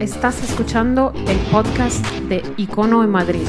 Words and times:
Estás 0.00 0.42
escuchando 0.42 1.14
el 1.26 1.38
podcast 1.50 2.04
de 2.28 2.42
Icono 2.58 3.02
en 3.02 3.08
Madrid, 3.08 3.46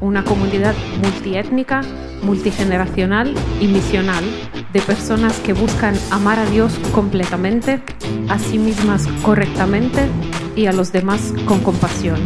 una 0.00 0.24
comunidad 0.24 0.74
multiétnica, 1.00 1.82
multigeneracional 2.22 3.32
y 3.60 3.68
misional 3.68 4.24
de 4.72 4.80
personas 4.80 5.38
que 5.38 5.52
buscan 5.52 5.94
amar 6.10 6.40
a 6.40 6.46
Dios 6.46 6.76
completamente, 6.92 7.80
a 8.28 8.36
sí 8.40 8.58
mismas 8.58 9.06
correctamente 9.22 10.08
y 10.56 10.66
a 10.66 10.72
los 10.72 10.90
demás 10.90 11.32
con 11.46 11.60
compasión. 11.60 12.20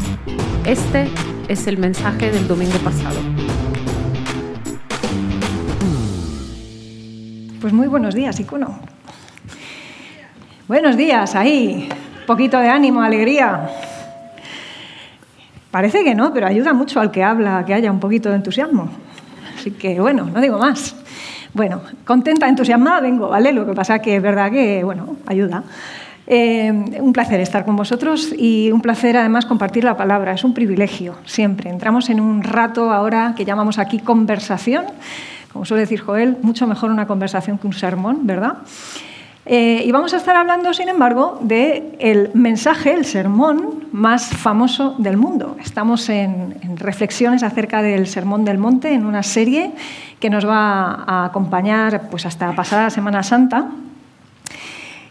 Este 0.65 1.09
es 1.49 1.67
el 1.67 1.77
mensaje 1.77 2.31
del 2.31 2.49
domingo 2.49 2.79
pasado. 2.79 3.19
Pues 7.61 7.75
muy 7.75 7.89
buenos 7.89 8.15
días, 8.15 8.41
Icono. 8.41 8.81
Buenos 10.67 10.97
días, 10.97 11.35
ahí. 11.35 11.91
Poquito 12.31 12.61
de 12.61 12.69
ánimo, 12.69 13.03
alegría. 13.03 13.69
Parece 15.73 16.05
que 16.05 16.15
no, 16.15 16.33
pero 16.33 16.47
ayuda 16.47 16.73
mucho 16.73 17.01
al 17.01 17.11
que 17.11 17.25
habla 17.25 17.65
que 17.67 17.75
haya 17.75 17.91
un 17.91 17.99
poquito 17.99 18.29
de 18.29 18.37
entusiasmo. 18.37 18.89
Así 19.57 19.73
que 19.73 19.99
bueno, 19.99 20.27
no 20.33 20.41
digo 20.41 20.57
más. 20.57 20.95
Bueno, 21.55 21.83
contenta, 22.05 22.49
entusiasmada 22.49 23.01
vengo, 23.01 23.29
¿vale? 23.29 23.51
Lo 23.51 23.67
que 23.67 23.73
pasa 23.73 23.99
que 23.99 24.15
es 24.15 24.23
verdad 24.23 24.53
que, 24.53 24.85
bueno, 24.85 25.17
ayuda. 25.27 25.65
Eh, 26.29 26.71
un 27.01 27.13
placer 27.13 27.41
estar 27.41 27.65
con 27.65 27.75
vosotros 27.75 28.33
y 28.39 28.71
un 28.71 28.81
placer 28.81 29.17
además 29.17 29.45
compartir 29.45 29.83
la 29.83 29.97
palabra. 29.97 30.33
Es 30.33 30.45
un 30.45 30.55
privilegio, 30.55 31.17
siempre. 31.25 31.69
Entramos 31.69 32.11
en 32.11 32.21
un 32.21 32.45
rato 32.45 32.93
ahora 32.93 33.35
que 33.37 33.45
llamamos 33.45 33.81
aquí 33.81 33.99
conversación. 33.99 34.85
Como 35.53 35.65
suele 35.65 35.81
decir 35.81 35.99
Joel, 35.99 36.37
mucho 36.43 36.69
mejor 36.69 36.93
una 36.93 37.09
conversación 37.09 37.59
que 37.59 37.67
un 37.67 37.73
sermón, 37.73 38.25
¿verdad? 38.25 38.59
Eh, 39.53 39.83
y 39.85 39.91
vamos 39.91 40.15
a 40.15 40.19
estar 40.19 40.37
hablando, 40.37 40.73
sin 40.73 40.89
embargo, 40.89 41.41
del 41.41 41.97
el 41.99 42.31
mensaje, 42.35 42.93
el 42.95 43.05
sermón 43.05 43.83
más 43.91 44.29
famoso 44.29 44.95
del 44.99 45.17
mundo. 45.17 45.57
Estamos 45.61 46.09
en, 46.09 46.55
en, 46.63 46.77
reflexiones 46.77 47.43
acerca 47.43 47.83
del 47.83 48.07
Sermón 48.07 48.45
del 48.45 48.59
Monte, 48.59 48.93
en 48.95 49.05
una 49.05 49.25
serie 49.25 49.73
que 50.21 50.31
nos 50.31 50.47
va 50.47 51.03
a 51.05 51.25
acompañar 51.25 52.11
pues, 52.11 52.27
hasta 52.27 52.55
pasada 52.55 52.91
Semana 52.91 53.25
Santa. 53.25 53.71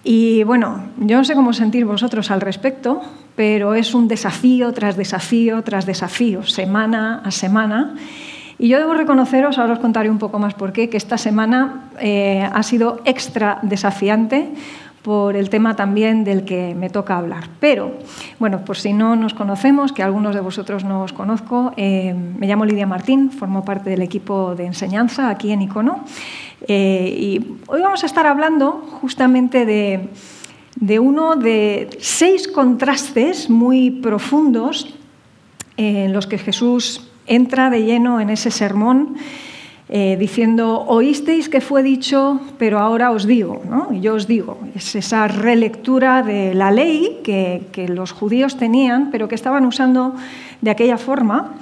Y 0.06 0.44
bueno, 0.44 0.86
yo 1.00 1.18
no 1.18 1.26
sé 1.26 1.36
cómo 1.36 1.52
sentir 1.52 1.84
vosotros 1.84 2.32
al 2.32 2.40
respecto, 2.40 3.02
pero 3.36 3.76
es 3.76 3.94
un 3.94 4.08
desafío 4.08 4.72
tras 4.72 4.96
desafío 4.96 5.64
tras 5.64 5.86
desafío, 5.86 6.44
semana 6.44 7.22
a 7.26 7.32
semana. 7.32 7.94
Y 8.62 8.68
yo 8.68 8.78
debo 8.78 8.94
reconoceros, 8.94 9.58
ahora 9.58 9.74
os 9.74 9.80
contaré 9.80 10.10
un 10.10 10.20
poco 10.20 10.38
más 10.38 10.54
por 10.54 10.74
qué, 10.74 10.90
que 10.90 10.98
esta 10.98 11.18
semana 11.18 11.90
eh, 11.98 12.44
ha 12.44 12.62
sido 12.62 13.00
extra 13.06 13.60
desafiante 13.62 14.52
por 15.02 15.38
el 15.38 15.50
tema 15.50 15.78
también 15.78 16.26
del 16.26 16.44
que 16.44 16.76
me 16.76 16.90
toca 16.90 17.18
hablar. 17.18 17.48
Pero, 17.62 17.94
bueno, 18.38 18.66
por 18.66 18.76
si 18.76 18.92
no 18.92 19.16
nos 19.16 19.34
conocemos, 19.34 19.94
que 19.94 20.04
algunos 20.04 20.36
de 20.36 20.42
vosotros 20.42 20.84
no 20.84 21.04
os 21.04 21.14
conozco, 21.14 21.72
eh, 21.78 22.14
me 22.14 22.48
llamo 22.48 22.66
Lidia 22.66 22.86
Martín, 22.86 23.32
formo 23.32 23.64
parte 23.64 23.90
del 23.90 24.02
equipo 24.02 24.56
de 24.56 24.66
enseñanza 24.66 25.30
aquí 25.30 25.52
en 25.54 25.62
Icono. 25.62 26.04
Eh, 26.68 27.16
y 27.18 27.58
hoy 27.68 27.82
vamos 27.82 28.04
a 28.04 28.08
estar 28.08 28.28
hablando 28.28 28.84
justamente 29.00 29.66
de, 29.66 30.10
de 30.76 31.00
uno 31.00 31.38
de 31.38 31.90
seis 32.02 32.50
contrastes 32.50 33.50
muy 33.50 33.90
profundos 33.90 34.94
en 35.78 36.12
los 36.12 36.28
que 36.28 36.38
Jesús 36.38 37.09
entra 37.30 37.70
de 37.70 37.84
lleno 37.84 38.20
en 38.20 38.30
ese 38.30 38.52
sermón 38.52 39.16
eh, 39.88 40.18
diciendo, 40.20 40.86
oísteis 40.86 41.50
que 41.50 41.62
fue 41.62 41.82
dicho, 41.82 42.42
pero 42.60 42.78
ahora 42.78 43.10
os 43.10 43.26
digo, 43.26 43.62
¿no? 43.68 43.92
yo 43.94 44.14
os 44.16 44.28
digo. 44.28 44.60
Es 44.76 44.96
esa 44.96 45.28
relectura 45.28 46.22
de 46.22 46.54
la 46.54 46.70
ley 46.70 47.22
que, 47.24 47.64
que 47.72 47.88
los 47.88 48.12
judíos 48.12 48.58
tenían, 48.58 49.10
pero 49.10 49.28
que 49.28 49.36
estaban 49.36 49.66
usando 49.66 50.14
de 50.62 50.70
aquella 50.70 50.98
forma. 50.98 51.56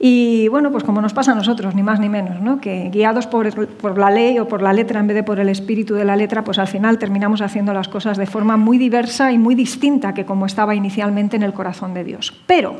Y 0.00 0.46
bueno, 0.48 0.70
pues 0.70 0.84
como 0.84 1.00
nos 1.00 1.12
pasa 1.12 1.32
a 1.32 1.34
nosotros, 1.34 1.74
ni 1.74 1.82
más 1.82 1.98
ni 1.98 2.08
menos, 2.08 2.40
¿no? 2.40 2.60
que 2.60 2.88
guiados 2.90 3.26
por, 3.26 3.66
por, 3.66 3.98
la 3.98 4.10
ley 4.10 4.38
o 4.38 4.46
por 4.46 4.62
la 4.62 4.72
letra 4.72 5.00
en 5.00 5.08
vez 5.08 5.16
de 5.16 5.22
por 5.24 5.40
el 5.40 5.48
espíritu 5.48 5.94
de 5.94 6.04
la 6.04 6.14
letra, 6.14 6.44
pues 6.44 6.58
al 6.60 6.68
final 6.68 6.98
terminamos 6.98 7.40
haciendo 7.40 7.74
las 7.74 7.88
cosas 7.88 8.16
de 8.16 8.26
forma 8.26 8.56
muy 8.56 8.78
diversa 8.78 9.32
y 9.32 9.38
muy 9.38 9.56
distinta 9.56 10.14
que 10.14 10.24
como 10.24 10.46
estaba 10.46 10.76
inicialmente 10.76 11.36
en 11.36 11.42
el 11.42 11.52
corazón 11.52 11.94
de 11.94 12.04
Dios. 12.04 12.32
Pero 12.46 12.76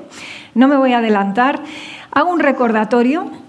no 0.55 0.69
me 0.69 0.77
voy 0.77 0.93
a 0.93 0.99
adelantar, 0.99 1.61
hago 2.13 2.31
un 2.31 2.39
recordatorio 2.39 3.48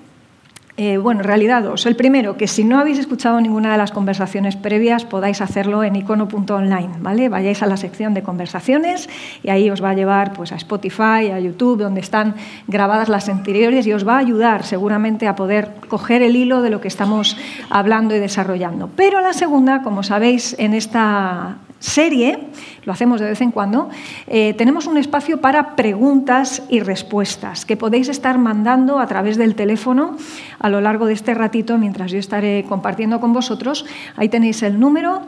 eh, 0.82 0.98
bueno, 0.98 1.20
en 1.20 1.26
realidad 1.26 1.64
dos. 1.64 1.86
El 1.86 1.98
primero, 1.98 2.38
que 2.38 2.48
si 2.48 2.64
no 2.64 2.80
habéis 2.80 3.00
escuchado 3.00 3.42
ninguna 3.42 3.74
de 3.74 3.78
las 3.78 3.92
conversaciones 3.92 4.56
previas, 4.56 5.04
podáis 5.04 5.42
hacerlo 5.42 5.84
en 5.84 5.98
icono.online, 5.98 6.92
¿vale? 7.02 7.28
Vayáis 7.28 7.62
a 7.62 7.66
la 7.66 7.76
sección 7.76 8.14
de 8.14 8.24
conversaciones 8.24 9.10
y 9.44 9.50
ahí 9.50 9.70
os 9.70 9.84
va 9.84 9.90
a 9.90 9.94
llevar 9.94 10.32
pues, 10.32 10.54
a 10.54 10.56
Spotify, 10.56 11.32
a 11.34 11.40
YouTube, 11.42 11.80
donde 11.82 12.00
están 12.00 12.36
grabadas 12.68 13.10
las 13.10 13.28
anteriores 13.28 13.88
y 13.88 13.92
os 13.92 14.08
va 14.08 14.16
a 14.16 14.20
ayudar 14.20 14.64
seguramente 14.64 15.28
a 15.28 15.36
poder 15.36 15.74
coger 15.90 16.22
el 16.22 16.38
hilo 16.38 16.62
de 16.62 16.70
lo 16.70 16.80
que 16.80 16.88
estamos 16.88 17.36
hablando 17.70 18.16
y 18.16 18.20
desarrollando. 18.20 18.90
Pero 18.96 19.20
la 19.20 19.34
segunda, 19.34 19.82
como 19.82 20.02
sabéis, 20.02 20.56
en 20.60 20.74
esta 20.74 21.58
serie, 21.80 22.40
lo 22.84 22.94
hacemos 22.94 23.20
de 23.22 23.28
vez 23.28 23.42
en 23.42 23.52
cuando, 23.52 23.90
eh, 24.28 24.54
tenemos 24.54 24.86
un 24.86 24.98
espacio 24.98 25.42
para 25.42 25.76
preguntas 25.76 26.62
y 26.70 26.82
respuestas 26.82 27.66
que 27.66 27.78
podéis 27.78 28.10
estar 28.10 28.38
mandando 28.38 29.00
a 29.00 29.08
través 29.08 29.38
del 29.38 29.56
teléfono 29.56 30.18
a 30.60 30.70
lo 30.70 30.82
largo 30.82 31.06
de 31.06 31.14
este 31.14 31.34
ratito 31.34 31.78
mientras 31.78 32.12
yo 32.12 32.20
estaré 32.20 32.66
compartiendo 32.68 33.20
con 33.20 33.34
vosotros. 33.34 33.86
Ahí 34.16 34.30
tenéis 34.30 34.62
el 34.64 34.80
número. 34.80 35.22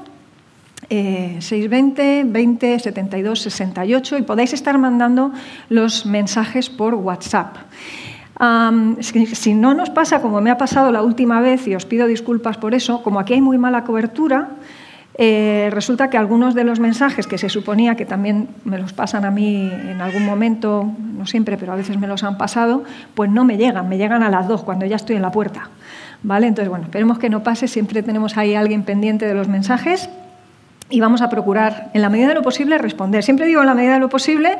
Eh, 0.89 1.37
620 1.39 2.25
20 2.25 2.79
72 2.79 3.39
68 3.39 4.17
y 4.17 4.21
podéis 4.23 4.51
estar 4.51 4.77
mandando 4.77 5.31
los 5.69 6.05
mensajes 6.05 6.69
por 6.69 6.95
WhatsApp. 6.95 7.55
Si 9.31 9.53
no 9.53 9.73
nos 9.75 9.91
pasa 9.91 10.21
como 10.21 10.41
me 10.41 10.49
ha 10.49 10.57
pasado 10.57 10.91
la 10.91 11.03
última 11.03 11.39
vez, 11.41 11.67
y 11.67 11.75
os 11.75 11.85
pido 11.85 12.07
disculpas 12.07 12.57
por 12.57 12.73
eso, 12.73 13.03
como 13.03 13.19
aquí 13.19 13.33
hay 13.33 13.41
muy 13.41 13.59
mala 13.59 13.83
cobertura, 13.83 14.49
eh, 15.15 15.69
resulta 15.71 16.09
que 16.09 16.17
algunos 16.17 16.55
de 16.55 16.63
los 16.63 16.79
mensajes 16.79 17.27
que 17.27 17.37
se 17.37 17.49
suponía 17.49 17.95
que 17.95 18.05
también 18.05 18.47
me 18.63 18.77
los 18.77 18.93
pasan 18.93 19.25
a 19.25 19.31
mí 19.31 19.69
en 19.71 20.01
algún 20.01 20.25
momento, 20.25 20.89
no 20.99 21.25
siempre, 21.25 21.57
pero 21.57 21.73
a 21.73 21.75
veces 21.75 21.97
me 21.97 22.07
los 22.07 22.23
han 22.23 22.37
pasado, 22.37 22.83
pues 23.13 23.29
no 23.29 23.43
me 23.43 23.57
llegan, 23.57 23.89
me 23.89 23.97
llegan 23.97 24.23
a 24.23 24.29
las 24.29 24.47
dos 24.47 24.63
cuando 24.63 24.85
ya 24.85 24.95
estoy 24.95 25.17
en 25.17 25.21
la 25.21 25.31
puerta. 25.31 25.69
¿Vale? 26.23 26.47
Entonces, 26.47 26.69
bueno, 26.69 26.85
esperemos 26.85 27.17
que 27.17 27.29
no 27.29 27.41
pase, 27.43 27.67
siempre 27.67 28.03
tenemos 28.03 28.37
ahí 28.37 28.53
alguien 28.53 28.83
pendiente 28.83 29.25
de 29.25 29.33
los 29.33 29.47
mensajes 29.47 30.09
y 30.89 30.99
vamos 30.99 31.21
a 31.21 31.29
procurar, 31.29 31.89
en 31.93 32.01
la 32.01 32.09
medida 32.09 32.27
de 32.27 32.35
lo 32.35 32.43
posible, 32.43 32.77
responder. 32.77 33.23
Siempre 33.23 33.47
digo 33.47 33.61
en 33.61 33.67
la 33.67 33.73
medida 33.73 33.95
de 33.95 33.99
lo 33.99 34.09
posible 34.09 34.59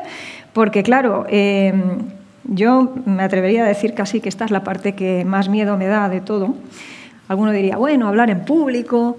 porque, 0.52 0.82
claro, 0.82 1.24
eh, 1.28 1.72
yo 2.44 2.92
me 3.06 3.22
atrevería 3.22 3.64
a 3.64 3.66
decir 3.66 3.94
casi 3.94 4.20
que 4.20 4.28
esta 4.28 4.44
es 4.44 4.50
la 4.50 4.64
parte 4.64 4.94
que 4.94 5.24
más 5.24 5.48
miedo 5.48 5.76
me 5.76 5.86
da 5.86 6.08
de 6.08 6.20
todo. 6.20 6.54
Alguno 7.28 7.52
diría, 7.52 7.76
bueno, 7.76 8.08
hablar 8.08 8.30
en 8.30 8.44
público, 8.44 9.16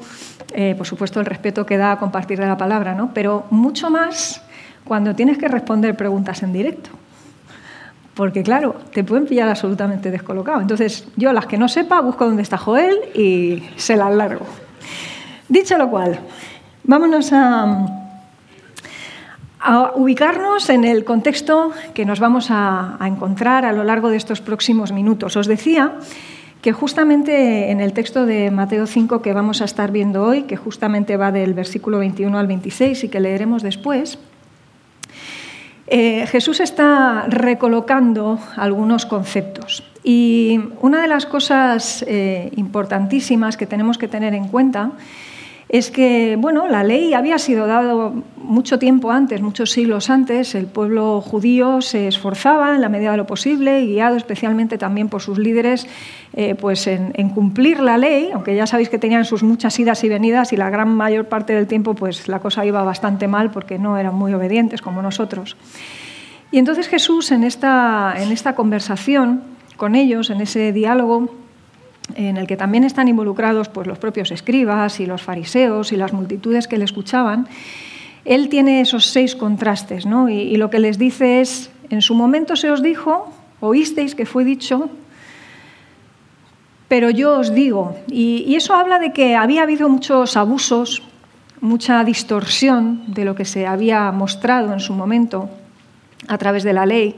eh, 0.54 0.76
por 0.78 0.86
supuesto 0.86 1.20
el 1.20 1.26
respeto 1.26 1.66
que 1.66 1.78
da 1.78 1.94
a 1.94 1.98
compartir 1.98 2.40
la 2.40 2.58
palabra, 2.58 2.94
¿no? 2.94 3.12
pero 3.14 3.46
mucho 3.50 3.90
más 3.90 4.42
cuando 4.84 5.16
tienes 5.16 5.38
que 5.38 5.48
responder 5.48 5.96
preguntas 5.96 6.44
en 6.44 6.54
directo. 6.54 6.90
Porque 8.14 8.44
claro, 8.44 8.76
te 8.94 9.04
pueden 9.04 9.26
pillar 9.26 9.50
absolutamente 9.50 10.12
descolocado. 10.12 10.62
Entonces, 10.62 11.08
yo 11.16 11.34
las 11.34 11.48
que 11.48 11.58
no 11.58 11.68
sepa, 11.68 12.00
busco 12.02 12.26
dónde 12.26 12.44
está 12.44 12.58
Joel 12.58 12.96
y 13.16 13.64
se 13.76 13.96
las 13.96 14.14
largo. 14.14 14.46
Dicho 15.50 15.78
lo 15.78 15.90
cual, 15.90 16.20
vámonos 16.84 17.32
a, 17.34 18.00
ubicarnos 19.96 20.70
en 20.70 20.84
el 20.84 21.06
contexto 21.06 21.72
que 21.94 22.06
nos 22.06 22.20
vamos 22.20 22.48
a 22.52 22.98
encontrar 23.02 23.66
a 23.66 23.72
lo 23.72 23.84
largo 23.84 24.10
de 24.10 24.18
estos 24.18 24.42
próximos 24.42 24.92
minutos. 24.92 25.38
Os 25.38 25.48
decía 25.48 25.94
que 26.64 26.72
justamente 26.72 27.72
en 27.72 27.82
el 27.82 27.92
texto 27.92 28.26
de 28.26 28.50
Mateo 28.50 28.88
5 28.88 29.22
que 29.22 29.34
vamos 29.34 29.62
a 29.62 29.66
estar 29.66 29.92
viendo 29.92 30.24
hoy, 30.24 30.44
que 30.44 30.56
justamente 30.56 31.18
va 31.18 31.34
del 31.34 31.54
versículo 31.54 32.00
21 32.00 32.40
al 32.40 32.48
26 32.48 33.04
y 33.04 33.10
que 33.10 33.20
leeremos 33.20 33.64
después, 33.64 34.18
eh, 35.88 36.26
Jesús 36.28 36.62
está 36.62 37.26
recolocando 37.28 38.40
algunos 38.56 39.06
conceptos. 39.06 39.84
Y 40.06 40.62
una 40.80 41.02
de 41.02 41.10
las 41.10 41.26
cosas 41.26 42.04
eh, 42.08 42.50
importantísimas 42.56 43.58
que 43.58 43.68
tenemos 43.68 43.98
que 43.98 44.08
tener 44.08 44.34
en 44.34 44.48
cuenta 44.48 44.92
es 45.74 45.90
que 45.90 46.38
bueno, 46.40 46.68
la 46.68 46.84
ley 46.84 47.16
había 47.16 47.40
sido 47.40 47.66
dada 47.66 48.12
mucho 48.38 48.78
tiempo 48.78 49.10
antes, 49.10 49.42
muchos 49.42 49.72
siglos 49.72 50.12
antes. 50.12 50.54
El 50.54 50.68
pueblo 50.68 51.20
judío 51.20 51.82
se 51.82 52.08
esforzaba 52.08 52.76
en 52.76 52.82
la 52.82 52.90
medida 52.90 53.10
de 53.10 53.18
lo 53.18 53.26
posible, 53.26 53.84
guiado 53.84 54.16
especialmente 54.16 54.78
también 54.78 55.10
por 55.10 55.24
sus 55.24 55.40
líderes, 55.40 55.88
eh, 56.34 56.54
pues 56.54 56.86
en, 56.86 57.12
en, 57.16 57.30
cumplir 57.30 57.80
la 57.80 57.98
ley, 57.98 58.30
aunque 58.32 58.56
ya 58.56 58.68
sabéis 58.68 58.90
que 58.90 59.00
tenían 59.00 59.26
sus 59.26 59.42
muchas 59.42 59.80
idas 59.80 60.04
y 60.04 60.10
venidas 60.10 60.54
y 60.54 60.58
la 60.58 60.70
gran 60.70 60.94
mayor 60.94 61.26
parte 61.26 61.54
del 61.54 61.66
tiempo 61.66 61.96
pues 61.96 62.28
la 62.28 62.38
cosa 62.38 62.64
iba 62.64 62.84
bastante 62.84 63.28
mal 63.28 63.50
porque 63.50 63.80
no 63.80 63.98
eran 63.98 64.14
muy 64.14 64.32
obedientes 64.32 64.80
como 64.80 65.02
nosotros. 65.02 65.58
Y 66.52 66.60
entonces 66.60 66.88
Jesús 66.88 67.32
en 67.32 67.44
esta, 67.44 68.14
en 68.16 68.32
esta 68.32 68.54
conversación 68.54 69.42
con 69.76 69.96
ellos, 69.96 70.30
en 70.30 70.40
ese 70.40 70.72
diálogo, 70.72 71.43
en 72.16 72.38
el 72.38 72.48
que 72.48 72.58
también 72.58 72.84
están 72.84 73.08
involucrados 73.08 73.70
pues, 73.70 73.88
los 73.88 73.98
propios 73.98 74.32
escribas 74.32 75.00
y 75.00 75.06
los 75.06 75.22
fariseos 75.22 75.92
y 75.92 75.98
las 75.98 76.14
multitudes 76.14 76.68
que 76.68 76.78
le 76.78 76.86
escuchaban, 76.86 77.48
él 78.26 78.50
tiene 78.50 78.82
esos 78.82 79.08
seis 79.08 79.36
contrastes, 79.36 80.06
¿no? 80.06 80.30
y, 80.30 80.36
y 80.36 80.56
lo 80.58 80.70
que 80.70 80.80
les 80.80 80.98
dice 80.98 81.42
es, 81.42 81.72
en 81.90 82.02
su 82.02 82.16
momento 82.16 82.56
se 82.56 82.72
os 82.72 82.82
dijo, 82.82 83.32
oísteis 83.60 84.16
que 84.16 84.26
fue 84.26 84.44
dicho, 84.44 84.90
pero 86.94 87.10
yo 87.10 87.40
os 87.40 87.56
digo, 87.56 87.96
y, 88.08 88.54
eso 88.56 88.76
habla 88.76 89.00
de 89.00 89.14
que 89.14 89.36
había 89.36 89.64
habido 89.64 89.90
muchos 89.90 90.38
abusos, 90.38 91.02
mucha 91.60 92.04
distorsión 92.04 93.02
de 93.08 93.26
lo 93.26 93.34
que 93.34 93.46
se 93.46 93.66
había 93.66 94.12
mostrado 94.12 94.72
en 94.74 94.80
su 94.80 94.94
momento 94.94 95.50
a 96.28 96.38
través 96.38 96.62
de 96.62 96.72
la 96.72 96.86
ley. 96.86 97.16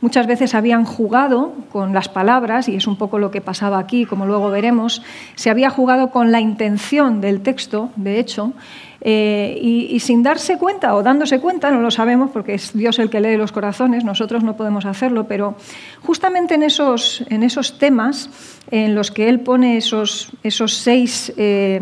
Muchas 0.00 0.26
veces 0.26 0.54
habían 0.54 0.84
jugado 0.84 1.52
con 1.72 1.92
las 1.92 2.08
palabras, 2.08 2.68
y 2.68 2.76
es 2.76 2.86
un 2.86 2.96
poco 2.96 3.18
lo 3.18 3.30
que 3.30 3.40
pasaba 3.40 3.78
aquí, 3.78 4.04
como 4.04 4.26
luego 4.26 4.50
veremos, 4.50 5.02
se 5.34 5.50
había 5.50 5.70
jugado 5.70 6.10
con 6.10 6.32
la 6.32 6.40
intención 6.40 7.20
del 7.20 7.40
texto, 7.40 7.90
de 7.96 8.18
hecho, 8.18 8.52
eh, 9.00 9.58
y, 9.62 10.00
sin 10.00 10.22
darse 10.22 10.58
cuenta 10.58 10.94
o 10.94 11.02
dándose 11.02 11.38
cuenta, 11.38 11.70
no 11.70 11.80
lo 11.80 11.90
sabemos 11.90 12.30
porque 12.30 12.54
es 12.54 12.72
Dios 12.72 12.98
el 12.98 13.10
que 13.10 13.20
lee 13.20 13.36
los 13.36 13.52
corazones, 13.52 14.04
nosotros 14.04 14.42
no 14.42 14.56
podemos 14.56 14.84
hacerlo, 14.84 15.28
pero 15.28 15.54
justamente 16.02 16.54
en 16.54 16.62
esos, 16.62 17.24
en 17.28 17.42
esos 17.42 17.78
temas 17.78 18.30
en 18.70 18.94
los 18.94 19.10
que 19.10 19.28
Él 19.28 19.40
pone 19.40 19.76
esos, 19.76 20.32
esos 20.42 20.74
seis 20.74 21.32
eh, 21.36 21.80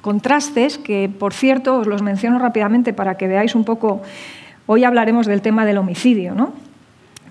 contrastes, 0.00 0.78
que 0.78 1.08
por 1.08 1.32
cierto 1.32 1.78
os 1.78 1.86
los 1.86 2.02
menciono 2.02 2.38
rápidamente 2.38 2.92
para 2.92 3.16
que 3.16 3.28
veáis 3.28 3.54
un 3.54 3.64
poco, 3.64 4.02
hoy 4.68 4.84
hablaremos 4.84 5.26
del 5.26 5.42
tema 5.42 5.66
del 5.66 5.78
homicidio, 5.78 6.34
¿no? 6.34 6.52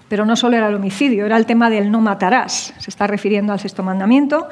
Pero 0.10 0.26
no 0.26 0.36
solo 0.36 0.58
era 0.58 0.70
el 0.70 0.76
homicidio, 0.76 1.26
era 1.26 1.38
el 1.38 1.46
tema 1.46 1.70
del 1.70 1.92
no 1.92 2.02
matarás. 2.02 2.74
Se 2.80 2.90
está 2.90 3.08
refiriendo 3.08 3.54
al 3.54 3.60
sexto 3.60 3.84
mandamiento. 3.84 4.48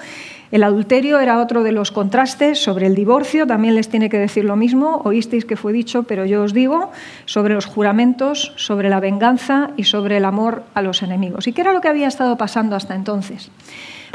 El 0.51 0.63
adulterio 0.63 1.19
era 1.19 1.39
otro 1.39 1.63
de 1.63 1.71
los 1.71 1.91
contrastes 1.91 2.61
sobre 2.61 2.85
el 2.85 2.93
divorcio, 2.93 3.47
también 3.47 3.73
les 3.73 3.89
tiene 3.89 4.09
que 4.09 4.19
decir 4.19 4.45
lo 4.45 4.55
mismo, 4.55 5.01
oísteis 5.03 5.45
que 5.45 5.55
fue 5.55 5.73
dicho, 5.73 6.03
pero 6.03 6.25
yo 6.25 6.43
os 6.43 6.53
digo, 6.53 6.91
sobre 7.25 7.55
los 7.55 7.65
juramentos, 7.65 8.53
sobre 8.55 8.89
la 8.89 8.99
venganza 8.99 9.71
y 9.75 9.85
sobre 9.85 10.17
el 10.17 10.25
amor 10.25 10.63
a 10.75 10.81
los 10.81 11.01
enemigos. 11.01 11.47
¿Y 11.47 11.53
qué 11.53 11.61
era 11.61 11.73
lo 11.73 11.81
que 11.81 11.87
había 11.87 12.07
estado 12.07 12.37
pasando 12.37 12.75
hasta 12.75 12.93
entonces? 12.93 13.49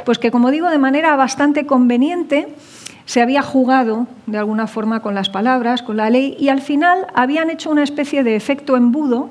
Pues 0.04 0.18
que, 0.18 0.30
como 0.30 0.50
digo, 0.50 0.70
de 0.70 0.78
manera 0.78 1.16
bastante 1.16 1.66
conveniente, 1.66 2.48
se 3.10 3.20
había 3.20 3.42
jugado 3.42 4.06
de 4.26 4.38
alguna 4.38 4.68
forma 4.68 5.00
con 5.00 5.16
las 5.16 5.30
palabras, 5.30 5.82
con 5.82 5.96
la 5.96 6.10
ley, 6.10 6.36
y 6.38 6.48
al 6.48 6.60
final 6.60 7.08
habían 7.12 7.50
hecho 7.50 7.68
una 7.68 7.82
especie 7.82 8.22
de 8.22 8.36
efecto 8.36 8.76
embudo, 8.76 9.30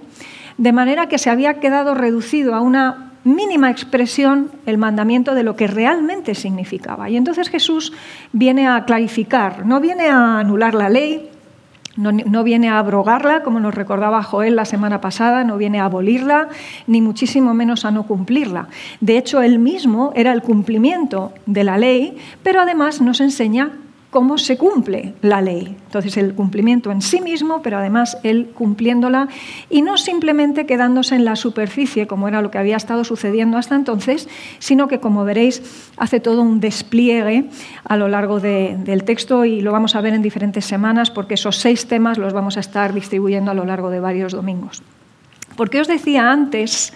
de 0.57 0.73
manera 0.73 1.07
que 1.07 1.17
se 1.17 1.29
había 1.29 1.61
quedado 1.61 1.93
reducido 1.93 2.55
a 2.55 2.59
una 2.59 3.13
mínima 3.23 3.71
expresión 3.71 4.51
el 4.65 4.77
mandamiento 4.77 5.33
de 5.33 5.43
lo 5.43 5.55
que 5.55 5.67
realmente 5.67 6.35
significaba. 6.35 7.09
Y 7.09 7.15
entonces 7.15 7.47
Jesús 7.47 7.93
viene 8.33 8.67
a 8.67 8.83
clarificar, 8.83 9.65
no 9.65 9.79
viene 9.79 10.09
a 10.09 10.39
anular 10.39 10.73
la 10.75 10.89
ley, 10.89 11.28
no, 11.99 12.43
viene 12.43 12.69
a 12.69 12.79
abrogarla, 12.79 13.43
como 13.43 13.59
nos 13.59 13.75
recordaba 13.75 14.23
Joel 14.23 14.55
la 14.55 14.65
semana 14.65 15.01
pasada, 15.01 15.43
no 15.43 15.57
viene 15.57 15.79
a 15.79 15.85
abolirla, 15.85 16.47
ni 16.87 17.01
muchísimo 17.01 17.53
menos 17.53 17.85
a 17.85 17.91
no 17.91 18.03
cumplirla. 18.03 18.69
De 19.01 19.17
hecho, 19.17 19.41
él 19.41 19.59
mismo 19.59 20.11
era 20.15 20.31
el 20.31 20.41
cumplimiento 20.41 21.33
de 21.45 21.63
la 21.63 21.77
ley, 21.77 22.17
pero 22.41 22.61
además 22.61 23.01
nos 23.01 23.19
enseña 23.19 23.71
cómo 24.09 24.37
se 24.37 24.57
cumple 24.57 25.13
la 25.21 25.41
ley. 25.41 25.75
Entonces, 25.85 26.17
el 26.17 26.33
cumplimiento 26.33 26.91
en 26.91 27.01
sí 27.01 27.21
mismo, 27.21 27.61
pero 27.61 27.77
además 27.77 28.17
él 28.23 28.49
cumpliéndola 28.53 29.27
y 29.69 29.81
no 29.81 29.97
simplemente 29.97 30.65
quedándose 30.65 31.15
en 31.15 31.25
la 31.25 31.35
superficie, 31.35 32.07
como 32.07 32.27
era 32.27 32.41
lo 32.41 32.49
que 32.49 32.57
había 32.57 32.77
estado 32.77 33.03
sucediendo 33.03 33.57
hasta 33.57 33.75
entonces, 33.75 34.27
sino 34.57 34.87
que, 34.87 34.99
como 34.99 35.25
veréis, 35.25 35.91
hace 35.97 36.19
todo 36.19 36.41
un 36.41 36.59
despliegue 36.59 37.49
a 37.83 37.97
lo 37.97 38.07
largo 38.07 38.39
del 38.39 39.03
texto 39.03 39.45
y 39.45 39.61
lo 39.61 39.71
vamos 39.71 39.95
a 39.95 40.01
ver 40.01 40.13
en 40.13 40.21
diferentes 40.21 40.65
semanas, 40.65 41.11
porque 41.11 41.35
esos 41.35 41.57
seis 41.57 41.87
temas 41.87 42.17
los 42.17 42.33
vamos 42.33 42.57
a 42.57 42.61
estar 42.61 42.93
distribuyendo 42.93 43.51
a 43.51 43.53
lo 43.53 43.65
largo 43.65 43.89
de 43.89 43.99
varios 43.99 44.33
domingos. 44.33 44.81
Porque 45.55 45.81
os 45.81 45.87
decía 45.87 46.31
antes 46.31 46.93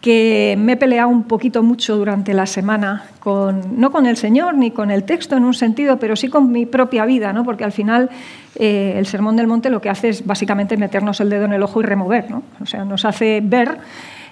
que 0.00 0.56
me 0.58 0.72
he 0.72 0.76
peleado 0.76 1.08
un 1.08 1.24
poquito 1.24 1.62
mucho 1.62 1.96
durante 1.96 2.34
la 2.34 2.46
semana, 2.46 3.04
con, 3.18 3.80
no 3.80 3.90
con 3.90 4.06
el 4.06 4.16
Señor 4.16 4.54
ni 4.54 4.70
con 4.70 4.90
el 4.90 5.04
texto 5.04 5.36
en 5.36 5.44
un 5.44 5.54
sentido, 5.54 5.98
pero 5.98 6.16
sí 6.16 6.28
con 6.28 6.52
mi 6.52 6.66
propia 6.66 7.04
vida, 7.06 7.32
¿no? 7.32 7.44
porque 7.44 7.64
al 7.64 7.72
final 7.72 8.10
eh, 8.54 8.94
el 8.96 9.06
Sermón 9.06 9.36
del 9.36 9.46
Monte 9.46 9.70
lo 9.70 9.80
que 9.80 9.90
hace 9.90 10.10
es 10.10 10.24
básicamente 10.24 10.76
meternos 10.76 11.20
el 11.20 11.30
dedo 11.30 11.46
en 11.46 11.52
el 11.52 11.62
ojo 11.62 11.80
y 11.80 11.84
remover, 11.84 12.30
¿no? 12.30 12.42
o 12.60 12.66
sea, 12.66 12.84
nos 12.84 13.04
hace 13.04 13.40
ver 13.42 13.78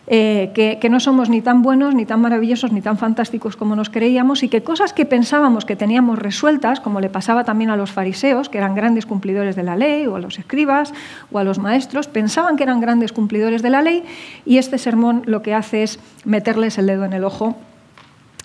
eh, 0.07 0.51
que, 0.55 0.89
no 0.91 1.01
somos 1.01 1.31
ni 1.31 1.41
tan 1.41 1.63
buenos, 1.63 1.95
ni 1.95 2.05
tan 2.05 2.21
maravillosos, 2.21 2.73
ni 2.73 2.83
tan 2.83 2.99
fantásticos 2.99 3.57
como 3.57 3.75
nos 3.75 3.89
creíamos 3.89 4.43
y 4.43 4.49
que 4.49 4.63
cosas 4.63 4.93
que 4.93 5.07
pensábamos 5.07 5.65
que 5.65 5.77
teníamos 5.77 6.19
resueltas, 6.19 6.81
como 6.81 7.01
le 7.01 7.09
pasaba 7.09 7.45
también 7.45 7.71
a 7.71 7.77
los 7.77 7.91
fariseos, 7.91 8.49
que 8.51 8.59
eran 8.59 8.75
grandes 8.75 9.07
cumplidores 9.07 9.57
de 9.57 9.63
la 9.63 9.77
ley, 9.77 10.07
o 10.07 10.17
a 10.17 10.21
los 10.21 10.39
escribas, 10.39 10.93
o 11.33 11.39
a 11.39 11.45
los 11.45 11.59
maestros, 11.59 12.07
pensaban 12.07 12.57
que 12.57 12.65
eran 12.65 12.81
grandes 12.81 13.13
cumplidores 13.13 13.63
de 13.63 13.71
la 13.71 13.81
ley 13.81 14.05
y 14.45 14.59
este 14.59 14.77
sermón 14.77 15.23
lo 15.25 15.43
que 15.43 15.55
hace 15.55 15.83
es 15.83 15.99
meterles 16.25 16.77
el 16.77 16.87
dedo 16.87 17.05
en 17.05 17.15
el 17.15 17.25
ojo 17.25 17.57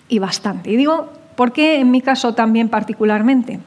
y 0.08 0.18
bastante. 0.18 0.70
Y 0.70 0.76
digo, 0.76 1.12
¿por 1.36 1.52
qué 1.52 1.78
en 1.80 1.90
mi 1.90 2.00
caso 2.00 2.34
también 2.34 2.68
particularmente? 2.70 3.60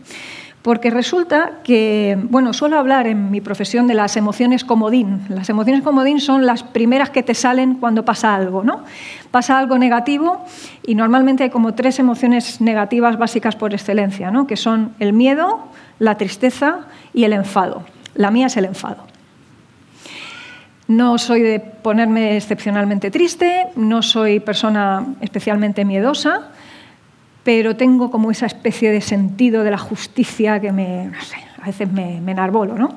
Porque 0.63 0.89
resulta 0.89 1.59
que, 1.65 2.17
bueno, 2.29 2.53
suelo 2.53 2.79
hablar 2.79 3.05
en 3.05 3.29
mi 3.29 3.41
profesión 3.41 3.85
de 3.85 3.93
las 3.93 4.15
emociones 4.15 4.63
comodín. 4.63 5.19
Las 5.27 5.49
emociones 5.49 5.83
comodín 5.83 6.21
son 6.21 6.45
las 6.45 6.63
primeras 6.63 7.09
que 7.09 7.21
te 7.21 7.33
salen 7.33 7.75
cuando 7.75 8.05
pasa 8.05 8.33
algo, 8.33 8.63
¿no? 8.63 8.85
Pasa 9.29 9.59
algo 9.59 9.77
negativo 9.77 10.45
y 10.87 10.95
normalmente 10.95 11.43
hay 11.43 11.49
como 11.49 11.73
tres 11.73 11.99
emociones 11.99 12.61
negativas 12.61 13.17
básicas 13.17 13.57
por 13.57 13.73
excelencia, 13.73 14.31
¿no? 14.31 14.47
Que 14.47 14.55
son 14.55 14.93
el 14.99 15.11
miedo, 15.11 15.67
la 15.99 16.17
tristeza 16.17 16.87
y 17.13 17.25
el 17.25 17.33
enfado. 17.33 17.83
La 18.15 18.31
mía 18.31 18.47
es 18.47 18.55
el 18.55 18.63
enfado. 18.63 19.03
No 20.87 21.17
soy 21.17 21.41
de 21.41 21.59
ponerme 21.59 22.37
excepcionalmente 22.37 23.11
triste, 23.11 23.67
no 23.75 24.01
soy 24.01 24.39
persona 24.39 25.05
especialmente 25.19 25.83
miedosa, 25.83 26.51
pero 27.43 27.75
tengo 27.75 28.09
como 28.09 28.31
esa 28.31 28.45
especie 28.45 28.91
de 28.91 29.01
sentido 29.01 29.63
de 29.63 29.71
la 29.71 29.77
justicia 29.77 30.59
que 30.59 30.71
me, 30.71 31.05
no 31.05 31.21
sé, 31.21 31.37
a 31.61 31.65
veces 31.65 31.91
me, 31.91 32.21
me 32.21 32.31
enarbolo, 32.31 32.75
¿no? 32.75 32.95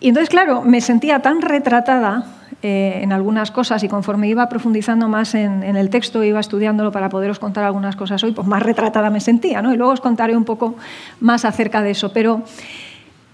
Y 0.00 0.08
entonces, 0.08 0.28
claro, 0.28 0.62
me 0.62 0.80
sentía 0.80 1.20
tan 1.20 1.40
retratada 1.40 2.26
eh, 2.62 3.00
en 3.02 3.12
algunas 3.12 3.50
cosas 3.50 3.82
y 3.84 3.88
conforme 3.88 4.28
iba 4.28 4.48
profundizando 4.48 5.08
más 5.08 5.34
en, 5.34 5.62
en, 5.62 5.76
el 5.76 5.88
texto, 5.88 6.22
iba 6.22 6.40
estudiándolo 6.40 6.92
para 6.92 7.08
poderos 7.08 7.38
contar 7.38 7.64
algunas 7.64 7.96
cosas 7.96 8.22
hoy, 8.22 8.32
pues 8.32 8.46
más 8.46 8.62
retratada 8.62 9.08
me 9.10 9.20
sentía, 9.20 9.62
¿no? 9.62 9.72
Y 9.72 9.76
luego 9.76 9.92
os 9.92 10.00
contaré 10.00 10.36
un 10.36 10.44
poco 10.44 10.74
más 11.20 11.44
acerca 11.44 11.82
de 11.82 11.92
eso. 11.92 12.12
Pero 12.12 12.42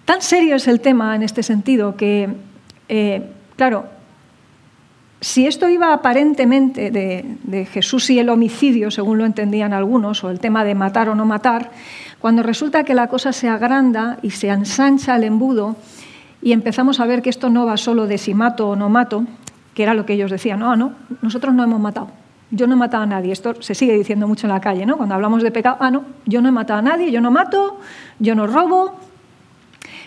tan 0.04 0.22
serio 0.22 0.56
es 0.56 0.68
el 0.68 0.80
tema 0.80 1.16
en 1.16 1.22
este 1.22 1.42
sentido 1.42 1.96
que, 1.96 2.28
eh, 2.88 3.30
claro, 3.56 3.86
si 5.20 5.46
esto 5.46 5.68
iba 5.68 5.92
aparentemente 5.92 6.90
de, 6.90 7.66
Jesús 7.66 8.08
y 8.10 8.18
el 8.18 8.30
homicidio, 8.30 8.90
según 8.90 9.18
lo 9.18 9.26
entendían 9.26 9.72
algunos, 9.72 10.24
o 10.24 10.30
el 10.30 10.40
tema 10.40 10.64
de 10.64 10.74
matar 10.74 11.08
o 11.08 11.14
no 11.14 11.26
matar, 11.26 11.70
cuando 12.18 12.42
resulta 12.42 12.84
que 12.84 12.94
la 12.94 13.08
cosa 13.08 13.32
se 13.32 13.48
agranda 13.48 14.18
y 14.22 14.30
se 14.30 14.48
ensancha 14.48 15.16
el 15.16 15.24
embudo 15.24 15.76
y 16.42 16.52
empezamos 16.52 17.00
a 17.00 17.06
ver 17.06 17.20
que 17.20 17.30
esto 17.30 17.50
no 17.50 17.66
va 17.66 17.76
solo 17.76 18.06
de 18.06 18.16
si 18.16 18.32
mato 18.32 18.70
o 18.70 18.76
no 18.76 18.88
mato, 18.88 19.26
que 19.74 19.82
era 19.82 19.94
lo 19.94 20.06
que 20.06 20.14
ellos 20.14 20.30
decían, 20.30 20.60
no, 20.60 20.74
no, 20.74 20.94
nosotros 21.20 21.54
no 21.54 21.64
hemos 21.64 21.80
matado, 21.80 22.10
yo 22.50 22.66
no 22.66 22.74
he 22.74 22.76
matado 22.76 23.02
a 23.02 23.06
nadie. 23.06 23.32
Esto 23.32 23.62
se 23.62 23.74
sigue 23.74 23.92
diciendo 23.92 24.26
mucho 24.26 24.46
en 24.46 24.52
la 24.52 24.60
calle, 24.60 24.86
¿no? 24.86 24.96
Cuando 24.96 25.14
hablamos 25.14 25.42
de 25.42 25.50
pecado, 25.50 25.76
ah, 25.80 25.90
no, 25.90 26.04
yo 26.24 26.40
no 26.40 26.48
he 26.48 26.52
matado 26.52 26.78
a 26.78 26.82
nadie, 26.82 27.12
yo 27.12 27.20
no 27.20 27.30
mato, 27.30 27.78
yo 28.18 28.34
no 28.34 28.46
robo. 28.46 28.98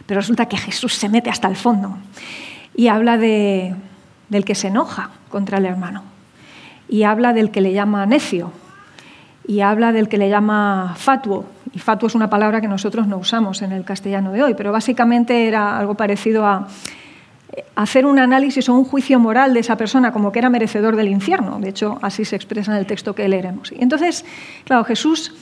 Pero 0.06 0.20
resulta 0.20 0.48
que 0.48 0.58
Jesús 0.58 0.96
se 0.96 1.08
mete 1.08 1.30
hasta 1.30 1.48
el 1.48 1.56
fondo 1.56 1.98
y 2.76 2.88
habla 2.88 3.18
de 3.18 3.76
del 4.34 4.44
que 4.44 4.56
se 4.56 4.68
enoja 4.68 5.12
contra 5.30 5.60
el 5.60 5.66
hermano. 5.66 6.04
Y 6.90 7.04
habla 7.04 7.32
del 7.32 7.52
que 7.52 7.62
le 7.62 7.72
llama 7.72 8.06
necio. 8.06 8.52
Y 9.48 9.62
habla 9.62 9.94
del 9.94 10.10
que 10.10 10.18
le 10.18 10.30
llama 10.30 10.96
fatuo. 10.98 11.46
Y 11.72 11.80
fatuo 11.80 12.08
es 12.08 12.16
una 12.16 12.30
palabra 12.30 12.60
que 12.60 12.68
nosotros 12.68 13.08
no 13.08 13.18
usamos 13.18 13.62
en 13.62 13.72
el 13.72 13.86
castellano 13.86 14.32
de 14.32 14.44
hoy, 14.44 14.54
pero 14.54 14.72
básicamente 14.72 15.48
era 15.48 15.78
algo 15.78 15.96
parecido 15.96 16.46
a 16.46 16.68
hacer 17.76 18.06
un 18.06 18.20
análisis 18.20 18.68
o 18.70 18.74
un 18.74 18.84
juicio 18.84 19.20
moral 19.20 19.54
de 19.54 19.60
esa 19.60 19.78
persona 19.78 20.12
como 20.12 20.32
que 20.32 20.40
era 20.40 20.50
merecedor 20.50 20.96
del 20.96 21.08
infierno. 21.08 21.60
De 21.60 21.70
hecho, 21.70 22.00
así 22.02 22.26
se 22.26 22.36
expresa 22.36 22.72
en 22.72 22.78
el 22.78 22.86
texto 22.86 23.16
que 23.16 23.28
leeremos. 23.28 23.72
Y 23.72 23.82
entonces, 23.82 24.26
claro, 24.66 24.84
Jesús, 24.84 25.34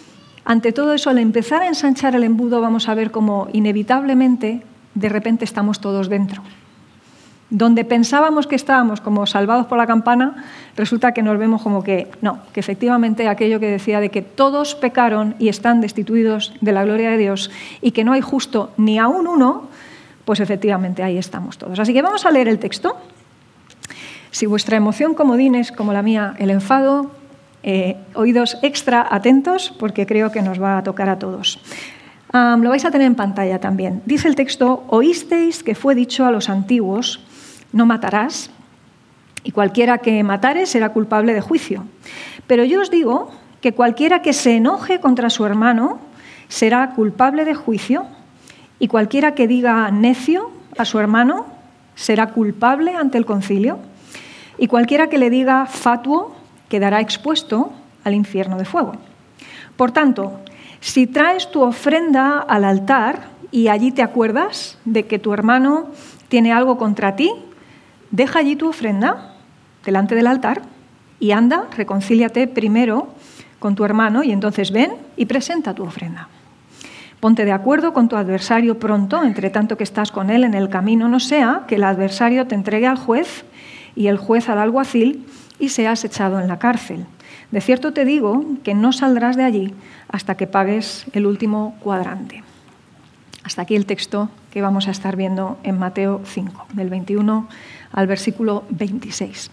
ante 0.45 0.71
todo 0.71 0.93
eso, 0.93 1.09
al 1.09 1.19
empezar 1.19 1.61
a 1.61 1.67
ensanchar 1.67 2.15
el 2.15 2.23
embudo, 2.23 2.61
vamos 2.61 2.89
a 2.89 2.95
ver 2.95 3.11
cómo 3.11 3.47
inevitablemente, 3.53 4.63
de 4.95 5.09
repente, 5.09 5.45
estamos 5.45 5.79
todos 5.79 6.09
dentro. 6.09 6.43
Donde 7.51 7.83
pensábamos 7.85 8.47
que 8.47 8.55
estábamos 8.55 9.01
como 9.01 9.27
salvados 9.27 9.67
por 9.67 9.77
la 9.77 9.85
campana, 9.85 10.45
resulta 10.75 11.13
que 11.13 11.21
nos 11.21 11.37
vemos 11.37 11.61
como 11.61 11.83
que 11.83 12.09
no, 12.21 12.39
que 12.53 12.61
efectivamente 12.61 13.27
aquello 13.27 13.59
que 13.59 13.69
decía 13.69 13.99
de 13.99 14.09
que 14.09 14.21
todos 14.21 14.73
pecaron 14.73 15.35
y 15.37 15.49
están 15.49 15.81
destituidos 15.81 16.53
de 16.61 16.71
la 16.71 16.85
gloria 16.85 17.11
de 17.11 17.17
Dios 17.17 17.51
y 17.81 17.91
que 17.91 18.05
no 18.05 18.13
hay 18.13 18.21
justo 18.21 18.71
ni 18.77 18.97
aún 18.97 19.27
uno, 19.27 19.67
pues 20.23 20.39
efectivamente 20.39 21.03
ahí 21.03 21.17
estamos 21.17 21.57
todos. 21.57 21.77
Así 21.77 21.93
que 21.93 22.01
vamos 22.01 22.25
a 22.25 22.31
leer 22.31 22.47
el 22.47 22.57
texto. 22.57 22.95
Si 24.31 24.45
vuestra 24.45 24.77
emoción 24.77 25.13
comodín 25.13 25.55
es 25.55 25.73
como 25.73 25.91
la 25.91 26.01
mía, 26.01 26.35
el 26.39 26.51
enfado, 26.51 27.11
eh, 27.63 27.97
oídos 28.15 28.57
extra 28.63 29.05
atentos 29.07 29.71
porque 29.77 30.07
creo 30.07 30.31
que 30.31 30.41
nos 30.41 30.59
va 30.59 30.77
a 30.77 30.83
tocar 30.83 31.09
a 31.09 31.19
todos. 31.19 31.59
lo 32.33 32.69
vais 32.69 32.85
a 32.85 32.91
tener 32.91 33.07
en 33.07 33.15
pantalla 33.15 33.59
también. 33.59 34.01
Dice 34.05 34.29
el 34.29 34.35
texto, 34.35 34.85
oísteis 34.87 35.63
que 35.63 35.75
fue 35.75 35.95
dicho 35.95 36.25
a 36.25 36.31
los 36.31 36.47
antiguos, 36.47 37.19
no 37.71 37.85
matarás, 37.85 38.51
y 39.43 39.51
cualquiera 39.51 39.99
que 39.99 40.23
matare 40.23 40.65
será 40.65 40.89
culpable 40.89 41.33
de 41.33 41.41
juicio. 41.41 41.85
Pero 42.47 42.63
yo 42.63 42.81
os 42.81 42.91
digo 42.91 43.31
que 43.61 43.73
cualquiera 43.73 44.21
que 44.21 44.33
se 44.33 44.57
enoje 44.57 44.99
contra 44.99 45.29
su 45.29 45.45
hermano 45.45 45.99
será 46.47 46.91
culpable 46.91 47.45
de 47.45 47.55
juicio, 47.55 48.05
y 48.79 48.87
cualquiera 48.87 49.33
que 49.35 49.47
diga 49.47 49.89
necio 49.91 50.51
a 50.77 50.85
su 50.85 50.99
hermano 50.99 51.45
será 51.95 52.27
culpable 52.27 52.95
ante 52.95 53.17
el 53.17 53.25
concilio, 53.25 53.79
y 54.57 54.67
cualquiera 54.67 55.07
que 55.07 55.17
le 55.17 55.29
diga 55.29 55.65
fatuo 55.65 56.35
quedará 56.69 56.99
expuesto 56.99 57.71
al 58.03 58.13
infierno 58.13 58.57
de 58.57 58.65
fuego. 58.65 58.93
Por 59.75 59.91
tanto, 59.91 60.39
si 60.79 61.07
traes 61.07 61.49
tu 61.51 61.61
ofrenda 61.61 62.39
al 62.39 62.65
altar 62.65 63.29
y 63.51 63.67
allí 63.67 63.91
te 63.91 64.01
acuerdas 64.01 64.77
de 64.85 65.05
que 65.05 65.19
tu 65.19 65.33
hermano 65.33 65.87
tiene 66.27 66.53
algo 66.53 66.77
contra 66.77 67.15
ti, 67.15 67.31
deja 68.11 68.39
allí 68.39 68.55
tu 68.55 68.69
ofrenda 68.69 69.33
delante 69.85 70.15
del 70.15 70.27
altar 70.27 70.61
y 71.19 71.31
anda, 71.31 71.65
reconcíliate 71.75 72.47
primero 72.47 73.09
con 73.59 73.75
tu 73.75 73.85
hermano 73.85 74.23
y 74.23 74.31
entonces 74.31 74.71
ven 74.71 74.93
y 75.17 75.25
presenta 75.25 75.73
tu 75.73 75.83
ofrenda. 75.83 76.27
Ponte 77.19 77.45
de 77.45 77.51
acuerdo 77.51 77.93
con 77.93 78.09
tu 78.09 78.15
adversario 78.15 78.79
pronto, 78.79 79.23
entre 79.23 79.51
tanto 79.51 79.77
que 79.77 79.83
estás 79.83 80.11
con 80.11 80.31
él 80.31 80.43
en 80.43 80.55
el 80.55 80.69
camino, 80.69 81.07
no 81.07 81.19
sea 81.19 81.65
que 81.67 81.75
el 81.75 81.83
adversario 81.83 82.47
te 82.47 82.55
entregue 82.55 82.87
al 82.87 82.97
juez 82.97 83.45
y 83.95 84.07
el 84.07 84.17
juez 84.17 84.49
al 84.49 84.57
alguacil 84.57 85.27
y 85.59 85.69
seas 85.69 86.03
echado 86.03 86.39
en 86.39 86.47
la 86.47 86.57
cárcel. 86.57 87.05
De 87.51 87.61
cierto 87.61 87.93
te 87.93 88.05
digo 88.05 88.43
que 88.63 88.73
no 88.73 88.91
saldrás 88.91 89.35
de 89.35 89.43
allí 89.43 89.73
hasta 90.07 90.35
que 90.35 90.47
pagues 90.47 91.05
el 91.13 91.27
último 91.27 91.75
cuadrante. 91.81 92.43
Hasta 93.43 93.61
aquí 93.61 93.75
el 93.75 93.85
texto 93.85 94.29
que 94.49 94.61
vamos 94.61 94.87
a 94.87 94.91
estar 94.91 95.15
viendo 95.15 95.59
en 95.63 95.77
Mateo 95.77 96.21
5, 96.25 96.67
del 96.73 96.89
21 96.89 97.47
al 97.93 98.07
versículo 98.07 98.63
26. 98.69 99.51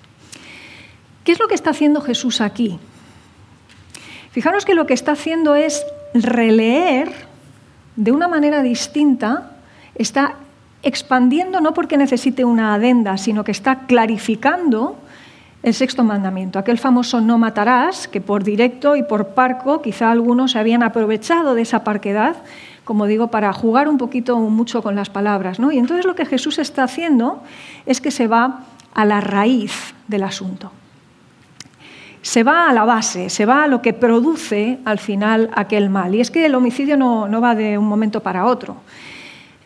¿Qué 1.25 1.33
es 1.33 1.41
lo 1.41 1.49
que 1.49 1.55
está 1.55 1.71
haciendo 1.71 2.01
Jesús 2.01 2.41
aquí? 2.41 2.79
Fijaros 4.31 4.65
que 4.65 4.75
lo 4.75 4.87
que 4.87 4.95
está 4.95 5.13
haciendo 5.13 5.55
es 5.55 5.85
releer 6.15 7.13
de 7.97 8.13
una 8.13 8.29
manera 8.29 8.63
distinta, 8.63 9.51
está 9.95 10.37
expandiendo 10.83 11.61
no 11.61 11.75
porque 11.75 11.97
necesite 11.97 12.45
una 12.45 12.75
adenda, 12.75 13.19
sino 13.19 13.45
que 13.45 13.51
está 13.51 13.87
clarificando 13.87 14.97
el 15.63 15.75
sexto 15.75 16.05
mandamiento, 16.05 16.59
aquel 16.59 16.79
famoso 16.79 17.21
no 17.21 17.37
matarás, 17.37 18.07
que 18.07 18.21
por 18.21 18.45
directo 18.45 18.95
y 18.95 19.03
por 19.03 19.29
parco 19.29 19.83
quizá 19.83 20.11
algunos 20.11 20.55
habían 20.55 20.85
aprovechado 20.85 21.55
de 21.55 21.63
esa 21.63 21.83
parquedad, 21.83 22.37
como 22.89 23.05
digo, 23.05 23.29
para 23.29 23.53
jugar 23.53 23.87
un 23.87 23.99
poquito 23.99 24.39
mucho 24.39 24.83
con 24.83 24.95
las 24.95 25.11
palabras. 25.11 25.61
¿no? 25.61 25.71
Y 25.71 25.77
entonces 25.77 26.07
lo 26.07 26.15
que 26.15 26.25
Jesús 26.25 26.59
está 26.59 26.85
haciendo 26.85 27.43
es 27.85 28.01
que 28.01 28.11
se 28.11 28.29
va 28.29 28.61
a 28.95 29.05
la 29.05 29.21
raíz 29.21 29.93
del 30.07 30.23
asunto. 30.23 30.73
Se 32.23 32.45
va 32.45 32.67
a 32.67 32.73
la 32.73 32.87
base, 32.87 33.29
se 33.29 33.45
va 33.45 33.65
a 33.65 33.67
lo 33.67 33.83
que 33.83 33.93
produce 33.93 34.79
al 34.87 34.99
final 34.99 35.51
aquel 35.55 35.91
mal. 35.91 36.15
Y 36.15 36.23
es 36.23 36.31
que 36.31 36.47
el 36.47 36.55
homicidio 36.55 36.97
no, 36.97 37.41
va 37.43 37.55
de 37.55 37.77
un 37.77 37.87
momento 37.87 38.23
para 38.23 38.47
otro, 38.47 38.79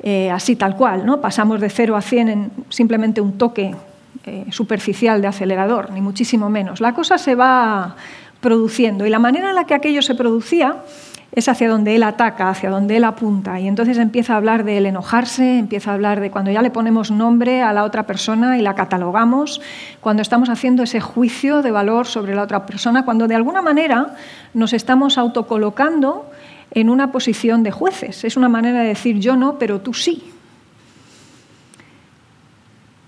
eh, 0.02 0.28
así 0.32 0.56
tal 0.56 0.74
cual, 0.74 1.06
¿no? 1.06 1.20
Pasamos 1.20 1.60
de 1.60 1.70
0 1.70 1.94
a 1.94 2.02
100 2.02 2.28
en 2.28 2.50
simplemente 2.70 3.20
un 3.20 3.38
toque 3.38 3.72
eh, 4.26 4.46
superficial 4.50 5.22
de 5.22 5.28
acelerador, 5.28 5.92
ni 5.92 6.00
muchísimo 6.00 6.50
menos. 6.50 6.80
La 6.80 6.92
cosa 6.92 7.18
se 7.18 7.36
va 7.36 7.94
produciendo 8.40 9.06
y 9.06 9.10
la 9.10 9.20
manera 9.20 9.50
en 9.50 9.54
la 9.54 9.62
que 9.62 9.74
aquello 9.74 10.02
se 10.02 10.16
producía 10.16 10.78
es 11.34 11.48
hacia 11.48 11.68
donde 11.68 11.96
él 11.96 12.02
ataca, 12.02 12.50
hacia 12.50 12.68
donde 12.68 12.98
él 12.98 13.04
apunta. 13.04 13.58
Y 13.58 13.66
entonces 13.66 13.96
empieza 13.96 14.34
a 14.34 14.36
hablar 14.36 14.64
del 14.64 14.84
enojarse, 14.84 15.58
empieza 15.58 15.90
a 15.90 15.94
hablar 15.94 16.20
de 16.20 16.30
cuando 16.30 16.50
ya 16.50 16.60
le 16.60 16.70
ponemos 16.70 17.10
nombre 17.10 17.62
a 17.62 17.72
la 17.72 17.84
otra 17.84 18.06
persona 18.06 18.58
y 18.58 18.62
la 18.62 18.74
catalogamos, 18.74 19.62
cuando 20.00 20.20
estamos 20.20 20.50
haciendo 20.50 20.82
ese 20.82 21.00
juicio 21.00 21.62
de 21.62 21.70
valor 21.70 22.06
sobre 22.06 22.34
la 22.34 22.42
otra 22.42 22.66
persona, 22.66 23.06
cuando 23.06 23.28
de 23.28 23.34
alguna 23.34 23.62
manera 23.62 24.14
nos 24.52 24.74
estamos 24.74 25.16
autocolocando 25.16 26.30
en 26.70 26.90
una 26.90 27.12
posición 27.12 27.62
de 27.62 27.70
jueces. 27.70 28.24
Es 28.24 28.36
una 28.36 28.50
manera 28.50 28.80
de 28.80 28.88
decir 28.88 29.18
yo 29.18 29.34
no, 29.34 29.58
pero 29.58 29.80
tú 29.80 29.94
sí. 29.94 30.32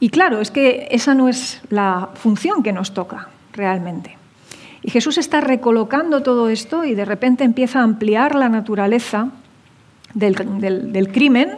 Y 0.01 0.09
claro, 0.09 0.41
es 0.41 0.51
que 0.51 0.89
esa 0.91 1.15
no 1.15 1.29
es 1.29 1.61
la 1.69 2.09
función 2.15 2.63
que 2.63 2.73
nos 2.73 2.95
toca 2.95 3.29
realmente. 3.53 4.24
Y 4.85 4.91
Jesús 4.91 5.17
está 5.17 5.41
recolocando 5.41 6.23
todo 6.23 6.51
esto 6.51 6.85
y 6.85 6.95
de 6.95 7.07
repente 7.07 7.43
empieza 7.43 7.81
a 7.81 7.85
ampliar 7.85 8.35
la 8.35 8.51
naturaleza 8.51 9.31
del, 10.13 11.09
crimen 11.11 11.57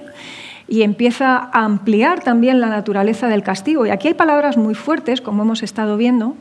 y 0.68 0.83
empieza 0.83 1.37
a 1.52 1.64
ampliar 1.64 2.23
también 2.23 2.61
la 2.61 2.68
naturaleza 2.68 3.26
del 3.26 3.42
castigo. 3.42 3.85
Y 3.85 3.90
aquí 3.90 4.06
hay 4.06 4.14
palabras 4.14 4.56
muy 4.56 4.76
fuertes, 4.76 5.21
como 5.21 5.42
hemos 5.42 5.64
estado 5.64 5.97
viendo, 5.97 6.37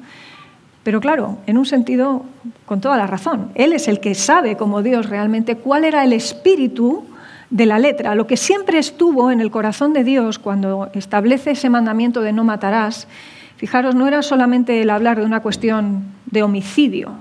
pero 0.84 1.02
claro, 1.02 1.40
en 1.48 1.58
un 1.58 1.66
sentido 1.66 2.24
con 2.68 2.82
toda 2.82 2.98
la 2.98 3.08
razón. 3.08 3.50
Él 3.56 3.74
es 3.74 3.88
el 3.88 4.00
que 4.00 4.14
sabe, 4.14 4.56
como 4.56 4.84
Dios 4.84 5.10
realmente, 5.10 5.58
cuál 5.58 5.86
era 5.86 6.04
el 6.04 6.14
espíritu 6.14 7.04
de 7.50 7.66
la 7.66 7.80
letra, 7.80 8.14
lo 8.14 8.28
que 8.28 8.38
siempre 8.38 8.78
estuvo 8.78 9.32
en 9.32 9.42
el 9.42 9.50
corazón 9.50 9.94
de 9.94 10.04
Dios 10.04 10.38
cuando 10.38 10.92
establece 10.94 11.52
ese 11.52 11.72
mandamiento 11.72 12.22
de 12.22 12.32
no 12.32 12.44
matarás, 12.44 13.08
fijaros, 13.58 13.96
no 13.96 14.08
era 14.08 14.22
solamente 14.22 14.84
el 14.84 14.92
hablar 14.92 15.20
de 15.20 15.26
una 15.26 15.40
cuestión 15.40 16.15
de 16.36 16.44
homicidio. 16.44 17.14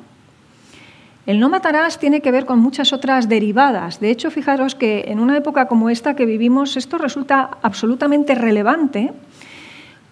El 1.25 1.40
no 1.40 1.49
matarás 1.49 1.99
tiene 1.99 2.21
que 2.21 2.30
ver 2.30 2.44
con 2.44 2.59
muchas 2.59 2.92
otras 2.92 3.30
derivadas. 3.30 3.99
De 3.99 4.11
hecho, 4.11 4.30
fijaros 4.30 4.75
que 4.75 5.04
en 5.09 5.21
una 5.21 5.38
época 5.38 5.68
como 5.68 5.88
esta 5.88 6.14
que 6.14 6.26
vivimos, 6.26 6.76
esto 6.76 6.99
resulta 6.99 7.49
absolutamente 7.62 8.35
relevante, 8.35 9.12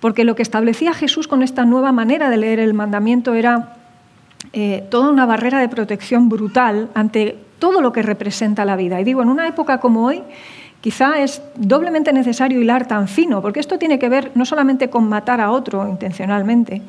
porque 0.00 0.25
lo 0.25 0.35
que 0.35 0.42
establecía 0.42 0.94
Jesús 0.94 1.28
con 1.28 1.42
esta 1.42 1.66
nueva 1.66 1.92
manera 1.92 2.30
de 2.30 2.38
leer 2.38 2.61
el 2.61 2.73
mandamiento 2.73 3.35
era 3.35 3.76
eh, 4.54 4.87
toda 4.90 5.11
una 5.11 5.26
barrera 5.26 5.61
de 5.61 5.68
protección 5.68 6.30
brutal 6.30 6.88
ante 6.94 7.37
todo 7.59 7.82
lo 7.82 7.92
que 7.92 8.02
representa 8.02 8.64
la 8.64 8.76
vida. 8.76 8.99
Y 8.99 9.04
digo, 9.04 9.23
en 9.23 9.28
una 9.28 9.47
época 9.47 9.78
como 9.78 10.06
hoy, 10.06 10.23
quizá 10.80 11.21
es 11.23 11.42
doblemente 11.56 12.12
necesario 12.14 12.61
hilar 12.61 12.88
tan 12.88 13.06
fino, 13.06 13.42
porque 13.42 13.61
esto 13.61 13.78
tiene 13.78 13.99
que 13.99 14.09
ver 14.09 14.32
no 14.35 14.47
solamente 14.47 14.88
con 14.88 15.09
matar 15.09 15.42
a 15.42 15.50
otro 15.50 15.87
intencionalmente, 15.87 16.80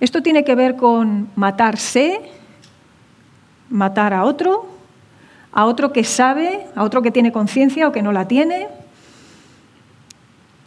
esto 0.00 0.22
tiene 0.22 0.44
que 0.44 0.54
ver 0.54 0.76
con 0.76 1.28
matarse, 1.34 2.20
matar 3.70 4.14
a 4.14 4.24
otro, 4.24 4.66
a 5.52 5.64
otro 5.64 5.92
que 5.92 6.04
sabe, 6.04 6.66
a 6.74 6.84
otro 6.84 7.02
que 7.02 7.10
tiene 7.10 7.32
conciencia 7.32 7.88
o 7.88 7.92
que 7.92 8.02
no 8.02 8.12
la 8.12 8.28
tiene. 8.28 8.68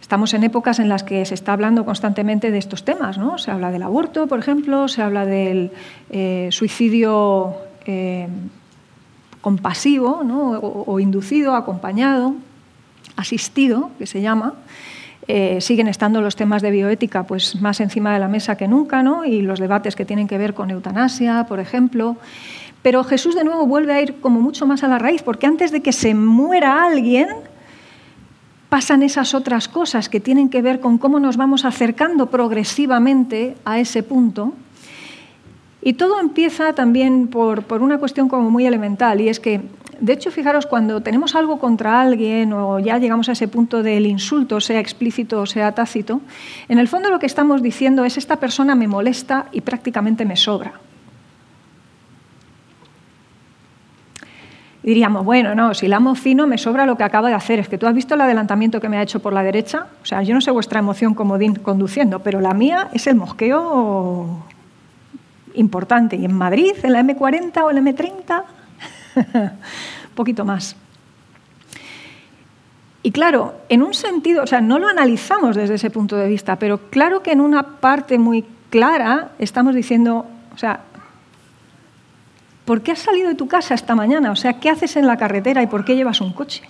Estamos 0.02 0.34
en 0.34 0.44
épocas 0.44 0.80
en 0.80 0.90
las 0.90 1.04
que 1.04 1.26
se 1.26 1.34
está 1.34 1.54
hablando 1.54 1.86
constantemente 1.86 2.52
de 2.52 2.58
estos 2.58 2.84
temas, 2.84 3.18
¿no? 3.18 3.38
Se 3.38 3.50
habla 3.52 3.72
del 3.72 3.84
aborto, 3.84 4.28
por 4.28 4.40
ejemplo, 4.40 4.90
se 4.90 5.02
habla 5.02 5.26
del 5.26 5.72
eh, 6.10 6.50
suicidio 6.52 7.56
eh, 7.86 8.28
compasivo 9.40 10.22
o, 10.22 11.00
inducido, 11.00 11.56
acompañado, 11.56 12.36
asistido, 13.16 13.92
que 13.98 14.06
se 14.06 14.22
llama. 14.22 14.54
Eh, 15.34 15.62
siguen 15.62 15.88
estando 15.88 16.20
los 16.20 16.36
temas 16.36 16.62
de 16.62 16.72
bioética 16.72 17.24
pues, 17.24 17.62
más 17.62 17.80
encima 17.80 18.12
de 18.14 18.20
la 18.20 18.28
mesa 18.28 18.58
que 18.58 18.68
nunca, 18.68 19.02
¿no? 19.02 19.24
y 19.24 19.42
los 19.42 19.62
debates 19.62 19.96
que 19.96 20.04
tienen 20.04 20.28
que 20.28 20.38
ver 20.38 20.54
con 20.54 20.70
eutanasia, 20.70 21.46
por 21.48 21.62
ejemplo. 21.62 22.18
Pero 22.82 23.06
Jesús 23.06 23.34
de 23.34 23.46
nuevo 23.46 23.66
vuelve 23.66 23.94
a 23.94 24.02
ir 24.02 24.20
como 24.20 24.42
mucho 24.42 24.68
más 24.68 24.84
a 24.84 24.90
la 24.90 25.00
raíz, 25.00 25.24
porque 25.24 25.48
antes 25.48 25.72
de 25.72 25.82
que 25.82 25.94
se 25.94 26.14
muera 26.16 26.84
alguien, 26.84 27.30
pasan 28.68 29.04
esas 29.04 29.34
otras 29.34 29.70
cosas 29.70 30.10
que 30.10 30.20
tienen 30.20 30.50
que 30.50 30.62
ver 30.62 30.82
con 30.82 30.98
cómo 30.98 31.18
nos 31.18 31.38
vamos 31.38 31.64
acercando 31.64 32.26
progresivamente 32.26 33.56
a 33.64 33.80
ese 33.80 34.04
punto 34.04 34.54
y 35.84 35.94
todo 35.94 36.20
empieza 36.20 36.74
también 36.74 37.28
por, 37.28 37.66
una 37.82 37.98
cuestión 37.98 38.30
como 38.30 38.52
muy 38.52 38.66
elemental, 38.66 39.20
y 39.20 39.30
es 39.30 39.40
que, 39.40 39.62
de 40.02 40.14
hecho, 40.14 40.32
fijaros, 40.32 40.66
cuando 40.66 41.02
tenemos 41.02 41.36
algo 41.36 41.60
contra 41.60 42.02
alguien 42.02 42.54
o 42.54 42.80
ya 42.80 42.98
llegamos 42.98 43.30
a 43.30 43.34
ese 43.34 43.48
punto 43.48 43.84
del 43.84 44.08
insulto, 44.08 44.60
sea 44.60 44.80
explícito 44.80 45.42
o 45.42 45.46
sea 45.46 45.72
tácito, 45.74 46.22
en 46.68 46.80
el 46.80 46.88
fondo 46.88 47.12
lo 47.12 47.20
que 47.20 47.28
estamos 47.28 47.62
diciendo 47.62 48.04
es 48.04 48.18
esta 48.18 48.38
persona 48.38 48.74
me 48.74 48.88
molesta 48.88 49.46
y 49.52 49.62
prácticamente 49.62 50.26
me 50.26 50.36
sobra. 50.36 50.74
Diríamos, 54.82 55.24
bueno, 55.24 55.54
no, 55.54 55.76
si 55.76 55.88
la 55.88 55.98
amo 55.98 56.16
fino 56.16 56.48
me 56.48 56.58
sobra 56.58 56.88
lo 56.88 56.98
que 56.98 57.04
acaba 57.04 57.30
de 57.30 57.36
hacer. 57.36 57.60
Es 57.60 57.70
que 57.70 57.78
tú 57.78 57.86
has 57.86 57.94
visto 57.94 58.16
el 58.16 58.22
adelantamiento 58.22 58.82
que 58.82 58.90
me 58.90 58.98
ha 58.98 59.04
hecho 59.04 59.20
por 59.20 59.34
la 59.34 59.44
derecha. 59.44 59.86
O 60.02 60.06
sea, 60.08 60.24
yo 60.24 60.34
no 60.34 60.42
sé 60.42 60.50
vuestra 60.50 60.80
emoción 60.80 61.14
como 61.14 61.38
conduciendo, 61.62 62.24
pero 62.24 62.42
la 62.42 62.56
mía 62.56 62.90
es 62.92 63.06
el 63.06 63.14
mosqueo 63.14 64.44
importante. 65.54 66.16
¿Y 66.16 66.26
en 66.26 66.34
Madrid, 66.34 66.74
en 66.82 66.94
la 66.94 67.04
M40 67.04 67.62
o 67.62 67.72
la 67.72 67.82
M30? 67.82 68.44
Un 69.16 69.52
poquito 70.16 70.46
más. 70.46 70.76
Y 73.04 73.12
claro, 73.12 73.56
en 73.70 73.82
un 73.82 73.94
sentido, 73.94 74.44
o 74.44 74.48
sea, 74.48 74.62
no 74.62 74.78
lo 74.78 74.88
analizamos 74.88 75.56
desde 75.56 75.76
ese 75.76 75.90
punto 75.90 76.16
de 76.16 76.28
vista, 76.28 76.58
pero 76.58 76.90
claro 76.90 77.24
que 77.24 77.32
en 77.32 77.42
una 77.42 77.64
parte 77.80 78.20
muy 78.20 78.46
clara 78.70 79.32
estamos 79.40 79.74
diciendo, 79.74 80.26
o 80.54 80.58
sea, 80.58 80.82
¿por 82.66 82.82
qué 82.82 82.92
has 82.92 83.00
salido 83.00 83.30
de 83.30 83.36
tu 83.36 83.48
casa 83.48 83.74
esta 83.74 83.96
mañana? 83.96 84.32
O 84.32 84.36
sea, 84.36 84.60
¿qué 84.60 84.70
haces 84.70 84.96
en 84.98 85.08
la 85.08 85.18
carretera 85.18 85.64
y 85.64 85.68
por 85.68 85.84
qué 85.84 85.96
llevas 85.96 86.22
un 86.22 86.32
coche? 86.32 86.62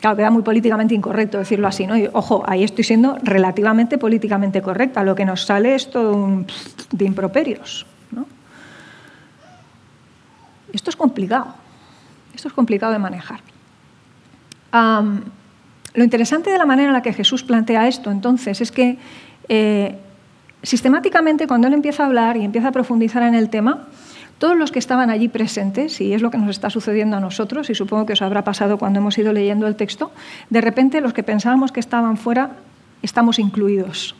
Claro, 0.00 0.18
queda 0.18 0.30
muy 0.30 0.42
políticamente 0.42 0.94
incorrecto 0.94 1.38
decirlo 1.38 1.66
así, 1.66 1.86
¿no? 1.86 1.94
ojo, 2.12 2.44
ahí 2.46 2.62
estoy 2.62 2.84
siendo 2.84 3.16
relativamente 3.22 3.96
políticamente 3.96 4.60
correcta. 4.60 5.02
Lo 5.02 5.14
que 5.14 5.24
nos 5.24 5.46
sale 5.46 5.74
es 5.74 5.88
todo 5.90 6.14
un 6.14 6.46
de 6.92 7.04
improperios, 7.06 7.86
¿no? 8.10 8.26
Esto 10.74 10.90
es 10.90 10.96
complicado. 10.96 11.54
Esto 12.34 12.48
es 12.48 12.54
complicado 12.54 12.92
de 12.92 12.98
manejar. 12.98 13.40
lo 14.72 16.02
interesante 16.02 16.50
de 16.50 16.58
la 16.58 16.66
manera 16.66 16.88
en 16.88 16.92
la 16.92 17.02
que 17.02 17.12
Jesús 17.12 17.44
plantea 17.44 17.86
esto, 17.86 18.10
entonces, 18.10 18.60
es 18.60 18.72
que 18.72 18.98
eh, 19.48 19.96
sistemáticamente 20.62 21.46
cuando 21.46 21.68
él 21.68 21.74
empieza 21.74 22.02
a 22.02 22.06
hablar 22.06 22.36
y 22.36 22.44
empieza 22.44 22.68
a 22.68 22.72
profundizar 22.72 23.22
en 23.22 23.34
el 23.34 23.50
tema, 23.50 23.86
todos 24.38 24.56
los 24.56 24.72
que 24.72 24.80
estaban 24.80 25.10
allí 25.10 25.28
presentes, 25.28 26.00
y 26.00 26.12
es 26.12 26.20
lo 26.20 26.30
que 26.32 26.38
nos 26.38 26.50
está 26.50 26.70
sucediendo 26.70 27.16
a 27.16 27.20
nosotros, 27.20 27.70
y 27.70 27.74
supongo 27.76 28.04
que 28.04 28.14
os 28.14 28.22
habrá 28.22 28.42
pasado 28.42 28.78
cuando 28.78 28.98
hemos 28.98 29.16
ido 29.16 29.32
leyendo 29.32 29.68
el 29.68 29.76
texto, 29.76 30.10
de 30.50 30.60
repente 30.60 31.00
los 31.00 31.12
que 31.12 31.22
pensábamos 31.22 31.70
que 31.70 31.78
estaban 31.78 32.16
fuera 32.16 32.50
estamos 33.00 33.38
incluidos. 33.38 34.16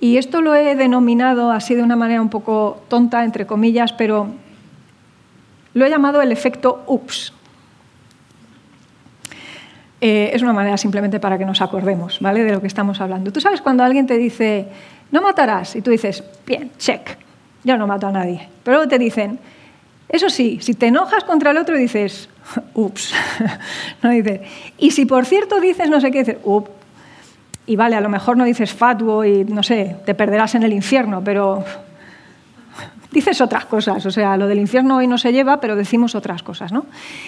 Y 0.00 0.16
esto 0.16 0.42
lo 0.42 0.54
he 0.54 0.76
denominado 0.76 1.50
así 1.50 1.74
de 1.74 1.82
una 1.82 1.96
manera 1.96 2.22
un 2.22 2.28
poco 2.28 2.80
tonta, 2.88 3.24
entre 3.24 3.46
comillas, 3.46 3.92
pero 3.92 4.28
lo 5.74 5.84
he 5.84 5.90
llamado 5.90 6.22
el 6.22 6.32
efecto 6.32 6.84
UPS. 6.86 7.32
Eh, 10.00 10.30
es 10.32 10.42
una 10.42 10.52
manera 10.52 10.76
simplemente 10.76 11.18
para 11.18 11.38
que 11.38 11.44
nos 11.44 11.60
acordemos 11.60 12.18
¿vale? 12.20 12.44
de 12.44 12.52
lo 12.52 12.60
que 12.60 12.68
estamos 12.68 13.00
hablando. 13.00 13.32
Tú 13.32 13.40
sabes 13.40 13.60
cuando 13.60 13.82
alguien 13.82 14.06
te 14.06 14.16
dice, 14.16 14.68
no 15.10 15.20
matarás, 15.20 15.74
y 15.74 15.82
tú 15.82 15.90
dices, 15.90 16.22
bien, 16.46 16.70
check, 16.78 17.18
yo 17.64 17.76
no 17.76 17.86
mato 17.86 18.06
a 18.06 18.12
nadie. 18.12 18.48
Pero 18.62 18.76
luego 18.76 18.88
te 18.88 18.98
dicen, 18.98 19.40
eso 20.08 20.30
sí, 20.30 20.58
si 20.60 20.74
te 20.74 20.86
enojas 20.86 21.24
contra 21.24 21.50
el 21.50 21.58
otro 21.58 21.76
dices, 21.76 22.28
ups, 22.74 23.12
no 24.02 24.10
dices, 24.10 24.40
y 24.78 24.92
si 24.92 25.04
por 25.04 25.26
cierto 25.26 25.60
dices 25.60 25.90
no 25.90 26.00
sé 26.00 26.10
qué, 26.10 26.20
dices, 26.20 26.36
ups, 26.44 26.70
y 27.66 27.76
vale, 27.76 27.96
a 27.96 28.00
lo 28.00 28.08
mejor 28.08 28.36
no 28.36 28.44
dices 28.44 28.72
fatuo 28.72 29.24
y 29.24 29.44
no 29.44 29.62
sé, 29.62 29.96
te 30.06 30.14
perderás 30.14 30.54
en 30.54 30.62
el 30.62 30.72
infierno, 30.72 31.22
pero 31.22 31.64
dices 33.10 33.40
otras 33.40 33.64
cosas, 33.64 34.04
o 34.04 34.10
sea, 34.10 34.36
lo 34.36 34.46
del 34.46 34.58
infierno 34.58 34.96
hoy 34.96 35.06
no 35.06 35.18
se 35.18 35.32
lleva, 35.32 35.60
pero 35.60 35.76
decimos 35.76 36.14
otras 36.14 36.42
cosas, 36.42 36.72
¿no? 36.72 36.86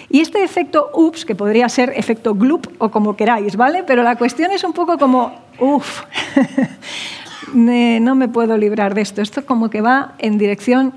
Y 0.09 0.21
este 0.21 0.45
efecto 0.45 0.91
ups, 0.95 1.25
que 1.25 1.35
podría 1.35 1.69
ser 1.69 1.93
efecto 1.97 2.35
gloop 2.35 2.67
o 2.79 2.91
como 2.91 3.17
queráis, 3.17 3.57
¿vale? 3.57 3.83
Pero 3.85 4.03
la 4.03 4.17
cuestión 4.17 4.51
es 4.51 4.65
un 4.65 4.73
poco 4.73 4.99
como, 4.99 5.33
uff, 5.59 6.03
no 7.55 8.15
me 8.15 8.29
puedo 8.29 8.57
librar 8.57 8.95
de 8.95 9.01
esto. 9.01 9.23
Esto 9.23 9.45
como 9.47 9.71
que 9.71 9.81
va 9.81 10.13
en 10.19 10.39
dirección 10.39 10.95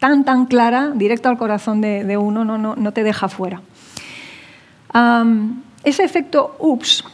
tan, 0.00 0.24
tan 0.24 0.46
clara, 0.46 0.92
directo 0.94 1.28
al 1.28 1.38
corazón 1.38 1.80
de, 1.80 2.16
uno, 2.16 2.44
no, 2.44 2.58
no, 2.58 2.74
no, 2.74 2.92
te 2.92 3.04
deja 3.04 3.28
fuera. 3.28 3.60
ese 5.84 6.04
efecto 6.04 6.56
ups 6.58 7.04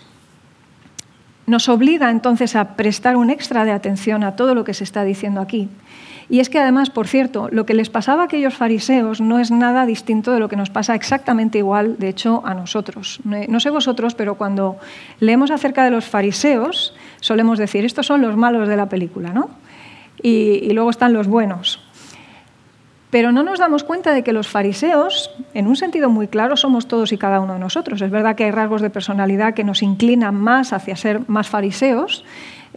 nos 1.47 1.69
obliga 1.69 2.11
entonces 2.11 2.57
a 2.57 2.77
prestar 2.77 3.17
un 3.17 3.31
extra 3.31 3.65
de 3.65 3.73
atención 3.73 4.25
a 4.25 4.35
todo 4.35 4.55
lo 4.55 4.65
que 4.65 4.75
se 4.75 4.85
está 4.85 5.05
diciendo 5.05 5.41
aquí. 5.41 5.69
Y 6.29 6.41
es 6.41 6.51
que 6.51 6.59
además, 6.59 6.91
por 6.91 7.07
cierto, 7.07 7.49
lo 7.53 7.67
que 7.67 7.75
les 7.75 7.89
pasaba 7.89 8.23
a 8.23 8.25
aquellos 8.25 8.55
fariseos 8.55 9.21
no 9.21 9.39
es 9.39 9.51
nada 9.51 9.87
distinto 9.87 10.33
de 10.33 10.41
lo 10.41 10.49
que 10.49 10.57
nos 10.57 10.71
pasa 10.71 10.95
exactamente 10.95 11.59
igual, 11.59 11.99
de 11.99 12.09
hecho, 12.09 12.43
a 12.45 12.55
nosotros. 12.55 13.21
No 13.25 13.61
sé 13.61 13.71
vosotros, 13.71 14.15
pero 14.15 14.35
cuando 14.35 14.77
leemos 15.21 15.53
acerca 15.53 15.85
de 15.85 15.91
los 15.91 16.05
fariseos, 16.05 16.95
solemos 17.21 17.59
decir, 17.59 17.85
estos 17.85 18.07
son 18.07 18.23
los 18.23 18.37
malos 18.37 18.69
de 18.69 18.77
la 18.77 18.89
película, 18.89 19.33
¿no? 19.33 19.51
Y, 20.21 20.71
luego 20.73 20.91
están 20.91 21.13
los 21.13 21.29
buenos. 21.29 21.81
Pero 23.11 23.31
no 23.31 23.45
nos 23.45 23.61
damos 23.61 23.85
cuenta 23.85 24.13
de 24.13 24.25
que 24.25 24.33
los 24.33 24.49
fariseos, 24.49 25.31
en 25.55 25.69
un 25.69 25.77
sentido 25.77 26.11
muy 26.11 26.27
claro, 26.27 26.57
somos 26.57 26.89
todos 26.89 27.13
y 27.13 27.19
cada 27.19 27.41
uno 27.41 27.55
de 27.55 27.61
nosotros. 27.61 28.03
Es 28.03 28.11
verdad 28.11 28.35
que 28.35 28.45
hay 28.45 28.51
rasgos 28.51 28.83
de 28.83 28.91
personalidad 28.91 29.55
que 29.55 29.63
nos 29.63 29.83
inclinan 29.83 30.35
más 30.35 30.73
hacia 30.73 30.97
ser 30.97 31.21
más 31.29 31.49
fariseos, 31.49 32.25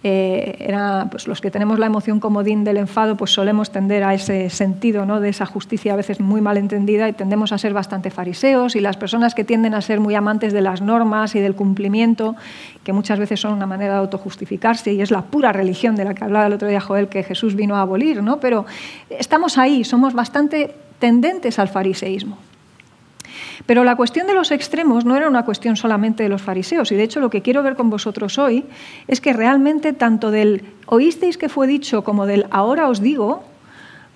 eh, 0.01 0.55
era, 0.59 1.07
pues 1.11 1.27
los 1.27 1.41
que 1.41 1.51
tenemos 1.51 1.77
la 1.77 1.85
emoción 1.85 2.21
comodín 2.21 2.63
del 2.63 2.77
enfado, 2.77 3.17
pues 3.17 3.31
solemos 3.31 3.71
tender 3.71 4.03
a 4.03 4.13
ese 4.13 4.49
sentido 4.49 5.05
¿no? 5.05 5.19
de 5.19 5.29
esa 5.29 5.45
justicia 5.45 5.93
a 5.93 5.95
veces 5.97 6.21
muy 6.21 6.39
mal 6.39 6.57
entendida 6.57 7.09
y 7.09 7.13
tendemos 7.13 7.51
a 7.51 7.57
ser 7.57 7.73
bastante 7.73 8.09
fariseos 8.09 8.77
y 8.77 8.79
las 8.79 8.95
personas 8.95 9.35
que 9.35 9.43
tienden 9.43 9.73
a 9.73 9.81
ser 9.81 9.99
muy 9.99 10.15
amantes 10.15 10.53
de 10.53 10.61
las 10.61 10.81
normas 10.81 11.35
y 11.35 11.39
del 11.39 11.53
cumplimiento, 11.53 12.35
que 12.83 12.93
muchas 12.93 13.19
veces 13.19 13.41
son 13.41 13.53
una 13.53 13.65
manera 13.65 13.93
de 13.93 13.99
autojustificarse 13.99 14.93
y 14.93 15.01
es 15.01 15.11
la 15.11 15.23
pura 15.23 15.51
religión 15.51 15.97
de 15.97 16.05
la 16.05 16.13
que 16.13 16.23
hablaba 16.23 16.47
el 16.47 16.53
otro 16.53 16.69
día 16.69 16.79
Joel 16.79 17.09
que 17.09 17.23
Jesús 17.23 17.55
vino 17.55 17.75
a 17.75 17.81
abolir, 17.81 18.23
¿no? 18.23 18.39
pero 18.39 18.65
estamos 19.09 19.57
ahí, 19.57 19.83
somos 19.83 20.13
bastante 20.13 20.73
tendentes 20.99 21.59
al 21.59 21.67
fariseísmo. 21.67 22.37
Pero 23.65 23.83
la 23.83 23.95
cuestión 23.95 24.27
de 24.27 24.33
los 24.33 24.51
extremos 24.51 25.05
no 25.05 25.15
era 25.15 25.27
una 25.27 25.45
cuestión 25.45 25.75
solamente 25.75 26.23
de 26.23 26.29
los 26.29 26.41
fariseos, 26.41 26.91
y 26.91 26.95
de 26.95 27.03
hecho 27.03 27.19
lo 27.19 27.29
que 27.29 27.41
quiero 27.41 27.63
ver 27.63 27.75
con 27.75 27.89
vosotros 27.89 28.37
hoy 28.37 28.65
es 29.07 29.21
que 29.21 29.33
realmente 29.33 29.93
tanto 29.93 30.31
del 30.31 30.63
oísteis 30.85 31.37
que 31.37 31.49
fue 31.49 31.67
dicho 31.67 32.03
como 32.03 32.25
del 32.25 32.45
ahora 32.51 32.87
os 32.87 33.01
digo, 33.01 33.43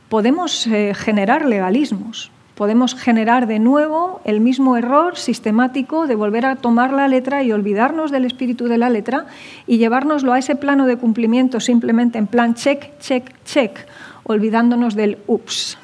podemos 0.10 0.68
eh, 0.68 0.94
generar 0.96 1.46
legalismos, 1.46 2.32
podemos 2.56 2.96
generar 2.96 3.48
de 3.48 3.60
nuevo 3.60 4.22
el 4.26 4.42
mismo 4.42 4.78
error 4.78 5.18
sistemático 5.18 6.08
de 6.08 6.16
volver 6.16 6.46
a 6.46 6.56
tomar 6.56 6.94
la 6.94 7.08
letra 7.08 7.44
y 7.44 7.52
olvidarnos 7.52 8.12
del 8.12 8.26
espíritu 8.26 8.68
de 8.68 8.78
la 8.78 8.90
letra 8.90 9.26
y 9.66 9.78
llevárnoslo 9.78 10.34
a 10.34 10.40
ese 10.40 10.56
plano 10.56 10.86
de 10.86 10.98
cumplimiento 10.98 11.60
simplemente 11.60 12.20
en 12.20 12.28
plan 12.28 12.54
check, 12.54 12.98
check, 13.00 13.32
check, 13.46 13.88
olvidándonos 14.24 14.96
del 14.96 15.18
ups. 15.28 15.78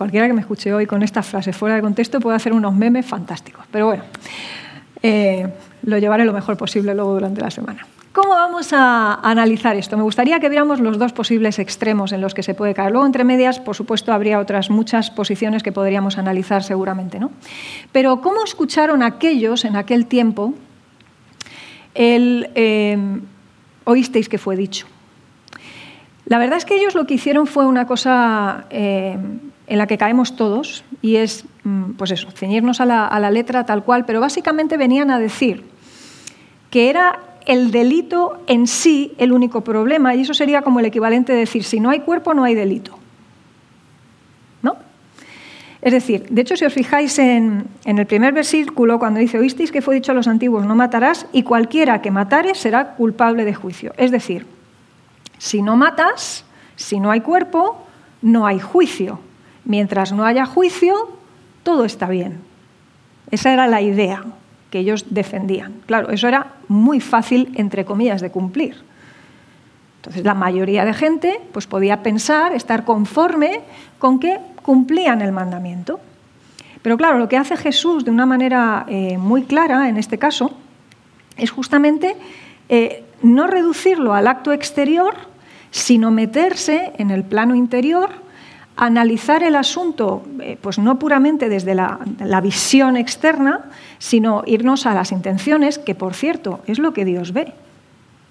Cualquiera 0.00 0.26
que 0.26 0.32
me 0.32 0.40
escuche 0.40 0.72
hoy 0.72 0.86
con 0.86 1.02
esta 1.02 1.22
frase 1.22 1.52
fuera 1.52 1.74
de 1.74 1.82
contexto 1.82 2.20
puede 2.20 2.34
hacer 2.34 2.54
unos 2.54 2.74
memes 2.74 3.04
fantásticos. 3.04 3.66
Pero 3.70 3.84
bueno, 3.84 4.04
eh, 5.02 5.46
lo 5.82 5.98
llevaré 5.98 6.24
lo 6.24 6.32
mejor 6.32 6.56
posible 6.56 6.94
luego 6.94 7.12
durante 7.12 7.42
la 7.42 7.50
semana. 7.50 7.86
¿Cómo 8.10 8.30
vamos 8.30 8.72
a 8.72 9.16
analizar 9.16 9.76
esto? 9.76 9.98
Me 9.98 10.02
gustaría 10.02 10.40
que 10.40 10.48
viéramos 10.48 10.80
los 10.80 10.98
dos 10.98 11.12
posibles 11.12 11.58
extremos 11.58 12.12
en 12.12 12.22
los 12.22 12.32
que 12.32 12.42
se 12.42 12.54
puede 12.54 12.72
caer. 12.72 12.92
Luego, 12.92 13.04
entre 13.04 13.24
medias, 13.24 13.60
por 13.60 13.76
supuesto, 13.76 14.14
habría 14.14 14.38
otras 14.38 14.70
muchas 14.70 15.10
posiciones 15.10 15.62
que 15.62 15.70
podríamos 15.70 16.16
analizar 16.16 16.62
seguramente. 16.62 17.20
¿no? 17.20 17.30
Pero, 17.92 18.22
¿cómo 18.22 18.42
escucharon 18.42 19.02
aquellos 19.02 19.66
en 19.66 19.76
aquel 19.76 20.06
tiempo 20.06 20.54
el 21.92 22.48
eh, 22.54 22.96
oísteis 23.84 24.30
que 24.30 24.38
fue 24.38 24.56
dicho? 24.56 24.86
La 26.24 26.38
verdad 26.38 26.56
es 26.56 26.64
que 26.64 26.76
ellos 26.76 26.94
lo 26.94 27.06
que 27.06 27.12
hicieron 27.12 27.46
fue 27.46 27.66
una 27.66 27.86
cosa 27.86 28.64
eh, 28.70 29.18
en 29.70 29.78
la 29.78 29.86
que 29.86 29.96
caemos 29.96 30.34
todos 30.34 30.84
y 31.00 31.16
es, 31.16 31.44
mm, 31.62 31.92
pues 31.92 32.10
eso, 32.10 32.28
ceñirnos 32.32 32.80
a 32.80 32.86
la, 32.86 33.30
letra 33.30 33.64
tal 33.64 33.84
cual, 33.84 34.04
pero 34.04 34.20
básicamente 34.20 34.76
venían 34.76 35.12
a 35.12 35.20
decir 35.20 35.64
que 36.70 36.90
era 36.90 37.20
el 37.46 37.70
delito 37.70 38.42
en 38.48 38.66
sí 38.66 39.14
el 39.16 39.30
único 39.30 39.60
problema 39.62 40.16
y 40.16 40.22
eso 40.22 40.34
sería 40.34 40.62
como 40.62 40.80
el 40.80 40.86
equivalente 40.86 41.32
de 41.32 41.38
decir, 41.38 41.62
si 41.62 41.78
no 41.78 41.88
hay 41.88 42.00
cuerpo 42.00 42.34
no 42.34 42.42
hay 42.42 42.56
delito. 42.56 42.98
¿No? 44.60 44.76
Es 45.82 45.92
decir, 45.92 46.26
de 46.28 46.42
hecho, 46.42 46.56
si 46.56 46.64
os 46.64 46.74
fijáis 46.74 47.16
en, 47.20 47.64
en, 47.84 47.98
el 48.00 48.06
primer 48.06 48.34
versículo, 48.34 48.98
cuando 48.98 49.20
dice, 49.20 49.38
oísteis 49.38 49.70
que 49.70 49.82
fue 49.82 49.94
dicho 49.94 50.10
a 50.10 50.16
los 50.16 50.26
antiguos, 50.26 50.66
no 50.66 50.74
matarás, 50.74 51.26
y 51.32 51.44
cualquiera 51.44 52.02
que 52.02 52.10
matare 52.10 52.56
será 52.56 52.96
culpable 52.96 53.44
de 53.44 53.54
juicio. 53.54 53.92
Es 53.96 54.10
decir, 54.10 54.46
si 55.38 55.62
no 55.62 55.76
matas, 55.76 56.44
si 56.74 56.98
no 56.98 57.12
hay 57.12 57.20
cuerpo, 57.20 57.86
no 58.20 58.46
hay 58.46 58.58
juicio. 58.58 59.20
Mientras 59.70 60.10
no 60.10 60.24
haya 60.24 60.46
juicio, 60.46 61.10
todo 61.62 61.84
está 61.84 62.08
bien. 62.08 62.40
Esa 63.30 63.52
era 63.52 63.68
la 63.68 63.80
idea 63.80 64.24
que 64.68 64.80
ellos 64.80 65.06
defendían. 65.10 65.74
Claro, 65.86 66.10
eso 66.10 66.26
era 66.26 66.54
muy 66.66 66.98
fácil, 66.98 67.52
entre 67.54 67.84
comillas, 67.84 68.20
de 68.20 68.32
cumplir. 68.32 68.82
Entonces, 69.98 70.24
la 70.24 70.34
mayoría 70.34 70.84
de 70.84 70.92
gente 70.92 71.40
pues, 71.52 71.68
podía 71.68 72.02
pensar, 72.02 72.52
estar 72.52 72.84
conforme 72.84 73.60
con 74.00 74.18
que 74.18 74.40
cumplían 74.60 75.22
el 75.22 75.30
mandamiento. 75.30 76.00
Pero 76.82 76.96
claro, 76.96 77.20
lo 77.20 77.28
que 77.28 77.36
hace 77.36 77.56
Jesús 77.56 78.04
de 78.04 78.10
una 78.10 78.26
manera 78.26 78.86
eh, 78.88 79.18
muy 79.18 79.44
clara, 79.44 79.88
en 79.88 79.98
este 79.98 80.18
caso, 80.18 80.50
es 81.36 81.52
justamente 81.52 82.16
eh, 82.68 83.04
no 83.22 83.46
reducirlo 83.46 84.14
al 84.14 84.26
acto 84.26 84.52
exterior, 84.52 85.14
sino 85.70 86.10
meterse 86.10 86.90
en 86.98 87.12
el 87.12 87.22
plano 87.22 87.54
interior 87.54 88.28
analizar 88.76 89.42
el 89.42 89.56
asunto, 89.56 90.22
eh, 90.40 90.56
pues 90.60 90.78
no 90.78 90.98
puramente 90.98 91.48
desde 91.48 91.74
la, 91.74 91.98
visión 92.42 92.96
externa, 92.96 93.70
sino 93.98 94.42
irnos 94.46 94.86
a 94.86 94.94
las 94.94 95.12
intenciones, 95.12 95.78
que 95.78 95.94
por 95.94 96.14
cierto 96.14 96.60
es 96.66 96.78
lo 96.78 96.92
que 96.92 97.04
Dios 97.04 97.32
ve. 97.32 97.52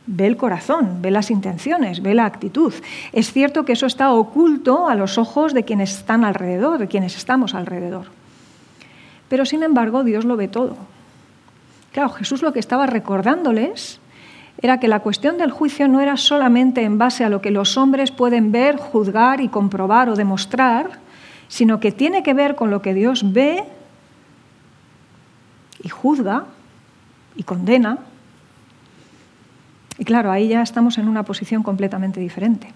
Ve 0.07 0.25
el 0.25 0.37
corazón, 0.37 1.01
ve 1.01 1.11
las 1.11 1.29
intenciones, 1.29 2.01
ve 2.01 2.15
la 2.15 2.25
actitud. 2.25 2.73
Es 3.13 3.31
cierto 3.31 3.63
que 3.63 3.73
eso 3.73 3.85
está 3.85 4.11
oculto 4.11 4.89
a 4.89 4.95
los 4.95 5.19
ojos 5.19 5.53
de 5.53 5.63
quienes 5.63 5.91
están 5.97 6.25
alrededor, 6.25 6.79
de 6.79 6.87
quienes 6.87 7.15
estamos 7.15 7.53
alrededor. 7.53 8.07
Pero 9.27 9.45
sin 9.45 9.61
embargo, 9.61 10.03
Dios 10.03 10.25
lo 10.25 10.35
ve 10.35 10.47
todo. 10.47 10.75
Claro, 11.91 12.09
Jesús 12.09 12.41
lo 12.41 12.53
que 12.53 12.59
estaba 12.59 12.87
recordándoles 12.87 13.99
era 14.61 14.79
que 14.79 14.87
la 14.87 14.99
cuestión 14.99 15.37
del 15.37 15.51
juicio 15.51 15.87
no 15.87 16.01
era 16.01 16.17
solamente 16.17 16.83
en 16.83 16.97
base 16.97 17.23
a 17.23 17.29
lo 17.29 17.41
que 17.41 17.51
los 17.51 17.77
hombres 17.77 18.11
pueden 18.11 18.51
ver, 18.51 18.77
juzgar 18.77 19.39
y 19.39 19.47
comprobar 19.47 20.09
o 20.09 20.15
demostrar, 20.15 20.99
sino 21.47 21.79
que 21.79 21.91
tiene 21.91 22.23
que 22.23 22.33
ver 22.33 22.55
con 22.55 22.69
lo 22.69 22.81
que 22.81 22.93
Dios 22.93 23.31
ve 23.31 23.63
y 25.81 25.87
juzga 25.87 26.45
y 27.37 27.43
condena. 27.43 27.99
Y 29.97 30.03
claro, 30.03 30.31
ahí 30.31 30.49
ya 30.49 30.61
estamos 30.61 30.97
en 30.97 31.07
una 31.07 31.23
posición 31.23 31.63
completamente 31.63 32.19
diferente. 32.19 32.73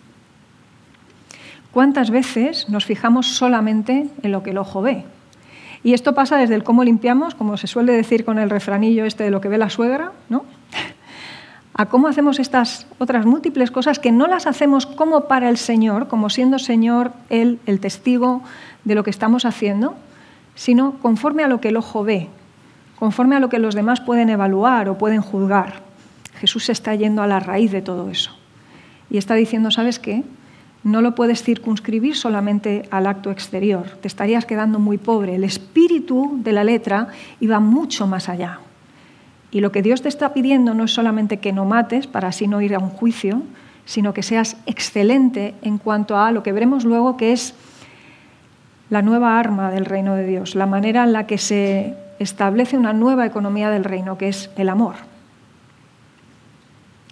¿Cuántas 1.72 2.12
veces 2.12 2.69
nos 2.69 2.86
fijamos 2.86 3.28
solamente 3.28 4.08
en 4.22 4.32
lo 4.32 4.41
que 4.41 4.52
el 4.52 4.58
ojo 4.58 4.82
ve? 4.82 5.04
Y 5.84 5.93
esto 5.93 6.15
pasa 6.15 6.38
desde 6.38 6.56
el 6.56 6.63
cómo 6.63 6.86
limpiamos, 6.86 7.36
como 7.36 7.58
se 7.58 7.67
suele 7.67 7.91
decir 7.91 8.24
con 8.24 8.39
el 8.39 8.50
refranillo 8.50 9.04
este 9.04 9.26
de 9.26 9.32
lo 9.32 9.41
que 9.41 9.50
ve 9.50 9.58
la 9.58 9.69
suegra, 9.69 10.13
¿no? 10.30 10.46
A 11.76 11.88
cómo 11.88 12.08
hacemos 12.08 12.40
estas 12.40 12.86
otras 13.00 13.26
múltiples 13.26 13.72
cosas 13.72 13.98
que 14.00 14.12
no 14.12 14.28
las 14.28 14.46
hacemos 14.46 14.86
como 14.86 15.28
para 15.28 15.50
el 15.50 15.58
Señor, 15.58 16.08
como 16.08 16.30
siendo 16.30 16.60
Señor 16.60 17.14
Él 17.30 17.60
el 17.66 17.80
testigo 17.80 18.44
de 18.84 18.96
lo 18.96 19.04
que 19.04 19.10
estamos 19.10 19.46
haciendo, 19.46 19.96
sino 20.56 21.00
conforme 21.00 21.44
a 21.44 21.48
lo 21.48 21.60
que 21.60 21.70
el 21.70 21.78
ojo 21.78 22.04
ve, 22.04 22.30
conforme 23.00 23.36
a 23.36 23.40
lo 23.40 23.50
que 23.50 23.60
los 23.60 23.74
demás 23.74 24.02
pueden 24.02 24.30
evaluar 24.30 24.88
o 24.88 24.98
pueden 24.98 25.22
juzgar. 25.22 25.82
Jesús 26.36 26.70
está 26.70 26.94
yendo 26.94 27.24
a 27.24 27.28
la 27.28 27.40
raíz 27.40 27.72
de 27.72 27.82
todo 27.82 28.10
eso. 28.10 28.32
Y 29.10 29.18
está 29.18 29.34
diciendo, 29.34 29.72
¿sabes 29.72 29.98
qué? 29.98 30.24
No 30.84 31.02
lo 31.02 31.16
puedes 31.16 31.42
circunscribir 31.42 32.16
solamente 32.16 32.88
al 32.92 33.08
acto 33.08 33.32
exterior, 33.32 33.90
te 34.02 34.08
estarías 34.08 34.46
quedando 34.46 34.80
muy 34.80 34.98
pobre. 34.98 35.36
El 35.36 35.44
espíritu 35.44 36.40
de 36.44 36.52
la 36.52 36.64
letra 36.64 37.08
iba 37.40 37.60
mucho 37.60 38.06
más 38.06 38.30
allá. 38.30 38.60
Y 39.54 39.62
lo 39.62 39.72
que 39.72 39.84
Dios 39.84 40.02
te 40.02 40.10
está 40.10 40.34
pidiendo 40.34 40.74
no 40.74 40.84
es 40.84 40.92
solamente 40.92 41.38
que 41.38 41.54
no 41.54 41.63
mates 41.63 42.08
para 42.08 42.30
así 42.30 42.48
no 42.48 42.60
ir 42.62 42.74
a 42.74 42.80
un 42.80 42.89
juicio, 42.89 43.44
sino 43.86 44.12
que 44.12 44.24
seas 44.24 44.58
excelente 44.66 45.54
en 45.62 45.78
cuanto 45.78 46.18
a 46.18 46.32
lo 46.32 46.42
que 46.42 46.52
veremos 46.52 46.86
luego 46.86 47.18
que 47.18 47.34
es 47.34 47.54
la 48.89 49.04
nueva 49.04 49.39
arma 49.39 49.70
del 49.70 49.86
reino 49.86 50.16
de 50.16 50.26
Dios, 50.26 50.56
la 50.56 50.66
manera 50.66 51.04
en 51.04 51.13
la 51.13 51.28
que 51.28 51.38
se 51.38 51.96
establece 52.18 52.78
una 52.78 52.94
nueva 52.94 53.28
economía 53.28 53.70
del 53.70 53.84
reino, 53.84 54.18
que 54.18 54.28
es 54.28 54.50
el 54.58 54.70
amor. 54.70 54.96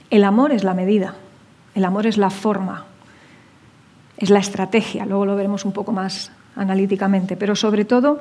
El 0.09 0.23
amor 0.23 0.51
es 0.51 0.63
la 0.63 0.73
medida, 0.73 1.13
el 1.75 1.85
amor 1.85 2.07
es 2.07 2.17
la 2.17 2.31
forma, 2.31 2.85
es 4.17 4.31
la 4.31 4.39
estrategia, 4.39 5.05
luego 5.05 5.27
lo 5.27 5.35
veremos 5.35 5.63
un 5.63 5.73
poco 5.73 5.91
más 5.91 6.31
analíticamente, 6.55 7.37
pero 7.37 7.55
sobre 7.55 7.85
todo 7.85 8.19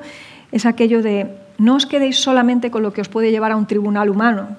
es 0.52 0.66
aquello 0.66 1.02
de 1.02 1.37
no 1.60 1.76
os 1.76 1.84
quedéis 1.84 2.16
solamente 2.16 2.72
con 2.72 2.80
lo 2.80 2.96
que 2.96 3.04
os 3.04 3.12
puede 3.12 3.30
llevar 3.30 3.52
a 3.52 3.56
un 3.60 3.68
tribunal 3.68 4.08
humano, 4.08 4.56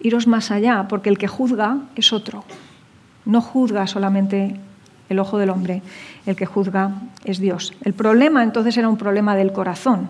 iros 0.00 0.26
más 0.26 0.50
allá, 0.50 0.88
porque 0.88 1.10
el 1.10 1.18
que 1.18 1.28
juzga 1.28 1.76
es 1.94 2.14
otro, 2.14 2.42
no 3.26 3.42
juzga 3.42 3.86
solamente 3.86 4.56
el 5.10 5.18
ojo 5.18 5.36
del 5.36 5.50
hombre, 5.50 5.82
el 6.24 6.36
que 6.36 6.46
juzga 6.46 6.92
es 7.24 7.38
Dios. 7.38 7.74
El 7.82 7.92
problema 7.92 8.42
entonces 8.42 8.78
era 8.78 8.88
un 8.88 8.96
problema 8.96 9.36
del 9.36 9.52
corazón. 9.52 10.08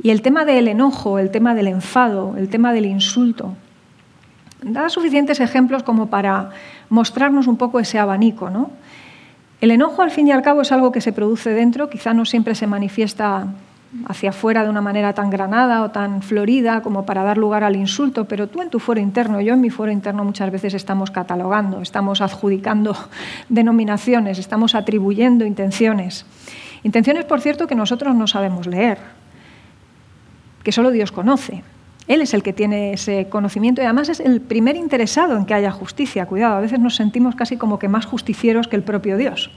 Y 0.00 0.10
el 0.10 0.22
tema 0.22 0.44
del 0.44 0.68
enojo, 0.68 1.18
el 1.18 1.32
tema 1.32 1.56
del 1.56 1.66
enfado, 1.66 2.36
el 2.38 2.48
tema 2.48 2.72
del 2.72 2.86
insulto, 2.86 3.56
da 4.62 4.88
suficientes 4.88 5.40
ejemplos 5.40 5.82
como 5.82 6.06
para 6.06 6.50
mostrarnos 6.90 7.48
un 7.48 7.56
poco 7.56 7.80
ese 7.80 7.98
abanico, 7.98 8.50
¿no? 8.50 8.70
El 9.60 9.72
enojo, 9.72 10.02
al 10.02 10.12
fin 10.12 10.28
y 10.28 10.32
al 10.32 10.42
cabo, 10.42 10.60
es 10.60 10.70
algo 10.70 10.92
que 10.92 11.00
se 11.00 11.12
produce 11.12 11.50
dentro, 11.50 11.90
quizá 11.90 12.14
no 12.14 12.24
siempre 12.24 12.54
se 12.54 12.68
manifiesta 12.68 13.48
hacia 14.06 14.30
afuera 14.30 14.62
de 14.62 14.70
una 14.70 14.80
manera 14.80 15.12
tan 15.12 15.30
granada 15.30 15.82
o 15.82 15.90
tan 15.90 16.22
florida 16.22 16.82
como 16.82 17.06
para 17.06 17.22
dar 17.22 17.38
lugar 17.38 17.64
al 17.64 17.76
insulto, 17.76 18.26
pero 18.26 18.48
tú 18.48 18.62
en 18.62 18.70
tu 18.70 18.78
fuero 18.78 19.00
interno, 19.00 19.40
yo 19.40 19.54
en 19.54 19.60
mi 19.60 19.70
fuero 19.70 19.92
interno 19.92 20.24
muchas 20.24 20.50
veces 20.50 20.74
estamos 20.74 21.10
catalogando, 21.10 21.80
estamos 21.80 22.20
adjudicando 22.20 22.96
denominaciones, 23.48 24.38
estamos 24.38 24.74
atribuyendo 24.74 25.44
intenciones. 25.44 26.26
Intenciones, 26.82 27.24
por 27.24 27.40
cierto, 27.40 27.66
que 27.66 27.74
nosotros 27.74 28.14
no 28.14 28.26
sabemos 28.26 28.66
leer, 28.66 28.98
que 30.62 30.72
solo 30.72 30.90
Dios 30.90 31.12
conoce. 31.12 31.62
Él 32.08 32.20
es 32.20 32.34
el 32.34 32.42
que 32.42 32.52
tiene 32.52 32.92
ese 32.92 33.28
conocimiento 33.28 33.82
y 33.82 33.84
además 33.84 34.08
es 34.08 34.20
el 34.20 34.40
primer 34.40 34.76
interesado 34.76 35.36
en 35.36 35.44
que 35.44 35.54
haya 35.54 35.72
justicia. 35.72 36.26
Cuidado, 36.26 36.56
a 36.56 36.60
veces 36.60 36.78
nos 36.78 36.94
sentimos 36.94 37.34
casi 37.34 37.56
como 37.56 37.78
que 37.78 37.88
más 37.88 38.06
justicieros 38.06 38.68
que 38.68 38.76
el 38.76 38.82
propio 38.82 39.16
Dios. 39.16 39.50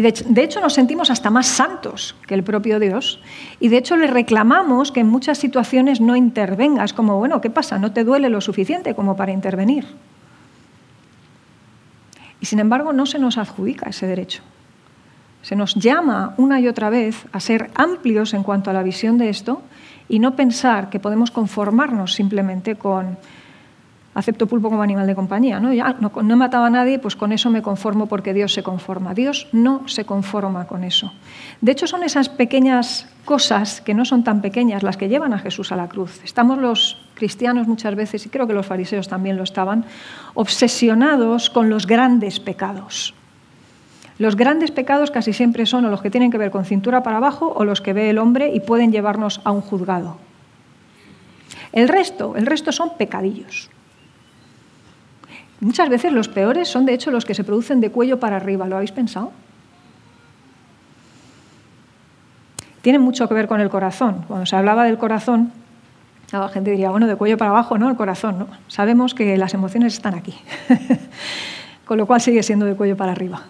Y 0.00 0.02
de 0.02 0.42
hecho 0.42 0.62
nos 0.62 0.72
sentimos 0.72 1.10
hasta 1.10 1.28
más 1.28 1.46
santos 1.46 2.16
que 2.26 2.32
el 2.32 2.42
propio 2.42 2.80
Dios. 2.80 3.20
Y 3.60 3.68
de 3.68 3.76
hecho 3.76 3.96
le 3.96 4.06
reclamamos 4.06 4.92
que 4.92 5.00
en 5.00 5.08
muchas 5.08 5.36
situaciones 5.36 6.00
no 6.00 6.16
intervenga. 6.16 6.84
Es 6.84 6.94
como, 6.94 7.18
bueno, 7.18 7.42
¿qué 7.42 7.50
pasa? 7.50 7.78
¿No 7.78 7.92
te 7.92 8.02
duele 8.02 8.30
lo 8.30 8.40
suficiente 8.40 8.94
como 8.94 9.14
para 9.14 9.32
intervenir? 9.32 9.86
Y 12.40 12.46
sin 12.46 12.60
embargo 12.60 12.94
no 12.94 13.04
se 13.04 13.18
nos 13.18 13.36
adjudica 13.36 13.90
ese 13.90 14.06
derecho. 14.06 14.40
Se 15.42 15.54
nos 15.54 15.74
llama 15.74 16.32
una 16.38 16.60
y 16.60 16.68
otra 16.68 16.88
vez 16.88 17.26
a 17.32 17.38
ser 17.38 17.70
amplios 17.74 18.32
en 18.32 18.42
cuanto 18.42 18.70
a 18.70 18.72
la 18.72 18.82
visión 18.82 19.18
de 19.18 19.28
esto 19.28 19.60
y 20.08 20.18
no 20.18 20.34
pensar 20.34 20.88
que 20.88 20.98
podemos 20.98 21.30
conformarnos 21.30 22.14
simplemente 22.14 22.74
con 22.74 23.18
acepto 24.14 24.46
pulpo 24.46 24.68
como 24.70 24.82
animal 24.82 25.06
de 25.06 25.14
compañía. 25.14 25.60
¿no? 25.60 25.72
Ya 25.72 25.96
no, 26.00 26.10
he 26.14 26.36
matado 26.36 26.64
a 26.64 26.70
nadie, 26.70 26.98
pues 26.98 27.16
con 27.16 27.32
eso 27.32 27.50
me 27.50 27.62
conformo 27.62 28.06
porque 28.06 28.34
Dios 28.34 28.52
se 28.52 28.62
conforma. 28.62 29.14
Dios 29.14 29.48
no 29.52 29.86
se 29.88 30.04
conforma 30.04 30.66
con 30.66 30.84
eso. 30.84 31.12
De 31.60 31.72
hecho, 31.72 31.86
son 31.86 32.02
esas 32.02 32.28
pequeñas 32.28 33.06
cosas 33.24 33.80
que 33.80 33.94
no 33.94 34.04
son 34.04 34.24
tan 34.24 34.40
pequeñas 34.40 34.82
las 34.82 34.96
que 34.96 35.08
llevan 35.08 35.32
a 35.32 35.38
Jesús 35.38 35.72
a 35.72 35.76
la 35.76 35.88
cruz. 35.88 36.20
Estamos 36.24 36.58
los 36.58 36.98
cristianos 37.14 37.68
muchas 37.68 37.94
veces, 37.94 38.24
y 38.26 38.28
creo 38.30 38.46
que 38.46 38.54
los 38.54 38.66
fariseos 38.66 39.08
también 39.08 39.36
lo 39.36 39.44
estaban, 39.44 39.84
obsesionados 40.34 41.50
con 41.50 41.68
los 41.68 41.86
grandes 41.86 42.40
pecados. 42.40 43.14
Los 44.18 44.36
grandes 44.36 44.70
pecados 44.70 45.10
casi 45.10 45.32
siempre 45.32 45.64
son 45.64 45.84
o 45.86 45.90
los 45.90 46.02
que 46.02 46.10
tienen 46.10 46.30
que 46.30 46.36
ver 46.36 46.50
con 46.50 46.66
cintura 46.66 47.02
para 47.02 47.18
abajo 47.18 47.52
o 47.56 47.64
los 47.64 47.80
que 47.80 47.94
ve 47.94 48.10
el 48.10 48.18
hombre 48.18 48.52
y 48.52 48.60
pueden 48.60 48.92
llevarnos 48.92 49.40
a 49.44 49.50
un 49.50 49.62
juzgado. 49.62 50.18
El 51.72 51.88
resto, 51.88 52.36
el 52.36 52.46
resto 52.46 52.72
son 52.72 52.96
pecadillos. 52.98 53.70
Muchas 55.60 55.88
veces 55.90 56.12
los 56.12 56.28
peores 56.28 56.68
son 56.68 56.86
de 56.86 56.94
hecho 56.94 57.10
los 57.10 57.24
que 57.24 57.34
se 57.34 57.44
producen 57.44 57.80
de 57.80 57.90
cuello 57.90 58.18
para 58.18 58.36
arriba, 58.36 58.66
¿lo 58.66 58.76
habéis 58.76 58.92
pensado? 58.92 59.32
Tiene 62.80 62.98
mucho 62.98 63.28
que 63.28 63.34
ver 63.34 63.46
con 63.46 63.60
el 63.60 63.68
corazón. 63.68 64.24
Cuando 64.26 64.46
se 64.46 64.56
hablaba 64.56 64.84
del 64.84 64.96
corazón, 64.96 65.52
la 66.32 66.48
gente 66.48 66.70
diría, 66.70 66.90
bueno, 66.90 67.06
de 67.06 67.16
cuello 67.16 67.36
para 67.36 67.50
abajo, 67.50 67.76
no, 67.76 67.90
el 67.90 67.96
corazón. 67.96 68.46
Sabemos 68.68 69.14
que 69.14 69.36
las 69.36 69.52
emociones 69.52 69.94
están 69.94 70.14
aquí, 70.14 70.34
con 71.84 71.98
lo 71.98 72.06
cual 72.06 72.22
sigue 72.22 72.42
siendo 72.42 72.64
de 72.64 72.74
cuello 72.74 72.96
para 72.96 73.12
arriba. 73.12 73.42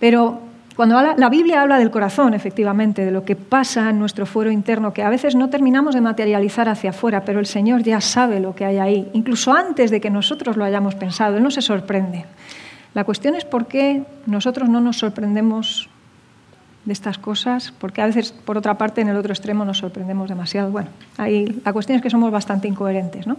Pero 0.00 0.40
cuando 0.76 1.00
la 1.00 1.28
Biblia 1.28 1.62
habla 1.62 1.78
del 1.78 1.92
corazón, 1.92 2.34
efectivamente, 2.34 3.04
de 3.04 3.12
lo 3.12 3.24
que 3.24 3.36
pasa 3.36 3.90
en 3.90 3.98
nuestro 4.00 4.26
fuero 4.26 4.50
interno, 4.50 4.92
que 4.92 5.02
a 5.02 5.08
veces 5.08 5.36
no 5.36 5.48
terminamos 5.48 5.94
de 5.94 6.00
materializar 6.00 6.68
hacia 6.68 6.90
afuera, 6.90 7.24
pero 7.24 7.38
el 7.38 7.46
Señor 7.46 7.84
ya 7.84 8.00
sabe 8.00 8.40
lo 8.40 8.56
que 8.56 8.64
hay 8.64 8.78
ahí, 8.78 9.08
incluso 9.12 9.52
antes 9.52 9.92
de 9.92 10.00
que 10.00 10.10
nosotros 10.10 10.56
lo 10.56 10.64
hayamos 10.64 10.96
pensado, 10.96 11.36
Él 11.36 11.42
no 11.44 11.52
se 11.52 11.62
sorprende. 11.62 12.24
La 12.92 13.04
cuestión 13.04 13.36
es 13.36 13.44
por 13.44 13.66
qué 13.66 14.02
nosotros 14.26 14.68
no 14.68 14.80
nos 14.80 14.98
sorprendemos 14.98 15.88
de 16.84 16.92
estas 16.92 17.18
cosas, 17.18 17.72
porque 17.78 18.02
a 18.02 18.06
veces, 18.06 18.32
por 18.32 18.58
otra 18.58 18.76
parte, 18.76 19.00
en 19.00 19.08
el 19.08 19.16
otro 19.16 19.32
extremo 19.32 19.64
nos 19.64 19.78
sorprendemos 19.78 20.28
demasiado. 20.28 20.70
Bueno, 20.70 20.90
ahí, 21.16 21.60
la 21.64 21.72
cuestión 21.72 21.96
es 21.96 22.02
que 22.02 22.10
somos 22.10 22.30
bastante 22.30 22.68
incoherentes. 22.68 23.26
¿no? 23.26 23.36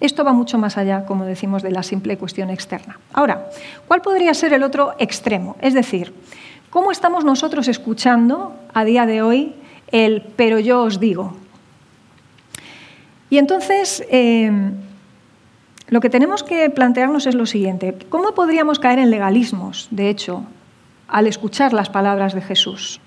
Esto 0.00 0.24
va 0.24 0.32
mucho 0.32 0.58
más 0.58 0.76
allá, 0.76 1.04
como 1.04 1.24
decimos, 1.24 1.62
de 1.62 1.70
la 1.70 1.82
simple 1.82 2.16
cuestión 2.18 2.50
externa. 2.50 2.98
Ahora, 3.12 3.46
¿cuál 3.86 4.02
podría 4.02 4.34
ser 4.34 4.52
el 4.52 4.62
otro 4.62 4.94
extremo? 4.98 5.56
Es 5.60 5.74
decir, 5.74 6.12
¿cómo 6.70 6.90
estamos 6.90 7.24
nosotros 7.24 7.68
escuchando 7.68 8.54
a 8.74 8.84
día 8.84 9.06
de 9.06 9.22
hoy 9.22 9.54
el 9.90 10.22
pero 10.36 10.58
yo 10.58 10.82
os 10.82 11.00
digo? 11.00 11.36
Y 13.30 13.38
entonces, 13.38 14.04
eh, 14.10 14.50
lo 15.88 16.00
que 16.00 16.10
tenemos 16.10 16.42
que 16.42 16.70
plantearnos 16.70 17.26
es 17.26 17.34
lo 17.34 17.46
siguiente. 17.46 17.96
¿Cómo 18.08 18.34
podríamos 18.34 18.78
caer 18.78 18.98
en 18.98 19.10
legalismos, 19.10 19.88
de 19.90 20.08
hecho, 20.08 20.44
al 21.08 21.26
escuchar 21.26 21.72
las 21.72 21.88
palabras 21.88 22.34
de 22.34 22.42
Jesús. 22.42 23.00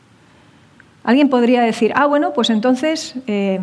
Alguien 1.03 1.29
podría 1.29 1.61
decir, 1.61 1.93
ah, 1.95 2.07
bueno, 2.07 2.33
pues 2.33 2.49
entonces 2.49 3.15
eh, 3.27 3.59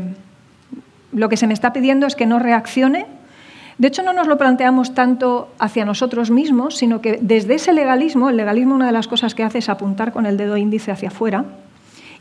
lo 1.13 1.29
que 1.29 1.37
se 1.37 1.47
me 1.47 1.55
está 1.55 1.73
pidiendo 1.73 2.07
es 2.07 2.15
que 2.15 2.27
no 2.27 2.39
reaccione. 2.39 3.07
De 3.79 3.87
hecho, 3.87 4.03
no 4.03 4.13
nos 4.13 4.27
lo 4.27 4.39
planteamos 4.39 4.93
tanto 4.93 5.49
hacia 5.61 5.85
nosotros 5.85 6.31
mismos, 6.31 6.77
sino 6.77 7.01
que 7.01 7.19
desde 7.23 7.55
ese 7.55 7.73
legalismo, 7.73 8.29
el 8.29 8.37
legalismo 8.37 8.75
una 8.75 8.87
de 8.87 8.93
las 8.93 9.07
cosas 9.07 9.37
que 9.37 9.45
hace 9.45 9.59
es 9.59 9.69
apuntar 9.69 10.13
con 10.13 10.27
el 10.27 10.37
dedo 10.37 10.57
índice 10.57 10.91
hacia 10.91 11.09
afuera, 11.09 11.45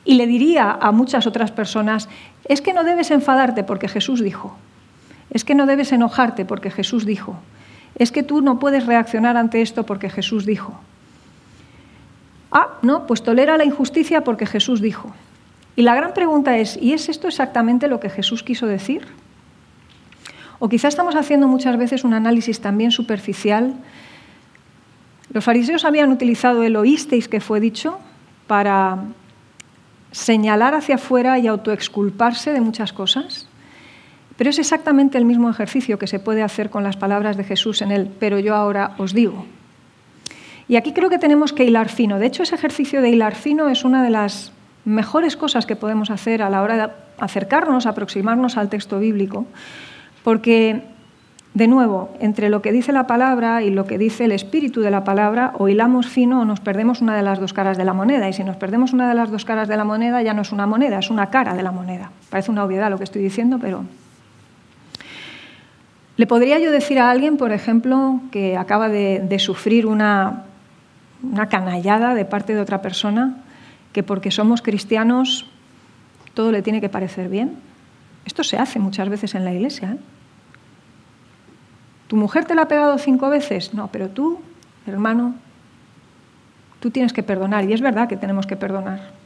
y 0.06 0.14
le 0.14 0.28
diría 0.28 0.72
a 0.72 0.92
muchas 0.92 1.26
otras 1.26 1.52
personas, 1.52 2.08
es 2.46 2.62
que 2.62 2.74
no 2.74 2.84
debes 2.84 3.10
enfadarte 3.10 3.64
porque 3.64 3.88
Jesús 3.88 4.22
dijo, 4.22 4.56
es 5.32 5.44
que 5.44 5.56
no 5.56 5.66
debes 5.66 5.92
enojarte 5.92 6.46
porque 6.46 6.70
Jesús 6.70 7.06
dijo, 7.06 7.36
es 7.96 8.12
que 8.12 8.24
tú 8.24 8.42
no 8.42 8.60
puedes 8.60 8.86
reaccionar 8.86 9.36
ante 9.36 9.62
esto 9.62 9.84
porque 9.84 10.10
Jesús 10.10 10.46
dijo. 10.46 10.80
Ah, 12.52 12.78
no, 12.84 13.08
pues 13.08 13.24
tolera 13.24 13.58
la 13.58 13.66
injusticia 13.66 14.24
porque 14.24 14.46
Jesús 14.46 14.80
dijo. 14.80 15.12
Y 15.76 15.82
la 15.82 15.96
gran 15.96 16.14
pregunta 16.14 16.58
es, 16.58 16.78
¿y 16.82 16.94
es 16.94 17.10
esto 17.10 17.28
exactamente 17.28 17.88
lo 17.88 18.00
que 18.00 18.10
Jesús 18.10 18.44
quiso 18.44 18.68
decir? 18.68 19.08
O 20.60 20.70
quizá 20.70 20.88
estamos 20.88 21.16
haciendo 21.16 21.48
muchas 21.48 21.78
veces 21.78 22.04
un 22.04 22.14
análisis 22.14 22.60
también 22.60 22.92
superficial. 22.92 23.76
Los 25.32 25.44
fariseos 25.44 25.86
habían 25.86 26.12
utilizado 26.12 26.64
el 26.64 26.76
oísteis 26.76 27.28
que 27.28 27.42
fue 27.42 27.60
dicho 27.60 28.00
para 28.48 29.00
señalar 30.12 30.74
hacia 30.74 30.96
afuera 30.96 31.38
y 31.38 31.48
autoexculparse 31.48 32.54
de 32.54 32.62
muchas 32.62 32.94
cosas. 32.94 33.48
Pero 34.38 34.50
es 34.50 34.60
exactamente 34.60 35.18
el 35.18 35.26
mismo 35.26 35.50
ejercicio 35.50 36.00
que 36.00 36.08
se 36.08 36.20
puede 36.20 36.44
hacer 36.44 36.70
con 36.70 36.84
las 36.84 36.98
palabras 36.98 37.38
de 37.38 37.44
Jesús 37.44 37.82
en 37.82 37.92
él, 37.92 38.10
pero 38.20 38.40
yo 38.40 38.56
ahora 38.56 38.94
os 38.98 39.14
digo. 39.14 39.46
Y 40.68 40.76
aquí 40.76 40.94
creo 40.94 41.10
que 41.10 41.18
tenemos 41.18 41.54
que 41.54 41.64
hilar 41.64 41.90
fino. 41.90 42.20
De 42.20 42.28
hecho, 42.28 42.44
ese 42.44 42.56
ejercicio 42.56 43.02
de 43.02 43.10
hilar 43.10 43.36
fino 43.36 43.70
es 43.70 43.84
una 43.84 44.04
de 44.04 44.10
las 44.10 44.52
mejores 44.86 45.36
cosas 45.36 45.66
que 45.66 45.76
podemos 45.76 46.10
hacer 46.10 46.42
a 46.42 46.50
la 46.50 46.62
hora 46.62 46.78
de 46.78 46.94
acercarnos, 47.20 47.86
aproximarnos 47.86 48.58
al 48.58 48.70
texto 48.70 49.00
bíblico, 49.00 49.46
porque, 50.28 50.82
de 51.54 51.70
nuevo, 51.70 52.10
entre 52.20 52.50
lo 52.50 52.62
que 52.62 52.74
dice 52.74 52.92
la 52.92 53.08
palabra 53.08 53.64
y 53.64 53.70
lo 53.70 53.86
que 53.86 53.98
dice 53.98 54.26
el 54.26 54.34
espíritu 54.34 54.82
de 54.82 54.92
la 54.92 55.06
palabra, 55.06 55.54
o 55.58 55.70
hilamos 55.70 56.08
fino 56.08 56.42
o 56.42 56.44
nos 56.44 56.60
perdemos 56.60 57.00
una 57.00 57.16
de 57.16 57.22
las 57.22 57.40
dos 57.40 57.54
caras 57.54 57.78
de 57.78 57.86
la 57.86 57.94
moneda. 57.94 58.28
Y 58.28 58.34
si 58.34 58.44
nos 58.44 58.58
perdemos 58.58 58.92
una 58.92 59.08
de 59.08 59.16
las 59.16 59.32
dos 59.32 59.46
caras 59.46 59.70
de 59.70 59.78
la 59.78 59.86
moneda, 59.86 60.22
ya 60.22 60.34
no 60.34 60.42
es 60.42 60.52
una 60.52 60.68
moneda, 60.68 61.00
es 61.00 61.10
una 61.10 61.28
cara 61.28 61.54
de 61.54 61.64
la 61.64 61.72
moneda. 61.72 62.12
Parece 62.30 62.52
una 62.52 62.66
obviedad 62.66 62.90
lo 62.90 62.98
que 62.98 63.06
estoy 63.06 63.22
diciendo, 63.22 63.58
pero 63.58 63.86
¿Le 66.18 66.28
podría 66.28 66.60
yo 66.60 66.72
decir 66.72 67.00
a 67.00 67.10
alguien, 67.10 67.38
por 67.38 67.54
ejemplo, 67.54 68.20
que 68.30 68.58
acaba 68.58 68.90
de, 68.90 69.40
sufrir 69.40 69.86
una, 69.86 70.44
una, 71.24 71.48
canallada 71.48 72.16
de 72.16 72.26
parte 72.26 72.54
de 72.54 72.60
otra 72.60 72.82
persona, 72.82 73.38
que 73.94 74.04
porque 74.04 74.32
somos 74.32 74.62
cristianos 74.62 75.46
todo 76.34 76.52
le 76.52 76.62
tiene 76.64 76.82
que 76.82 76.90
parecer 76.90 77.30
bien? 77.30 77.66
Esto 78.28 78.44
se 78.44 78.58
hace 78.58 78.78
muchas 78.78 79.08
veces 79.08 79.36
en 79.36 79.46
la 79.46 79.54
iglesia. 79.54 79.94
¿eh? 79.94 80.17
¿Tu 82.08 82.16
mujer 82.16 82.46
te 82.46 82.56
la 82.56 82.64
ha 82.64 82.68
pegado 82.68 82.98
cinco 82.98 83.30
veces? 83.30 83.74
No, 83.74 83.88
pero 83.88 84.10
tú, 84.10 84.40
hermano, 84.86 85.36
tú 86.80 86.90
tienes 86.92 87.14
que 87.14 87.24
perdonar. 87.24 87.70
Y 87.70 87.74
es 87.74 87.82
verdad 87.82 88.08
que 88.08 88.18
tenemos 88.18 88.48
que 88.48 88.56
perdonar 88.56 89.18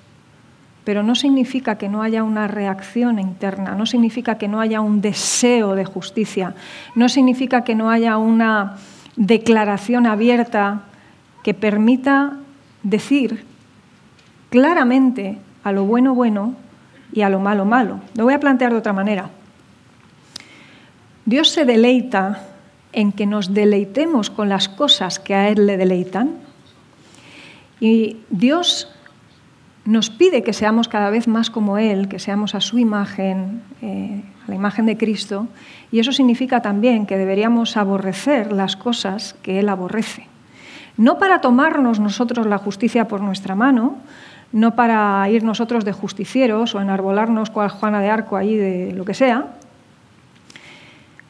pero 0.83 1.03
no 1.03 1.15
significa 1.15 1.77
que 1.77 1.89
no 1.89 2.01
haya 2.01 2.23
una 2.23 2.47
reacción 2.47 3.19
interna, 3.19 3.75
no 3.75 3.85
significa 3.85 4.37
que 4.37 4.47
no 4.47 4.59
haya 4.59 4.81
un 4.81 5.01
deseo 5.01 5.75
de 5.75 5.85
justicia, 5.85 6.55
no 6.95 7.07
significa 7.07 7.63
que 7.63 7.75
no 7.75 7.89
haya 7.89 8.17
una 8.17 8.77
declaración 9.15 10.07
abierta 10.07 10.81
que 11.43 11.53
permita 11.53 12.33
decir 12.83 13.45
claramente 14.49 15.37
a 15.63 15.71
lo 15.71 15.85
bueno 15.85 16.15
bueno 16.15 16.55
y 17.13 17.21
a 17.21 17.29
lo 17.29 17.39
malo 17.39 17.65
malo. 17.65 17.99
Lo 18.15 18.23
voy 18.23 18.33
a 18.33 18.39
plantear 18.39 18.71
de 18.71 18.79
otra 18.79 18.93
manera. 18.93 19.29
Dios 21.25 21.49
se 21.49 21.65
deleita 21.65 22.47
en 22.93 23.11
que 23.11 23.25
nos 23.25 23.53
deleitemos 23.53 24.29
con 24.29 24.49
las 24.49 24.69
cosas 24.69 25.19
que 25.19 25.35
a 25.35 25.49
Él 25.49 25.67
le 25.67 25.77
deleitan. 25.77 26.35
Y 27.79 28.17
Dios 28.29 28.89
nos 29.85 30.09
pide 30.09 30.43
que 30.43 30.53
seamos 30.53 30.87
cada 30.87 31.09
vez 31.09 31.27
más 31.27 31.49
como 31.49 31.77
Él, 31.77 32.07
que 32.07 32.19
seamos 32.19 32.53
a 32.53 32.61
su 32.61 32.77
imagen, 32.77 33.63
eh, 33.81 34.21
a 34.45 34.49
la 34.49 34.55
imagen 34.55 34.85
de 34.85 34.97
Cristo, 34.97 35.47
y 35.91 35.99
eso 35.99 36.11
significa 36.11 36.61
también 36.61 37.05
que 37.05 37.17
deberíamos 37.17 37.77
aborrecer 37.77 38.51
las 38.51 38.75
cosas 38.75 39.35
que 39.41 39.59
Él 39.59 39.69
aborrece. 39.69 40.27
No 40.97 41.17
para 41.17 41.41
tomarnos 41.41 41.99
nosotros 41.99 42.45
la 42.45 42.57
justicia 42.57 43.07
por 43.07 43.21
nuestra 43.21 43.55
mano, 43.55 43.97
no 44.51 44.75
para 44.75 45.27
ir 45.29 45.43
nosotros 45.43 45.85
de 45.85 45.93
justicieros 45.93 46.75
o 46.75 46.81
enarbolarnos 46.81 47.49
cual 47.49 47.69
Juana 47.69 48.01
de 48.01 48.09
Arco 48.09 48.37
allí 48.37 48.55
de 48.55 48.91
lo 48.93 49.05
que 49.05 49.13
sea, 49.13 49.47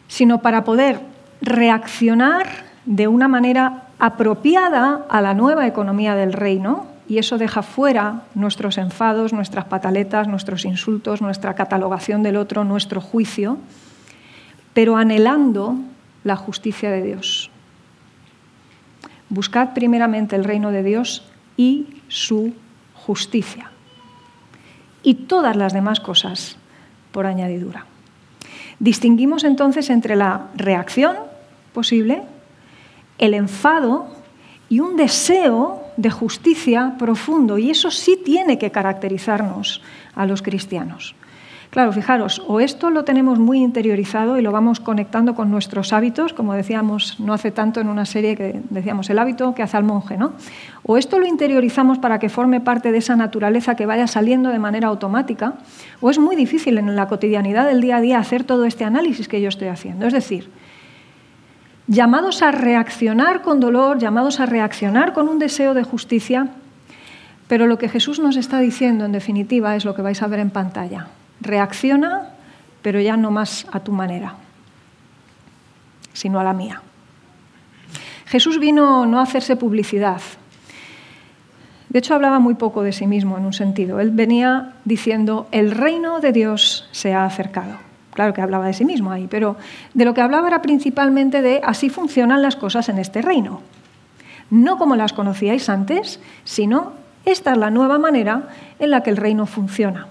sino 0.08 0.42
para 0.42 0.64
poder 0.64 1.00
reaccionar 1.42 2.48
de 2.86 3.08
una 3.08 3.28
manera 3.28 3.84
apropiada 4.00 5.06
a 5.10 5.22
la 5.22 5.34
nueva 5.34 5.68
economía 5.68 6.16
del 6.16 6.34
reino, 6.34 6.88
y 7.08 7.18
eso 7.18 7.38
deja 7.38 7.62
fuera 7.62 8.24
nuestros 8.36 8.78
enfados, 8.78 9.34
nuestras 9.34 9.66
pataletas, 9.66 10.28
nuestros 10.28 10.66
insultos, 10.66 11.22
nuestra 11.22 11.56
catalogación 11.56 12.24
del 12.24 12.38
otro, 12.38 12.64
nuestro 12.64 13.02
juicio, 13.02 13.58
pero 14.74 14.96
anhelando 14.96 15.76
la 16.24 16.36
justicia 16.36 16.90
de 16.90 17.02
Dios. 17.02 17.50
Buscad 19.30 19.74
primeramente 19.74 20.36
el 20.36 20.44
reino 20.44 20.72
de 20.72 20.84
Dios 20.84 21.24
y 21.58 22.02
su 22.08 22.54
justicia. 22.94 23.72
Y 25.04 25.16
todas 25.16 25.56
las 25.56 25.74
demás 25.74 26.00
cosas 26.00 26.58
por 27.12 27.26
añadidura. 27.26 27.86
Distinguimos 28.80 29.44
entonces 29.44 29.90
entre 29.90 30.16
la 30.16 30.48
reacción 30.56 31.31
posible, 31.74 32.24
el 33.18 33.34
enfado 33.34 34.08
y 34.70 34.80
un 34.80 34.96
deseo 34.96 35.84
de 35.98 36.10
justicia 36.10 36.96
profundo, 36.98 37.58
y 37.58 37.70
eso 37.70 37.92
sí 37.92 38.20
tiene 38.24 38.58
que 38.58 38.72
caracterizarnos 38.72 39.82
a 40.16 40.26
los 40.26 40.42
cristianos. 40.42 41.16
Claro, 41.72 41.94
fijaros, 41.94 42.44
o 42.48 42.60
esto 42.60 42.90
lo 42.90 43.06
tenemos 43.06 43.40
muy 43.40 43.60
interiorizado 43.60 44.38
y 44.38 44.42
lo 44.42 44.52
vamos 44.52 44.82
conectando 44.82 45.36
con 45.36 45.50
nuestros 45.50 45.94
hábitos, 45.94 46.34
como 46.34 46.54
decíamos 46.54 47.18
no 47.18 47.34
hace 47.34 47.50
tanto 47.50 47.80
en 47.80 47.88
una 47.88 48.06
serie 48.06 48.36
que 48.36 48.62
decíamos 48.70 49.10
el 49.10 49.18
hábito 49.18 49.56
que 49.56 49.64
hace 49.64 49.78
al 49.78 49.86
monje, 49.86 50.18
¿no? 50.18 50.34
O 50.84 50.98
esto 50.98 51.18
lo 51.18 51.26
interiorizamos 51.26 51.98
para 51.98 52.20
que 52.20 52.28
forme 52.28 52.60
parte 52.60 52.92
de 52.92 52.98
esa 52.98 53.16
naturaleza 53.16 53.76
que 53.76 53.86
vaya 53.86 54.08
saliendo 54.08 54.50
de 54.50 54.60
manera 54.60 54.90
automática, 54.90 55.54
o 56.02 56.10
es 56.10 56.20
muy 56.20 56.36
difícil 56.36 56.78
en 56.78 56.94
la 56.94 57.08
cotidianidad 57.08 57.66
del 57.66 57.80
día 57.80 57.98
a 57.98 58.02
día 58.02 58.20
hacer 58.20 58.44
todo 58.44 58.66
este 58.66 58.84
análisis 58.84 59.30
que 59.30 59.40
yo 59.40 59.48
estoy 59.48 59.70
haciendo. 59.70 60.06
Es 60.06 60.14
decir, 60.14 60.50
llamados 61.92 62.42
a 62.42 62.52
reaccionar 62.52 63.42
con 63.42 63.60
dolor, 63.60 64.00
llamados 64.00 64.40
a 64.40 64.46
reaccionar 64.46 65.12
con 65.12 65.28
un 65.28 65.40
deseo 65.40 65.74
de 65.74 65.84
justicia, 65.84 66.48
pero 67.50 67.68
lo 67.68 67.78
que 67.78 67.90
Jesús 67.90 68.20
nos 68.20 68.38
está 68.38 68.60
diciendo, 68.60 69.04
en 69.04 69.12
definitiva, 69.12 69.76
es 69.76 69.84
lo 69.84 69.94
que 69.94 70.02
vais 70.02 70.22
a 70.24 70.28
ver 70.28 70.40
en 70.40 70.52
pantalla. 70.52 71.08
Reacciona, 71.42 72.30
pero 72.82 73.02
ya 73.02 73.18
no 73.18 73.30
más 73.30 73.68
a 73.74 73.82
tu 73.82 73.92
manera, 73.92 74.36
sino 76.14 76.40
a 76.40 76.46
la 76.46 76.54
mía. 76.54 76.82
Jesús 78.26 78.58
vino 78.58 79.06
no 79.06 79.20
a 79.20 79.24
hacerse 79.24 79.58
publicidad. 79.58 80.22
De 81.90 82.00
hecho, 82.00 82.16
hablaba 82.16 82.40
muy 82.40 82.54
poco 82.54 82.84
de 82.84 82.94
sí 82.94 83.06
mismo 83.06 83.38
en 83.38 83.44
un 83.44 83.52
sentido. 83.52 84.00
Él 84.00 84.12
venía 84.12 84.76
diciendo, 84.86 85.50
el 85.52 85.72
reino 85.72 86.22
de 86.22 86.32
Dios 86.32 86.88
se 86.94 87.14
ha 87.14 87.26
acercado. 87.26 87.91
Claro 88.14 88.34
que 88.34 88.42
hablaba 88.42 88.68
de 88.68 88.74
sí 88.74 88.86
mismo 88.86 89.12
ahí, 89.12 89.28
pero 89.30 89.56
de 89.94 90.06
lo 90.06 90.14
que 90.14 90.22
hablaba 90.22 90.48
era 90.48 90.62
principalmente 90.62 91.42
de 91.42 91.62
así 91.64 91.90
funcionan 91.90 92.42
las 92.42 92.56
cosas 92.56 92.90
en 92.90 92.98
este 92.98 93.22
reino. 93.22 93.62
No 94.50 94.78
como 94.78 94.96
las 94.96 95.14
conocíais 95.14 95.70
antes, 95.70 96.20
sino 96.44 96.94
esta 97.26 97.54
es 97.54 97.58
la 97.58 97.70
nueva 97.70 98.00
manera 98.00 98.50
en 98.80 98.90
la 98.90 99.02
que 99.02 99.12
el 99.12 99.18
reino 99.18 99.46
funciona. 99.46 100.08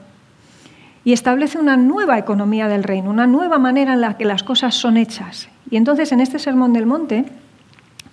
Y 1.04 1.12
establece 1.12 1.58
una 1.58 1.76
nueva 1.76 2.18
economía 2.18 2.68
del 2.68 2.84
reino, 2.84 3.10
una 3.10 3.26
nueva 3.26 3.58
manera 3.58 3.94
en 3.94 4.00
la 4.00 4.16
que 4.16 4.24
las 4.24 4.42
cosas 4.42 4.74
son 4.74 4.96
hechas. 4.96 5.48
Y 5.70 5.76
entonces 5.76 6.12
en 6.12 6.20
este 6.20 6.38
Sermón 6.38 6.72
del 6.72 6.86
Monte 6.86 7.24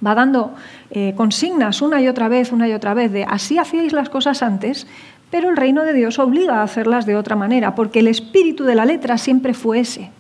va 0.06 0.16
dando 0.16 0.54
eh, 0.92 1.14
consignas 1.16 1.82
una 1.82 2.02
y 2.02 2.08
otra 2.08 2.28
vez, 2.28 2.52
una 2.52 2.68
y 2.68 2.74
otra 2.74 2.94
vez, 2.94 3.12
de 3.12 3.24
así 3.24 3.58
hacíais 3.58 3.94
las 3.94 4.10
cosas 4.10 4.44
antes, 4.44 4.88
pero 5.30 5.50
el 5.50 5.58
reino 5.58 5.84
de 5.84 5.94
Dios 5.94 6.20
obliga 6.20 6.60
a 6.60 6.64
hacerlas 6.64 7.06
de 7.06 7.16
otra 7.16 7.36
manera, 7.36 7.76
porque 7.76 8.00
el 8.00 8.08
espíritu 8.08 8.64
de 8.64 8.76
la 8.76 8.86
letra 8.86 9.18
siempre 9.18 9.54
fue 9.54 9.80
ese. 9.80 10.12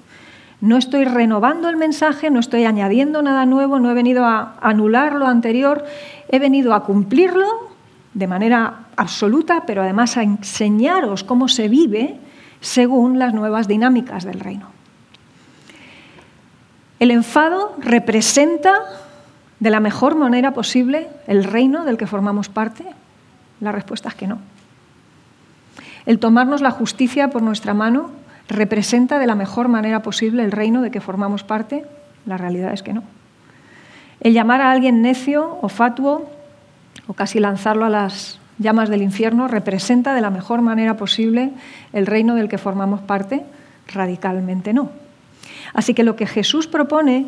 No 0.59 0.77
estoy 0.77 1.05
renovando 1.05 1.69
el 1.69 1.77
mensaje, 1.77 2.31
no 2.31 2.39
estoy 2.39 2.65
añadiendo 2.65 3.21
nada 3.21 3.45
nuevo, 3.45 3.79
no 3.79 3.91
he 3.91 3.93
venido 3.93 4.25
a 4.25 4.55
anular 4.59 5.13
lo 5.15 5.27
anterior, 5.27 5.85
he 6.29 6.39
venido 6.39 6.73
a 6.73 6.83
cumplirlo 6.83 7.45
de 8.13 8.27
manera 8.27 8.85
absoluta, 8.95 9.63
pero 9.67 9.83
además 9.83 10.17
a 10.17 10.23
enseñaros 10.23 11.23
cómo 11.23 11.47
se 11.47 11.67
vive 11.67 12.17
según 12.59 13.19
las 13.19 13.33
nuevas 13.33 13.67
dinámicas 13.67 14.23
del 14.23 14.39
reino. 14.39 14.69
El 16.99 17.11
enfado 17.11 17.75
representa 17.77 18.73
de 19.59 19.69
la 19.69 19.79
mejor 19.79 20.15
manera 20.15 20.53
posible 20.53 21.07
el 21.27 21.43
reino 21.43 21.85
del 21.85 21.97
que 21.97 22.07
formamos 22.07 22.49
parte. 22.49 22.83
La 23.59 23.71
respuesta 23.71 24.09
es 24.09 24.15
que 24.15 24.27
no. 24.27 24.39
El 26.07 26.19
tomarnos 26.19 26.61
la 26.61 26.71
justicia 26.71 27.29
por 27.29 27.41
nuestra 27.41 27.73
mano 27.73 28.11
representa 28.47 29.19
de 29.19 29.27
la 29.27 29.35
mejor 29.35 29.67
manera 29.67 30.01
posible 30.01 30.41
el 30.45 30.53
reino 30.53 30.81
de 30.81 30.89
que 30.89 31.01
formamos 31.01 31.43
parte. 31.43 31.85
La 32.25 32.37
realidad 32.37 32.71
es 32.71 32.81
que 32.81 32.93
no. 32.93 33.03
El 34.21 34.33
llamar 34.33 34.61
a 34.61 34.71
alguien 34.71 35.01
necio 35.01 35.59
o 35.61 35.67
fatuo 35.67 36.29
o 37.07 37.13
casi 37.13 37.41
lanzarlo 37.41 37.83
a 37.83 37.89
las 37.89 38.39
llamas 38.57 38.87
del 38.87 39.01
infierno 39.01 39.49
representa 39.49 40.13
de 40.13 40.21
la 40.21 40.29
mejor 40.29 40.61
manera 40.61 40.95
posible 40.95 41.51
el 41.91 42.05
reino 42.05 42.35
del 42.35 42.47
que 42.47 42.57
formamos 42.57 43.01
parte. 43.01 43.43
Radicalmente 43.87 44.71
no. 44.71 44.91
Así 45.73 45.93
que 45.93 46.05
lo 46.05 46.15
que 46.15 46.25
Jesús 46.25 46.67
propone 46.67 47.27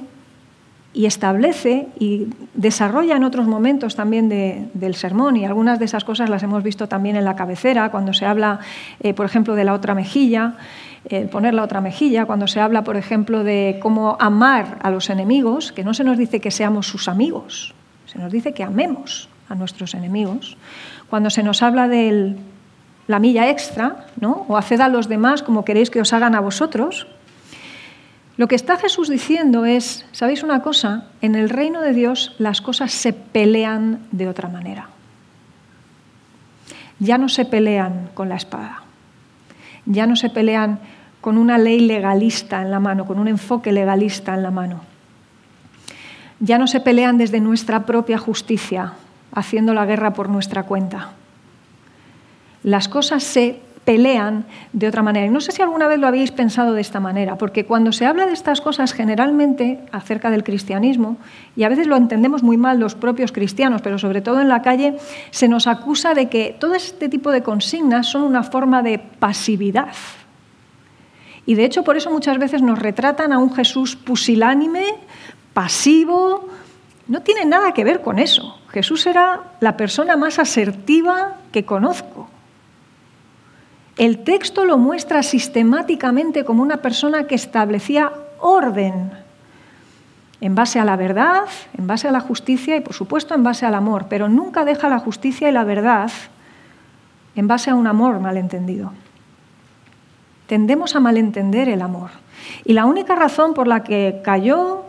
y 0.94 1.06
establece 1.06 1.88
y 2.00 2.28
desarrolla 2.54 3.16
en 3.16 3.24
otros 3.24 3.48
momentos 3.48 3.96
también 3.96 4.30
del 4.30 4.96
sermón, 4.96 5.38
y 5.38 5.46
algunas 5.46 5.80
de 5.80 5.86
esas 5.86 6.04
cosas 6.04 6.30
las 6.30 6.44
hemos 6.44 6.64
visto 6.64 6.88
también 6.88 7.16
en 7.16 7.26
la 7.26 7.36
cabecera, 7.36 7.92
cuando 7.92 8.14
se 8.14 8.26
habla, 8.26 8.60
eh, 9.00 9.14
por 9.14 9.26
ejemplo, 9.26 9.56
de 9.56 9.64
la 9.64 9.74
otra 9.74 9.94
mejilla, 9.94 10.56
poner 11.32 11.54
la 11.54 11.64
otra 11.64 11.80
mejilla, 11.80 12.26
cuando 12.26 12.46
se 12.46 12.60
habla, 12.60 12.84
por 12.84 12.98
ejemplo, 12.98 13.44
de 13.44 13.80
cómo 13.82 14.18
amar 14.20 14.78
a 14.82 14.92
los 14.92 15.10
enemigos, 15.10 15.72
que 15.72 15.84
no 15.84 15.94
se 15.94 16.04
nos 16.04 16.18
dice 16.18 16.42
que 16.42 16.52
seamos 16.52 16.88
sus 16.88 17.08
amigos, 17.08 17.74
se 18.06 18.20
nos 18.20 18.32
dice 18.32 18.54
que 18.54 18.64
amemos 18.64 19.30
a 19.50 19.56
nuestros 19.56 19.94
enemigos. 19.94 20.58
Cuando 21.10 21.30
se 21.30 21.44
nos 21.44 21.62
habla 21.64 21.88
de 21.88 22.36
la 23.08 23.20
milla 23.20 23.50
extra, 23.50 24.06
¿no? 24.20 24.46
o 24.48 24.58
haced 24.58 24.80
a 24.80 24.88
los 24.88 25.10
demás 25.10 25.42
como 25.42 25.66
queréis 25.66 25.90
que 25.90 26.02
os 26.02 26.14
hagan 26.14 26.36
a 26.36 26.40
vosotros, 26.40 27.08
lo 28.40 28.48
que 28.48 28.56
está 28.56 28.78
Jesús 28.78 29.10
diciendo 29.10 29.66
es, 29.66 30.06
¿sabéis 30.14 30.44
una 30.44 30.62
cosa? 30.62 31.08
En 31.20 31.36
el 31.36 31.50
reino 31.50 31.82
de 31.82 31.92
Dios 31.92 32.36
las 32.38 32.62
cosas 32.62 32.94
se 32.94 33.12
pelean 33.12 34.00
de 34.14 34.30
otra 34.30 34.48
manera. 34.48 34.88
Ya 37.00 37.18
no 37.18 37.28
se 37.28 37.44
pelean 37.44 38.10
con 38.14 38.30
la 38.30 38.38
espada, 38.38 38.84
ya 39.86 40.08
no 40.08 40.16
se 40.16 40.30
pelean 40.30 40.80
con 41.20 41.38
una 41.38 41.58
ley 41.58 41.82
legalista 41.82 42.62
en 42.62 42.72
la 42.72 42.80
mano, 42.80 43.06
con 43.06 43.20
un 43.20 43.28
enfoque 43.28 43.74
legalista 43.74 44.34
en 44.36 44.44
la 44.44 44.52
mano. 44.52 44.84
Ya 46.40 46.58
no 46.58 46.68
se 46.68 46.80
pelean 46.80 47.18
desde 47.18 47.42
nuestra 47.42 47.86
propia 47.86 48.18
justicia, 48.18 48.94
haciendo 49.34 49.74
la 49.74 49.86
guerra 49.86 50.14
por 50.14 50.30
nuestra 50.30 50.64
cuenta. 50.64 51.10
Las 52.64 52.88
cosas 52.88 53.22
se 53.22 53.60
pelean 53.90 54.46
de 54.72 54.88
otra 54.88 55.02
manera. 55.02 55.26
Y 55.26 55.32
no 55.32 55.42
sé 55.42 55.52
si 55.52 55.64
alguna 55.64 55.88
vez 55.88 55.98
lo 55.98 56.06
habéis 56.06 56.30
pensado 56.30 56.74
de 56.74 56.82
esta 56.82 57.00
manera, 57.00 57.40
porque 57.40 57.66
cuando 57.66 57.92
se 57.92 58.06
habla 58.06 58.28
de 58.28 58.34
estas 58.34 58.62
cosas 58.62 58.94
generalmente 58.94 59.80
acerca 59.92 60.30
del 60.30 60.44
cristianismo, 60.44 61.18
y 61.56 61.64
a 61.64 61.70
veces 61.70 61.88
lo 61.88 61.98
entendemos 61.98 62.44
muy 62.44 62.56
mal 62.56 62.80
los 62.80 62.94
propios 62.94 63.32
cristianos, 63.32 63.82
pero 63.82 63.98
sobre 63.98 64.22
todo 64.22 64.42
en 64.42 64.48
la 64.48 64.62
calle, 64.62 64.98
se 65.32 65.48
nos 65.48 65.66
acusa 65.66 66.14
de 66.14 66.30
que 66.30 66.56
todo 66.60 66.76
este 66.76 67.10
tipo 67.10 67.32
de 67.32 67.42
consignas 67.42 68.06
son 68.06 68.22
una 68.22 68.44
forma 68.44 68.84
de 68.84 69.00
pasividad. 69.00 69.96
Y 71.48 71.56
de 71.56 71.66
hecho 71.66 71.84
por 71.84 71.98
eso 71.98 72.12
muchas 72.12 72.38
veces 72.38 72.62
nos 72.62 72.78
retratan 72.78 73.34
a 73.34 73.40
un 73.40 73.52
Jesús 73.52 73.96
pusilánime, 73.96 74.86
pasivo. 75.56 76.48
No 77.08 77.24
tiene 77.24 77.44
nada 77.44 77.74
que 77.74 77.84
ver 77.84 78.02
con 78.04 78.20
eso. 78.20 78.56
Jesús 78.68 79.08
era 79.08 79.56
la 79.62 79.78
persona 79.78 80.16
más 80.16 80.38
asertiva 80.38 81.38
que 81.52 81.66
conozco. 81.66 82.30
El 84.00 84.20
texto 84.20 84.64
lo 84.64 84.78
muestra 84.78 85.22
sistemáticamente 85.24 86.46
como 86.46 86.64
una 86.64 86.78
persona 86.78 87.26
que 87.26 87.36
establecía 87.36 88.14
orden 88.40 89.12
en 90.40 90.56
base 90.56 90.80
a 90.80 90.86
la 90.86 90.96
verdad, 90.96 91.44
en 91.78 91.86
base 91.86 92.08
a 92.08 92.14
la 92.14 92.22
justicia 92.22 92.78
y 92.78 92.80
por 92.80 92.94
supuesto 92.94 93.36
en 93.36 93.44
base 93.44 93.66
al 93.66 93.76
amor, 93.76 94.06
pero 94.10 94.30
nunca 94.30 94.64
deja 94.64 94.88
la 94.88 95.00
justicia 95.00 95.50
y 95.50 95.52
la 95.52 95.66
verdad 95.66 96.10
en 97.36 97.50
base 97.50 97.72
a 97.72 97.76
un 97.76 97.88
amor 97.88 98.22
malentendido. 98.22 98.94
Tendemos 100.48 100.96
a 100.96 101.02
malentender 101.02 101.68
el 101.68 101.82
amor. 101.82 102.12
Y 102.64 102.72
la 102.72 102.86
única 102.86 103.16
razón 103.16 103.54
por 103.54 103.68
la 103.68 103.84
que 103.84 104.22
cayó 104.24 104.84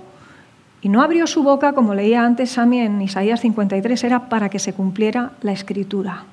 y 0.83 0.89
no 0.89 1.03
abrió 1.03 1.27
su 1.27 1.43
boca, 1.43 1.73
como 1.73 1.95
leía 1.95 2.25
antes 2.25 2.53
Sami 2.53 2.79
en 2.79 3.03
Isaías 3.03 3.41
53, 3.41 4.05
era 4.05 4.29
para 4.29 4.51
que 4.51 4.61
se 4.61 4.73
cumpliera 4.73 5.33
la 5.43 5.51
escritura. 5.51 6.27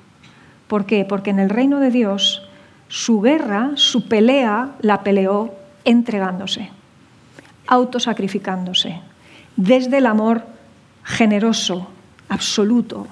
¿Por 0.68 0.86
qué? 0.86 1.04
Porque 1.04 1.30
en 1.30 1.40
el 1.40 1.50
reino 1.50 1.80
de 1.80 1.90
Dios 1.90 2.47
su 2.88 3.20
guerra, 3.20 3.72
su 3.74 4.08
pelea, 4.08 4.70
la 4.80 5.02
peleó 5.02 5.54
entregándose, 5.84 6.70
autosacrificándose, 7.66 9.00
desde 9.56 9.98
el 9.98 10.06
amor 10.06 10.42
generoso, 11.04 11.88
absoluto. 12.28 13.06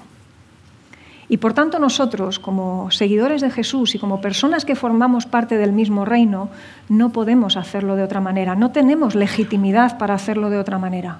Y 1.29 1.37
por 1.37 1.53
tanto 1.53 1.77
nosotros, 1.77 2.39
como 2.39 2.89
seguidores 2.89 3.41
de 3.41 3.51
Jesús 3.51 3.95
y 3.95 3.99
como 3.99 4.21
personas 4.21 4.63
que 4.63 4.75
formamos 4.75 5.25
parte 5.25 5.57
del 5.57 5.73
mismo 5.73 6.05
reino, 6.05 6.49
no 6.87 7.11
podemos 7.11 7.57
hacerlo 7.57 7.95
de 7.95 8.03
otra 8.03 8.21
manera, 8.21 8.55
no 8.55 8.71
tenemos 8.71 9.13
legitimidad 9.13 9.97
para 9.97 10.13
hacerlo 10.13 10.49
de 10.49 10.57
otra 10.57 10.77
manera. 10.77 11.19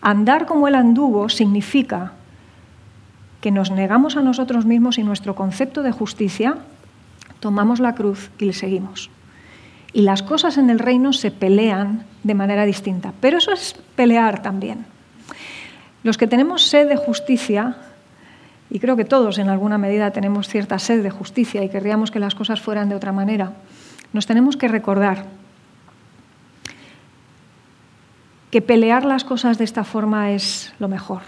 Andar 0.00 0.46
como 0.46 0.68
Él 0.68 0.74
anduvo 0.74 1.28
significa 1.28 2.12
que 3.40 3.50
nos 3.50 3.70
negamos 3.70 4.16
a 4.16 4.22
nosotros 4.22 4.66
mismos 4.66 4.98
y 4.98 5.02
nuestro 5.02 5.34
concepto 5.34 5.82
de 5.82 5.92
justicia 5.92 6.58
tomamos 7.40 7.80
la 7.80 7.94
cruz 7.94 8.30
y 8.38 8.46
le 8.46 8.52
seguimos. 8.52 9.10
Y 9.92 10.02
las 10.02 10.22
cosas 10.22 10.58
en 10.58 10.70
el 10.70 10.78
reino 10.78 11.12
se 11.12 11.30
pelean 11.30 12.04
de 12.22 12.34
manera 12.34 12.64
distinta. 12.66 13.12
Pero 13.20 13.38
eso 13.38 13.52
es 13.52 13.74
pelear 13.96 14.42
también. 14.42 14.86
Los 16.02 16.18
que 16.18 16.26
tenemos 16.26 16.62
sed 16.66 16.88
de 16.88 16.96
justicia, 16.96 17.76
y 18.70 18.78
creo 18.80 18.96
que 18.96 19.04
todos 19.04 19.38
en 19.38 19.48
alguna 19.48 19.78
medida 19.78 20.10
tenemos 20.10 20.48
cierta 20.48 20.78
sed 20.78 21.02
de 21.02 21.10
justicia 21.10 21.64
y 21.64 21.68
querríamos 21.68 22.10
que 22.10 22.20
las 22.20 22.34
cosas 22.34 22.60
fueran 22.60 22.88
de 22.88 22.94
otra 22.94 23.12
manera, 23.12 23.52
nos 24.12 24.26
tenemos 24.26 24.56
que 24.56 24.68
recordar 24.68 25.26
que 28.50 28.62
pelear 28.62 29.04
las 29.04 29.24
cosas 29.24 29.58
de 29.58 29.64
esta 29.64 29.84
forma 29.84 30.32
es 30.32 30.72
lo 30.78 30.88
mejor, 30.88 31.22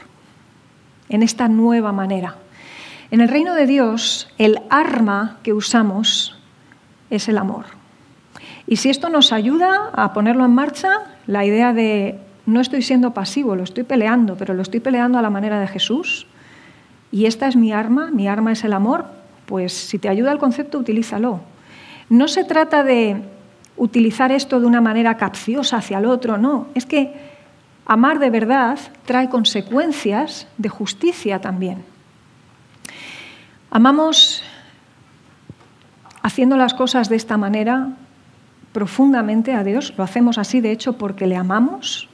en 1.08 1.22
esta 1.22 1.48
nueva 1.48 1.92
manera. 1.92 2.36
En 3.10 3.20
el 3.20 3.28
reino 3.28 3.54
de 3.54 3.66
Dios, 3.66 4.28
el 4.38 4.60
arma 4.70 5.38
que 5.42 5.52
usamos 5.52 6.38
es 7.10 7.28
el 7.28 7.38
amor. 7.38 7.64
Y 8.68 8.76
si 8.76 8.88
esto 8.88 9.08
nos 9.08 9.32
ayuda 9.32 9.90
a 9.92 10.12
ponerlo 10.12 10.44
en 10.44 10.52
marcha, 10.52 11.16
la 11.26 11.44
idea 11.44 11.72
de 11.72 12.20
no 12.46 12.60
estoy 12.60 12.82
siendo 12.82 13.12
pasivo, 13.12 13.56
lo 13.56 13.64
estoy 13.64 13.82
peleando, 13.82 14.36
pero 14.36 14.54
lo 14.54 14.62
estoy 14.62 14.78
peleando 14.78 15.18
a 15.18 15.22
la 15.22 15.30
manera 15.30 15.58
de 15.58 15.66
Jesús, 15.66 16.28
y 17.10 17.26
esta 17.26 17.48
es 17.48 17.56
mi 17.56 17.72
arma, 17.72 18.12
mi 18.12 18.28
arma 18.28 18.52
es 18.52 18.62
el 18.62 18.72
amor, 18.72 19.06
pues 19.46 19.72
si 19.72 19.98
te 19.98 20.08
ayuda 20.08 20.30
el 20.30 20.38
concepto, 20.38 20.78
utilízalo. 20.78 21.40
No 22.08 22.28
se 22.28 22.44
trata 22.44 22.84
de 22.84 23.22
utilizar 23.76 24.30
esto 24.30 24.60
de 24.60 24.66
una 24.66 24.80
manera 24.80 25.16
capciosa 25.16 25.78
hacia 25.78 25.98
el 25.98 26.06
otro, 26.06 26.38
no, 26.38 26.68
es 26.76 26.86
que 26.86 27.12
amar 27.86 28.20
de 28.20 28.30
verdad 28.30 28.78
trae 29.04 29.28
consecuencias 29.28 30.46
de 30.58 30.68
justicia 30.68 31.40
también. 31.40 31.89
Amamos 33.70 34.42
haciendo 36.22 36.56
las 36.56 36.74
cosas 36.74 37.08
de 37.08 37.16
esta 37.16 37.36
manera 37.36 37.88
profundamente 38.72 39.52
a 39.52 39.64
Dios, 39.64 39.94
lo 39.96 40.04
hacemos 40.04 40.38
así 40.38 40.60
de 40.60 40.72
hecho 40.72 40.94
porque 40.94 41.26
le 41.26 41.36
amamos. 41.36 42.08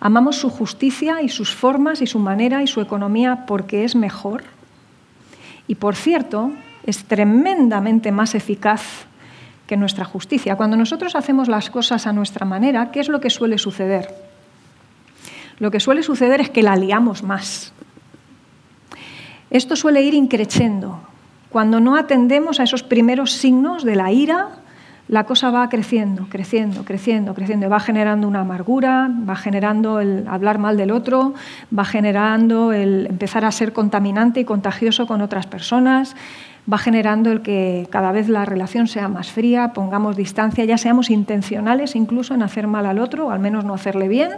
Amamos 0.00 0.36
su 0.36 0.50
justicia 0.50 1.22
y 1.22 1.28
sus 1.28 1.54
formas 1.54 2.02
y 2.02 2.06
su 2.06 2.18
manera 2.18 2.62
y 2.62 2.66
su 2.66 2.80
economía 2.80 3.44
porque 3.46 3.84
es 3.84 3.96
mejor. 3.96 4.44
Y 5.66 5.76
por 5.76 5.96
cierto, 5.96 6.52
es 6.84 7.04
tremendamente 7.04 8.12
más 8.12 8.34
eficaz 8.34 9.06
que 9.66 9.76
nuestra 9.76 10.04
justicia. 10.04 10.56
Cuando 10.56 10.76
nosotros 10.76 11.16
hacemos 11.16 11.48
las 11.48 11.70
cosas 11.70 12.06
a 12.06 12.12
nuestra 12.12 12.46
manera, 12.46 12.90
¿qué 12.92 13.00
es 13.00 13.08
lo 13.08 13.20
que 13.20 13.30
suele 13.30 13.58
suceder? 13.58 14.14
Lo 15.58 15.70
que 15.70 15.80
suele 15.80 16.02
suceder 16.02 16.40
es 16.40 16.50
que 16.50 16.62
la 16.62 16.76
liamos 16.76 17.22
más. 17.22 17.72
Esto 19.50 19.76
suele 19.76 20.02
ir 20.02 20.14
increciendo. 20.14 21.00
Cuando 21.50 21.80
no 21.80 21.96
atendemos 21.96 22.60
a 22.60 22.64
esos 22.64 22.82
primeros 22.82 23.32
signos 23.32 23.84
de 23.84 23.96
la 23.96 24.10
ira, 24.12 24.48
la 25.08 25.24
cosa 25.24 25.50
va 25.50 25.68
creciendo, 25.68 26.26
creciendo, 26.28 26.84
creciendo, 26.84 27.32
creciendo. 27.32 27.68
Va 27.70 27.78
generando 27.78 28.26
una 28.26 28.40
amargura, 28.40 29.08
va 29.28 29.36
generando 29.36 30.00
el 30.00 30.26
hablar 30.26 30.58
mal 30.58 30.76
del 30.76 30.90
otro, 30.90 31.34
va 31.76 31.84
generando 31.84 32.72
el 32.72 33.06
empezar 33.06 33.44
a 33.44 33.52
ser 33.52 33.72
contaminante 33.72 34.40
y 34.40 34.44
contagioso 34.44 35.06
con 35.06 35.20
otras 35.20 35.46
personas, 35.46 36.16
va 36.70 36.78
generando 36.78 37.30
el 37.30 37.42
que 37.42 37.86
cada 37.90 38.10
vez 38.10 38.28
la 38.28 38.44
relación 38.44 38.88
sea 38.88 39.06
más 39.06 39.30
fría, 39.30 39.72
pongamos 39.72 40.16
distancia, 40.16 40.64
ya 40.64 40.76
seamos 40.76 41.08
intencionales 41.10 41.94
incluso 41.94 42.34
en 42.34 42.42
hacer 42.42 42.66
mal 42.66 42.86
al 42.86 42.98
otro, 42.98 43.28
o 43.28 43.30
al 43.30 43.38
menos 43.38 43.64
no 43.64 43.74
hacerle 43.74 44.08
bien 44.08 44.30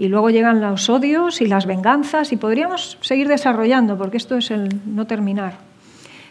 y 0.00 0.08
luego 0.08 0.30
llegan 0.30 0.62
los 0.62 0.88
odios 0.88 1.42
y 1.42 1.46
las 1.46 1.66
venganzas 1.66 2.32
y 2.32 2.38
podríamos 2.38 2.96
seguir 3.02 3.28
desarrollando 3.28 3.98
porque 3.98 4.16
esto 4.16 4.38
es 4.38 4.50
el 4.50 4.70
no 4.86 5.06
terminar. 5.06 5.58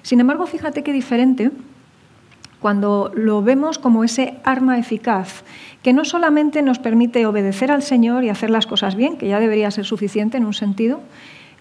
Sin 0.01 0.19
embargo, 0.19 0.47
fíjate 0.47 0.81
qué 0.81 0.91
diferente 0.91 1.51
cuando 2.59 3.11
lo 3.13 3.43
vemos 3.43 3.77
como 3.77 4.03
ese 4.03 4.39
arma 4.43 4.79
eficaz 4.79 5.43
que 5.83 5.93
no 5.93 6.03
solamente 6.03 6.63
nos 6.63 6.79
permite 6.79 7.27
obedecer 7.27 7.71
al 7.71 7.83
Señor 7.83 8.23
y 8.23 8.29
hacer 8.29 8.49
las 8.49 8.65
cosas 8.65 8.95
bien, 8.95 9.17
que 9.17 9.27
ya 9.27 9.39
debería 9.39 9.69
ser 9.69 9.85
suficiente 9.85 10.37
en 10.37 10.45
un 10.45 10.55
sentido, 10.55 11.01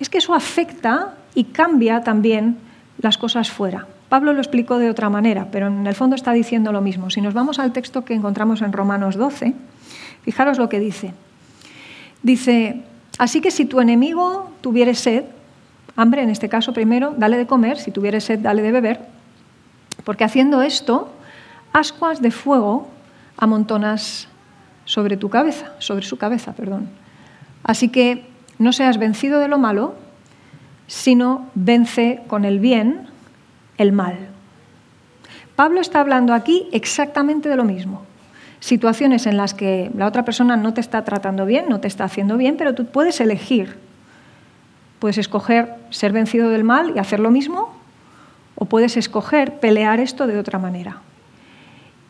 es 0.00 0.08
que 0.08 0.16
eso 0.16 0.32
afecta 0.32 1.12
y 1.34 1.44
cambia 1.44 2.00
también 2.04 2.56
las 3.02 3.18
cosas 3.18 3.50
fuera. 3.50 3.86
Pablo 4.08 4.32
lo 4.32 4.40
explicó 4.40 4.78
de 4.78 4.88
otra 4.88 5.10
manera, 5.10 5.48
pero 5.52 5.66
en 5.66 5.86
el 5.86 5.94
fondo 5.94 6.16
está 6.16 6.32
diciendo 6.32 6.72
lo 6.72 6.80
mismo. 6.80 7.10
Si 7.10 7.20
nos 7.20 7.34
vamos 7.34 7.58
al 7.58 7.74
texto 7.74 8.06
que 8.06 8.14
encontramos 8.14 8.62
en 8.62 8.72
Romanos 8.72 9.16
12, 9.16 9.52
fijaros 10.22 10.56
lo 10.56 10.70
que 10.70 10.80
dice. 10.80 11.12
Dice, 12.22 12.82
así 13.18 13.40
que 13.40 13.50
si 13.50 13.64
tu 13.64 13.80
enemigo 13.80 14.50
tuviere 14.60 14.94
sed, 14.94 15.24
hambre 15.96 16.22
en 16.22 16.30
este 16.30 16.48
caso 16.48 16.72
primero, 16.72 17.14
dale 17.16 17.36
de 17.36 17.46
comer, 17.46 17.78
si 17.78 17.90
tuviere 17.90 18.20
sed, 18.20 18.40
dale 18.40 18.62
de 18.62 18.72
beber, 18.72 19.00
porque 20.04 20.24
haciendo 20.24 20.62
esto, 20.62 21.12
ascuas 21.72 22.20
de 22.22 22.30
fuego 22.30 22.88
amontonas 23.36 24.28
sobre 24.84 25.16
tu 25.16 25.28
cabeza, 25.28 25.72
sobre 25.78 26.04
su 26.04 26.16
cabeza, 26.16 26.52
perdón. 26.52 26.88
Así 27.62 27.88
que 27.88 28.24
no 28.58 28.72
seas 28.72 28.98
vencido 28.98 29.38
de 29.38 29.48
lo 29.48 29.58
malo, 29.58 29.94
sino 30.86 31.50
vence 31.54 32.22
con 32.26 32.44
el 32.44 32.58
bien 32.58 33.06
el 33.76 33.92
mal. 33.92 34.16
Pablo 35.54 35.80
está 35.80 36.00
hablando 36.00 36.34
aquí 36.34 36.68
exactamente 36.72 37.48
de 37.48 37.56
lo 37.56 37.64
mismo. 37.64 38.07
Situaciones 38.60 39.26
en 39.26 39.36
las 39.36 39.54
que 39.54 39.90
la 39.96 40.06
otra 40.06 40.24
persona 40.24 40.56
no 40.56 40.74
te 40.74 40.80
está 40.80 41.04
tratando 41.04 41.46
bien, 41.46 41.66
no 41.68 41.80
te 41.80 41.88
está 41.88 42.04
haciendo 42.04 42.36
bien, 42.36 42.56
pero 42.56 42.74
tú 42.74 42.86
puedes 42.86 43.20
elegir. 43.20 43.76
Puedes 44.98 45.18
escoger 45.18 45.74
ser 45.90 46.12
vencido 46.12 46.50
del 46.50 46.64
mal 46.64 46.92
y 46.94 46.98
hacer 46.98 47.20
lo 47.20 47.30
mismo, 47.30 47.72
o 48.56 48.64
puedes 48.64 48.96
escoger 48.96 49.60
pelear 49.60 50.00
esto 50.00 50.26
de 50.26 50.38
otra 50.38 50.58
manera. 50.58 50.98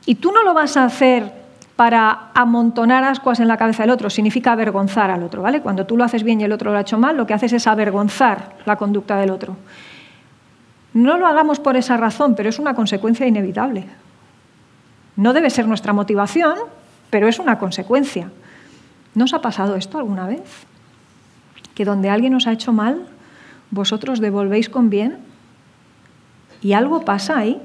Y 0.06 0.14
tú 0.14 0.32
no 0.32 0.42
lo 0.42 0.54
vas 0.54 0.78
a 0.78 0.84
hacer 0.84 1.30
para 1.76 2.30
amontonar 2.34 3.04
ascuas 3.04 3.38
en 3.40 3.46
la 3.46 3.56
cabeza 3.56 3.82
del 3.82 3.90
otro, 3.90 4.10
significa 4.10 4.52
avergonzar 4.52 5.10
al 5.10 5.22
otro, 5.22 5.42
¿vale? 5.42 5.60
Cuando 5.60 5.86
tú 5.86 5.96
lo 5.96 6.04
haces 6.04 6.24
bien 6.24 6.40
y 6.40 6.44
el 6.44 6.52
otro 6.52 6.72
lo 6.72 6.78
ha 6.78 6.80
hecho 6.80 6.98
mal, 6.98 7.16
lo 7.16 7.26
que 7.26 7.34
haces 7.34 7.52
es 7.52 7.66
avergonzar 7.66 8.56
la 8.64 8.76
conducta 8.76 9.16
del 9.16 9.30
otro. 9.30 9.56
No 10.94 11.18
lo 11.18 11.26
hagamos 11.26 11.60
por 11.60 11.76
esa 11.76 11.96
razón, 11.96 12.34
pero 12.34 12.48
es 12.48 12.58
una 12.58 12.74
consecuencia 12.74 13.26
inevitable. 13.26 13.84
No 15.18 15.34
debe 15.34 15.50
ser 15.50 15.68
nuestra 15.68 15.92
motivación, 15.92 16.56
pero 17.10 17.28
es 17.28 17.38
una 17.38 17.58
consecuencia. 17.58 18.30
¿No 19.14 19.24
os 19.24 19.34
ha 19.34 19.42
pasado 19.42 19.76
esto 19.76 19.98
alguna 19.98 20.26
vez? 20.26 20.64
Que 21.74 21.84
donde 21.84 22.08
alguien 22.08 22.34
os 22.34 22.46
ha 22.46 22.52
hecho 22.52 22.72
mal, 22.72 23.04
vosotros 23.70 24.20
devolvéis 24.20 24.70
con 24.70 24.88
bien 24.88 25.18
y 26.62 26.72
algo 26.72 27.04
pasa 27.04 27.36
ahí, 27.36 27.60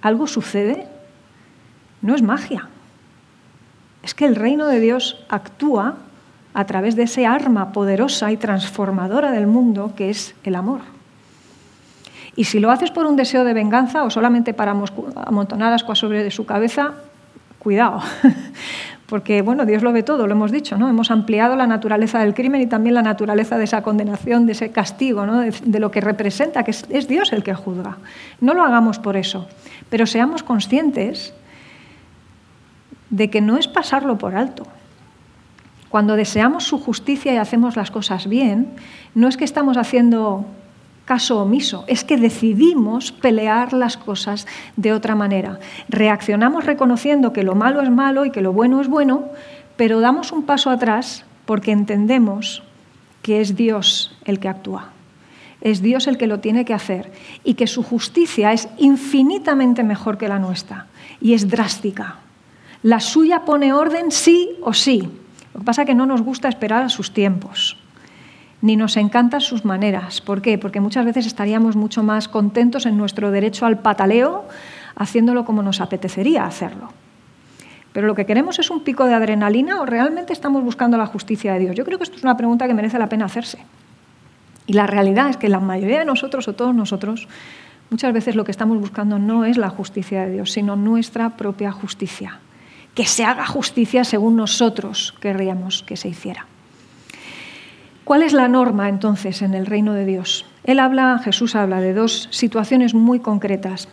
algo 0.00 0.26
sucede. 0.26 0.88
No 2.00 2.14
es 2.14 2.22
magia 2.22 2.70
es 4.04 4.14
que 4.14 4.26
el 4.26 4.36
reino 4.36 4.66
de 4.66 4.80
Dios 4.80 5.24
actúa 5.30 5.96
a 6.52 6.66
través 6.66 6.94
de 6.94 7.04
ese 7.04 7.26
arma 7.26 7.72
poderosa 7.72 8.30
y 8.30 8.36
transformadora 8.36 9.32
del 9.32 9.46
mundo 9.46 9.94
que 9.96 10.10
es 10.10 10.34
el 10.44 10.54
amor. 10.54 10.82
Y 12.36 12.44
si 12.44 12.58
lo 12.58 12.70
haces 12.70 12.90
por 12.90 13.06
un 13.06 13.16
deseo 13.16 13.44
de 13.44 13.54
venganza 13.54 14.02
o 14.02 14.10
solamente 14.10 14.54
para 14.54 14.72
amontonar 14.72 15.72
ascuas 15.72 15.98
sobre 15.98 16.30
su 16.30 16.46
cabeza, 16.46 16.94
cuidado. 17.58 18.00
Porque 19.06 19.42
bueno, 19.42 19.66
Dios 19.66 19.82
lo 19.82 19.92
ve 19.92 20.02
todo, 20.02 20.26
lo 20.26 20.32
hemos 20.32 20.50
dicho, 20.50 20.78
¿no? 20.78 20.88
Hemos 20.88 21.10
ampliado 21.10 21.56
la 21.56 21.66
naturaleza 21.66 22.20
del 22.20 22.34
crimen 22.34 22.62
y 22.62 22.66
también 22.66 22.94
la 22.94 23.02
naturaleza 23.02 23.58
de 23.58 23.64
esa 23.64 23.82
condenación, 23.82 24.46
de 24.46 24.52
ese 24.52 24.72
castigo, 24.72 25.26
¿no? 25.26 25.40
de, 25.40 25.78
lo 25.78 25.90
que 25.90 26.00
representa, 26.00 26.64
que 26.64 26.70
es 26.70 27.08
Dios 27.08 27.32
el 27.32 27.42
que 27.42 27.54
juzga. 27.54 27.98
No 28.40 28.54
lo 28.54 28.64
hagamos 28.64 28.98
por 28.98 29.16
eso, 29.16 29.46
pero 29.90 30.06
seamos 30.06 30.42
conscientes 30.42 31.34
de 33.10 33.28
que 33.30 33.40
no 33.40 33.58
es 33.58 33.68
pasarlo 33.68 34.16
por 34.16 34.34
alto. 34.34 34.66
Cuando 35.90 36.16
deseamos 36.16 36.64
su 36.64 36.80
justicia 36.80 37.32
y 37.34 37.36
hacemos 37.36 37.76
las 37.76 37.90
cosas 37.90 38.26
bien, 38.26 38.70
no 39.14 39.28
es 39.28 39.36
que 39.36 39.44
estamos 39.44 39.76
haciendo 39.76 40.46
caso 41.04 41.40
omiso, 41.40 41.84
es 41.86 42.04
que 42.04 42.16
decidimos 42.16 43.12
pelear 43.12 43.72
las 43.72 43.96
cosas 43.96 44.46
de 44.76 44.92
otra 44.92 45.14
manera. 45.14 45.58
Reaccionamos 45.88 46.64
reconociendo 46.64 47.32
que 47.32 47.42
lo 47.42 47.54
malo 47.54 47.82
es 47.82 47.90
malo 47.90 48.24
y 48.24 48.30
que 48.30 48.40
lo 48.40 48.52
bueno 48.52 48.80
es 48.80 48.88
bueno, 48.88 49.26
pero 49.76 50.00
damos 50.00 50.32
un 50.32 50.44
paso 50.44 50.70
atrás 50.70 51.24
porque 51.44 51.72
entendemos 51.72 52.62
que 53.22 53.40
es 53.40 53.56
Dios 53.56 54.16
el 54.24 54.38
que 54.38 54.48
actúa. 54.48 54.90
Es 55.60 55.80
Dios 55.80 56.06
el 56.06 56.18
que 56.18 56.26
lo 56.26 56.40
tiene 56.40 56.64
que 56.64 56.74
hacer 56.74 57.12
y 57.42 57.54
que 57.54 57.66
su 57.66 57.82
justicia 57.82 58.52
es 58.52 58.68
infinitamente 58.76 59.82
mejor 59.82 60.18
que 60.18 60.28
la 60.28 60.38
nuestra 60.38 60.86
y 61.20 61.32
es 61.32 61.48
drástica. 61.48 62.16
La 62.82 63.00
suya 63.00 63.46
pone 63.46 63.72
orden 63.72 64.10
sí 64.10 64.50
o 64.60 64.74
sí. 64.74 65.08
Lo 65.54 65.60
que 65.60 65.64
pasa 65.64 65.82
es 65.82 65.86
que 65.86 65.94
no 65.94 66.04
nos 66.04 66.20
gusta 66.20 66.48
esperar 66.48 66.82
a 66.82 66.90
sus 66.90 67.12
tiempos, 67.12 67.78
ni 68.64 68.76
nos 68.76 68.96
encantan 68.96 69.42
sus 69.42 69.66
maneras. 69.66 70.22
¿Por 70.22 70.40
qué? 70.40 70.56
Porque 70.56 70.80
muchas 70.80 71.04
veces 71.04 71.26
estaríamos 71.26 71.76
mucho 71.76 72.02
más 72.02 72.28
contentos 72.28 72.86
en 72.86 72.96
nuestro 72.96 73.30
derecho 73.30 73.66
al 73.66 73.80
pataleo, 73.80 74.46
haciéndolo 74.96 75.44
como 75.44 75.62
nos 75.62 75.82
apetecería 75.82 76.46
hacerlo. 76.46 76.88
Pero 77.92 78.06
lo 78.06 78.14
que 78.14 78.24
queremos 78.24 78.58
es 78.58 78.70
un 78.70 78.82
pico 78.82 79.04
de 79.04 79.12
adrenalina 79.12 79.82
o 79.82 79.84
realmente 79.84 80.32
estamos 80.32 80.64
buscando 80.64 80.96
la 80.96 81.04
justicia 81.04 81.52
de 81.52 81.58
Dios. 81.58 81.76
Yo 81.76 81.84
creo 81.84 81.98
que 81.98 82.04
esto 82.04 82.16
es 82.16 82.22
una 82.22 82.38
pregunta 82.38 82.66
que 82.66 82.72
merece 82.72 82.98
la 82.98 83.10
pena 83.10 83.26
hacerse. 83.26 83.58
Y 84.66 84.72
la 84.72 84.86
realidad 84.86 85.28
es 85.28 85.36
que 85.36 85.50
la 85.50 85.60
mayoría 85.60 85.98
de 85.98 86.06
nosotros 86.06 86.48
o 86.48 86.54
todos 86.54 86.74
nosotros 86.74 87.28
muchas 87.90 88.14
veces 88.14 88.34
lo 88.34 88.46
que 88.46 88.50
estamos 88.50 88.80
buscando 88.80 89.18
no 89.18 89.44
es 89.44 89.58
la 89.58 89.68
justicia 89.68 90.24
de 90.24 90.32
Dios, 90.32 90.52
sino 90.52 90.74
nuestra 90.74 91.36
propia 91.36 91.70
justicia 91.70 92.40
que 92.94 93.04
se 93.04 93.26
haga 93.26 93.44
justicia 93.44 94.04
según 94.04 94.36
nosotros 94.36 95.14
querríamos 95.20 95.82
que 95.82 95.98
se 95.98 96.08
hiciera. 96.08 96.46
¿Cuál 98.04 98.22
es 98.22 98.34
la 98.34 98.48
norma 98.48 98.90
entonces 98.90 99.40
en 99.40 99.54
el 99.54 99.64
reino 99.64 99.94
de 99.94 100.04
Dios? 100.04 100.44
Él 100.64 100.78
habla, 100.78 101.18
Jesús 101.24 101.54
habla 101.54 101.80
de 101.80 101.94
dos 101.94 102.28
situaciones 102.30 102.94
muy 102.94 103.18
concretas. 103.18 103.88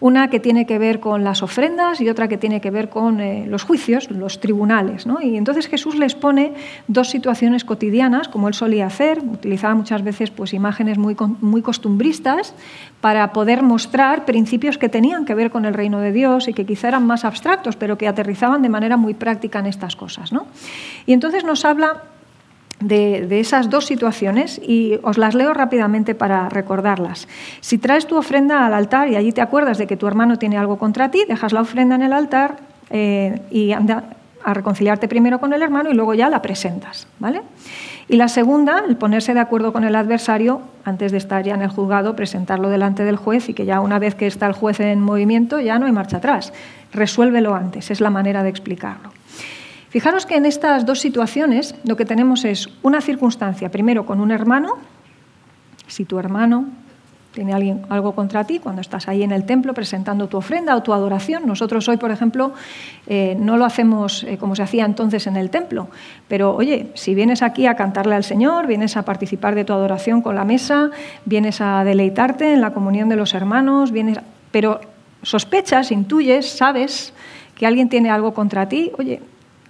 Una 0.00 0.30
que 0.30 0.40
tiene 0.40 0.66
que 0.66 0.78
ver 0.78 0.98
con 0.98 1.22
las 1.22 1.44
ofrendas 1.44 2.00
y 2.00 2.08
otra 2.08 2.26
que 2.26 2.36
tiene 2.36 2.60
que 2.60 2.72
ver 2.72 2.88
con 2.88 3.20
eh, 3.20 3.46
los 3.46 3.62
juicios, 3.62 4.10
los 4.10 4.40
tribunales. 4.40 5.06
Y 5.22 5.36
entonces 5.36 5.68
Jesús 5.68 5.94
les 5.94 6.16
pone 6.16 6.54
dos 6.88 7.08
situaciones 7.08 7.64
cotidianas, 7.64 8.28
como 8.28 8.48
él 8.48 8.54
solía 8.54 8.86
hacer, 8.86 9.20
utilizaba 9.20 9.76
muchas 9.76 10.02
veces 10.02 10.32
pues, 10.32 10.54
imágenes 10.54 10.98
muy, 10.98 11.16
muy 11.40 11.62
costumbristas 11.62 12.54
para 13.00 13.32
poder 13.32 13.62
mostrar 13.62 14.24
principios 14.24 14.76
que 14.76 14.88
tenían 14.88 15.24
que 15.24 15.36
ver 15.36 15.52
con 15.52 15.66
el 15.66 15.74
reino 15.74 16.00
de 16.00 16.10
Dios 16.10 16.48
y 16.48 16.52
que 16.52 16.66
quizá 16.66 16.88
eran 16.88 17.06
más 17.06 17.24
abstractos, 17.24 17.76
pero 17.76 17.96
que 17.96 18.08
aterrizaban 18.08 18.62
de 18.62 18.68
manera 18.68 18.96
muy 18.96 19.14
práctica 19.14 19.60
en 19.60 19.66
estas 19.66 19.94
cosas. 19.94 20.30
Y 21.06 21.12
entonces 21.12 21.44
nos 21.44 21.64
habla 21.64 22.02
de, 22.82 23.40
esas 23.40 23.70
dos 23.70 23.86
situaciones 23.86 24.60
y 24.62 24.98
os 25.02 25.18
las 25.18 25.34
leo 25.34 25.54
rápidamente 25.54 26.14
para 26.14 26.48
recordarlas. 26.48 27.28
Si 27.60 27.78
traes 27.78 28.06
tu 28.06 28.16
ofrenda 28.16 28.66
al 28.66 28.74
altar 28.74 29.08
y 29.08 29.16
allí 29.16 29.32
te 29.32 29.40
acuerdas 29.40 29.78
de 29.78 29.86
que 29.86 29.96
tu 29.96 30.06
hermano 30.06 30.38
tiene 30.38 30.58
algo 30.58 30.78
contra 30.78 31.10
ti, 31.10 31.24
dejas 31.28 31.52
la 31.52 31.60
ofrenda 31.60 31.94
en 31.94 32.02
el 32.02 32.12
altar 32.12 32.56
eh, 32.90 33.40
y 33.50 33.72
anda 33.72 34.04
a 34.44 34.54
reconciliarte 34.54 35.06
primero 35.06 35.38
con 35.38 35.52
el 35.52 35.62
hermano 35.62 35.90
y 35.90 35.94
luego 35.94 36.14
ya 36.14 36.28
la 36.28 36.42
presentas. 36.42 37.06
¿vale? 37.18 37.42
Y 38.08 38.16
la 38.16 38.28
segunda, 38.28 38.82
el 38.86 38.96
ponerse 38.96 39.34
de 39.34 39.40
acuerdo 39.40 39.72
con 39.72 39.84
el 39.84 39.94
adversario 39.94 40.60
antes 40.84 41.12
de 41.12 41.18
estar 41.18 41.44
ya 41.44 41.54
en 41.54 41.62
el 41.62 41.68
juzgado, 41.68 42.16
presentarlo 42.16 42.68
delante 42.68 43.04
del 43.04 43.16
juez 43.16 43.48
y 43.48 43.54
que 43.54 43.64
ya 43.64 43.80
una 43.80 43.98
vez 43.98 44.14
que 44.14 44.26
está 44.26 44.46
el 44.46 44.52
juez 44.52 44.80
en 44.80 45.00
movimiento 45.00 45.60
ya 45.60 45.78
no 45.78 45.86
hay 45.86 45.92
marcha 45.92 46.16
atrás. 46.16 46.52
Resuélvelo 46.92 47.54
antes, 47.54 47.90
es 47.90 48.00
la 48.00 48.10
manera 48.10 48.42
de 48.42 48.50
explicarlo. 48.50 49.12
Fijaros 49.92 50.24
que 50.24 50.36
en 50.36 50.46
estas 50.46 50.86
dos 50.86 51.00
situaciones 51.00 51.74
lo 51.84 51.96
que 51.96 52.06
tenemos 52.06 52.46
es 52.46 52.70
una 52.80 53.02
circunstancia, 53.02 53.70
primero 53.70 54.06
con 54.06 54.22
un 54.22 54.30
hermano, 54.30 54.78
si 55.86 56.06
tu 56.06 56.18
hermano 56.18 56.64
tiene 57.32 57.52
alguien, 57.52 57.82
algo 57.90 58.14
contra 58.14 58.44
ti, 58.44 58.58
cuando 58.58 58.80
estás 58.80 59.06
ahí 59.06 59.22
en 59.22 59.32
el 59.32 59.44
templo 59.44 59.74
presentando 59.74 60.28
tu 60.28 60.38
ofrenda 60.38 60.74
o 60.76 60.82
tu 60.82 60.94
adoración. 60.94 61.46
Nosotros 61.46 61.86
hoy, 61.90 61.98
por 61.98 62.10
ejemplo, 62.10 62.54
eh, 63.06 63.36
no 63.38 63.58
lo 63.58 63.66
hacemos 63.66 64.24
eh, 64.24 64.38
como 64.38 64.56
se 64.56 64.62
hacía 64.62 64.86
entonces 64.86 65.26
en 65.26 65.36
el 65.36 65.50
templo, 65.50 65.88
pero 66.26 66.54
oye, 66.54 66.88
si 66.94 67.14
vienes 67.14 67.42
aquí 67.42 67.66
a 67.66 67.76
cantarle 67.76 68.14
al 68.14 68.24
Señor, 68.24 68.66
vienes 68.66 68.96
a 68.96 69.02
participar 69.02 69.54
de 69.54 69.66
tu 69.66 69.74
adoración 69.74 70.22
con 70.22 70.36
la 70.36 70.46
mesa, 70.46 70.90
vienes 71.26 71.60
a 71.60 71.84
deleitarte 71.84 72.54
en 72.54 72.62
la 72.62 72.72
comunión 72.72 73.10
de 73.10 73.16
los 73.16 73.34
hermanos, 73.34 73.92
vienes, 73.92 74.18
pero 74.52 74.80
sospechas, 75.22 75.92
intuyes, 75.92 76.48
sabes 76.48 77.12
que 77.54 77.66
alguien 77.66 77.90
tiene 77.90 78.08
algo 78.08 78.32
contra 78.32 78.70
ti, 78.70 78.90
oye, 78.96 79.20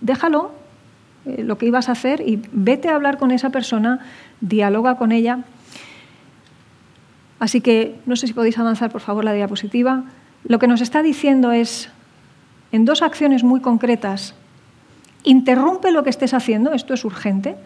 déjalo, 0.03 0.53
eh, 1.25 1.43
lo 1.43 1.57
que 1.57 1.67
ibas 1.67 1.89
a 1.89 1.93
hacer, 1.93 2.21
y 2.21 2.43
vete 2.53 2.89
a 2.89 2.95
hablar 2.95 3.17
con 3.17 3.31
esa 3.31 3.51
persona, 3.51 4.01
dialoga 4.41 4.97
con 4.97 5.13
ella. 5.13 5.45
Así 7.39 7.61
que 7.61 7.99
no 8.05 8.17
sé 8.17 8.27
si 8.27 8.35
podéis 8.35 8.59
avanzar, 8.59 8.91
por 8.91 9.01
favor, 9.01 9.25
la 9.25 9.33
diapositiva. 9.33 10.05
Lo 10.45 10.59
que 10.59 10.67
nos 10.67 10.81
está 10.81 11.03
diciendo 11.03 11.53
es, 11.53 11.89
en 12.73 12.85
dos 12.85 13.03
acciones 13.03 13.45
muy 13.45 13.61
concretas, 13.61 14.35
interrumpe 15.25 15.93
lo 15.93 16.03
que 16.03 16.11
estés 16.11 16.35
haciendo, 16.35 16.73
esto 16.73 16.95
es 16.95 17.05
urgente, 17.05 17.57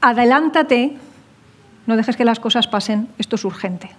adelántate, 0.00 0.96
no 1.86 1.96
dejes 1.96 2.16
que 2.16 2.24
las 2.24 2.40
cosas 2.40 2.68
pasen, 2.68 3.08
esto 3.18 3.36
es 3.36 3.44
urgente. 3.44 3.90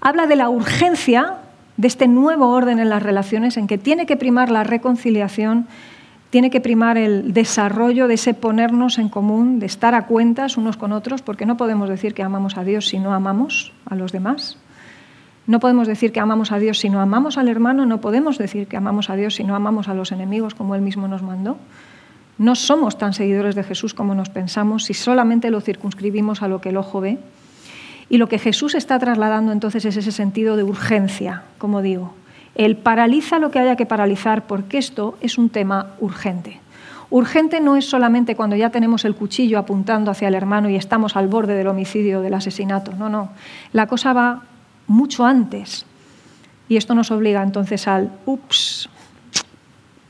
Habla 0.00 0.26
de 0.26 0.36
la 0.36 0.48
urgencia 0.48 1.38
de 1.76 1.88
este 1.88 2.08
nuevo 2.08 2.50
orden 2.50 2.78
en 2.78 2.88
las 2.88 3.02
relaciones 3.02 3.56
en 3.56 3.66
que 3.66 3.78
tiene 3.78 4.06
que 4.06 4.16
primar 4.16 4.50
la 4.50 4.64
reconciliación, 4.64 5.66
tiene 6.30 6.50
que 6.50 6.60
primar 6.60 6.98
el 6.98 7.32
desarrollo 7.32 8.08
de 8.08 8.14
ese 8.14 8.34
ponernos 8.34 8.98
en 8.98 9.08
común, 9.08 9.60
de 9.60 9.66
estar 9.66 9.94
a 9.94 10.06
cuentas 10.06 10.56
unos 10.56 10.76
con 10.76 10.92
otros, 10.92 11.22
porque 11.22 11.46
no 11.46 11.56
podemos 11.56 11.88
decir 11.88 12.14
que 12.14 12.22
amamos 12.22 12.56
a 12.56 12.64
Dios 12.64 12.88
si 12.88 12.98
no 12.98 13.14
amamos 13.14 13.72
a 13.86 13.94
los 13.94 14.12
demás. 14.12 14.58
No 15.46 15.60
podemos 15.60 15.86
decir 15.86 16.10
que 16.10 16.20
amamos 16.20 16.52
a 16.52 16.58
Dios 16.58 16.78
si 16.78 16.88
no 16.88 17.00
amamos 17.00 17.36
al 17.36 17.48
hermano, 17.48 17.86
no 17.86 18.00
podemos 18.00 18.38
decir 18.38 18.66
que 18.66 18.76
amamos 18.76 19.10
a 19.10 19.16
Dios 19.16 19.34
si 19.34 19.44
no 19.44 19.54
amamos 19.54 19.88
a 19.88 19.94
los 19.94 20.10
enemigos 20.10 20.54
como 20.54 20.74
Él 20.74 20.80
mismo 20.80 21.06
nos 21.06 21.22
mandó. 21.22 21.58
No 22.38 22.54
somos 22.56 22.98
tan 22.98 23.12
seguidores 23.12 23.54
de 23.54 23.62
Jesús 23.62 23.94
como 23.94 24.14
nos 24.14 24.28
pensamos 24.28 24.84
si 24.84 24.94
solamente 24.94 25.50
lo 25.50 25.60
circunscribimos 25.60 26.42
a 26.42 26.48
lo 26.48 26.60
que 26.60 26.70
el 26.70 26.78
ojo 26.78 27.00
ve. 27.00 27.18
Y 28.08 28.18
lo 28.18 28.28
que 28.28 28.38
Jesús 28.38 28.74
está 28.74 28.98
trasladando 28.98 29.52
entonces 29.52 29.84
es 29.84 29.96
ese 29.96 30.12
sentido 30.12 30.56
de 30.56 30.62
urgencia, 30.62 31.42
como 31.58 31.82
digo. 31.82 32.14
el 32.54 32.76
paraliza 32.76 33.38
lo 33.38 33.50
que 33.50 33.58
haya 33.58 33.76
que 33.76 33.86
paralizar 33.86 34.46
porque 34.46 34.78
esto 34.78 35.16
es 35.20 35.38
un 35.38 35.48
tema 35.50 35.88
urgente. 35.98 36.60
Urgente 37.10 37.60
no 37.60 37.76
es 37.76 37.84
solamente 37.88 38.34
cuando 38.34 38.56
ya 38.56 38.70
tenemos 38.70 39.04
el 39.04 39.14
cuchillo 39.14 39.58
apuntando 39.58 40.10
hacia 40.10 40.28
el 40.28 40.34
hermano 40.34 40.68
y 40.68 40.76
estamos 40.76 41.16
al 41.16 41.28
borde 41.28 41.54
del 41.54 41.68
homicidio, 41.68 42.20
del 42.20 42.34
asesinato. 42.34 42.92
No, 42.92 43.08
no. 43.08 43.30
La 43.72 43.86
cosa 43.86 44.12
va 44.12 44.42
mucho 44.86 45.24
antes. 45.24 45.86
Y 46.68 46.76
esto 46.76 46.94
nos 46.94 47.10
obliga 47.10 47.42
entonces 47.42 47.86
al 47.86 48.10
ups. 48.26 48.88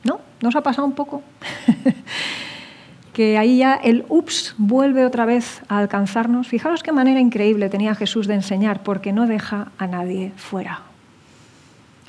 ¿No? 0.05 0.21
¿Nos 0.41 0.55
ha 0.57 0.63
pasado 0.63 0.87
un 0.87 0.95
poco? 0.95 1.23
que 3.15 3.39
ahí 3.39 3.59
ya 3.59 3.75
el 3.75 4.05
ups 4.11 4.55
vuelve 4.59 5.07
otra 5.07 5.25
vez 5.25 5.62
a 5.69 5.79
alcanzarnos. 5.79 6.49
Fijaros 6.49 6.83
qué 6.83 6.93
manera 6.93 7.21
increíble 7.21 7.71
tenía 7.71 7.95
Jesús 7.95 8.27
de 8.27 8.35
enseñar, 8.35 8.83
porque 8.83 9.15
no 9.15 9.27
deja 9.27 9.69
a 9.79 9.87
nadie 9.87 10.33
fuera. 10.37 10.83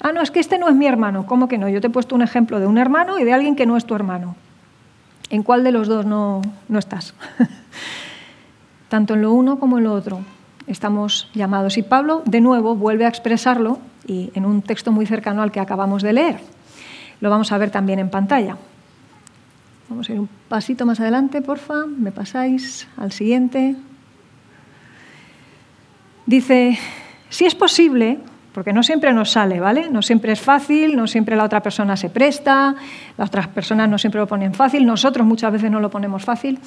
Ah, 0.01 0.11
no, 0.11 0.21
es 0.21 0.31
que 0.31 0.41
este 0.41 0.57
no 0.57 0.67
es 0.67 0.75
mi 0.75 0.87
hermano. 0.87 1.25
¿Cómo 1.25 1.47
que 1.47 1.57
no? 1.57 1.69
Yo 1.69 1.79
te 1.79 1.87
he 1.87 1.89
puesto 1.89 2.15
un 2.15 2.21
ejemplo 2.21 2.59
de 2.59 2.67
un 2.67 2.77
hermano 2.77 3.17
y 3.19 3.23
de 3.23 3.31
alguien 3.31 3.55
que 3.55 3.65
no 3.65 3.77
es 3.77 3.85
tu 3.85 3.95
hermano. 3.95 4.35
¿En 5.29 5.43
cuál 5.43 5.63
de 5.63 5.71
los 5.71 5.87
dos 5.87 6.05
no, 6.05 6.41
no 6.67 6.79
estás? 6.79 7.13
Tanto 8.89 9.13
en 9.13 9.21
lo 9.21 9.31
uno 9.31 9.59
como 9.59 9.77
en 9.77 9.85
lo 9.85 9.93
otro 9.93 10.19
estamos 10.67 11.29
llamados. 11.33 11.77
Y 11.77 11.83
Pablo, 11.83 12.23
de 12.25 12.41
nuevo, 12.41 12.75
vuelve 12.75 13.05
a 13.05 13.09
expresarlo 13.09 13.79
y 14.07 14.31
en 14.33 14.45
un 14.45 14.61
texto 14.61 14.91
muy 14.91 15.05
cercano 15.05 15.41
al 15.41 15.51
que 15.51 15.59
acabamos 15.59 16.03
de 16.03 16.13
leer. 16.13 16.39
Lo 17.21 17.29
vamos 17.29 17.51
a 17.51 17.57
ver 17.57 17.69
también 17.69 17.99
en 17.99 18.09
pantalla. 18.09 18.57
Vamos 19.89 20.09
a 20.09 20.13
ir 20.13 20.19
un 20.19 20.29
pasito 20.49 20.85
más 20.85 20.99
adelante, 20.99 21.41
porfa. 21.41 21.85
Me 21.85 22.11
pasáis 22.11 22.87
al 22.97 23.11
siguiente. 23.11 23.75
Dice, 26.25 26.79
si 27.29 27.45
es 27.45 27.53
posible, 27.53 28.17
porque 28.51 28.73
no 28.73 28.81
siempre 28.83 29.13
nos 29.13 29.31
sale, 29.31 29.59
¿vale? 29.59 29.89
No 29.91 30.01
siempre 30.01 30.31
es 30.31 30.39
fácil, 30.39 30.95
no 30.95 31.07
siempre 31.07 31.35
la 31.35 31.43
otra 31.43 31.61
persona 31.61 31.97
se 31.97 32.09
presta, 32.09 32.73
las 33.17 33.27
otras 33.27 33.47
personas 33.49 33.89
no 33.89 33.97
siempre 33.97 34.19
lo 34.19 34.27
ponen 34.27 34.53
fácil, 34.53 34.85
nosotros 34.85 35.27
muchas 35.27 35.51
veces 35.51 35.69
no 35.69 35.79
lo 35.79 35.89
ponemos 35.89 36.23
fácil. 36.23 36.59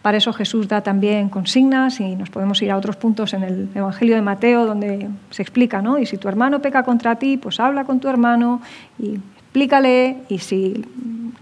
Para 0.00 0.18
eso 0.18 0.32
Jesús 0.32 0.68
da 0.68 0.82
también 0.82 1.28
consignas 1.28 1.98
y 1.98 2.14
nos 2.14 2.30
podemos 2.30 2.62
ir 2.62 2.70
a 2.70 2.76
otros 2.76 2.96
puntos 2.96 3.34
en 3.34 3.42
el 3.42 3.68
Evangelio 3.74 4.14
de 4.14 4.22
Mateo 4.22 4.64
donde 4.64 5.08
se 5.30 5.42
explica, 5.42 5.82
¿no? 5.82 5.98
Y 5.98 6.06
si 6.06 6.16
tu 6.16 6.28
hermano 6.28 6.62
peca 6.62 6.84
contra 6.84 7.16
ti, 7.16 7.36
pues 7.36 7.58
habla 7.58 7.84
con 7.84 7.98
tu 7.98 8.08
hermano 8.08 8.62
y 8.98 9.18
explícale 9.56 10.18
y 10.28 10.38
si 10.38 10.84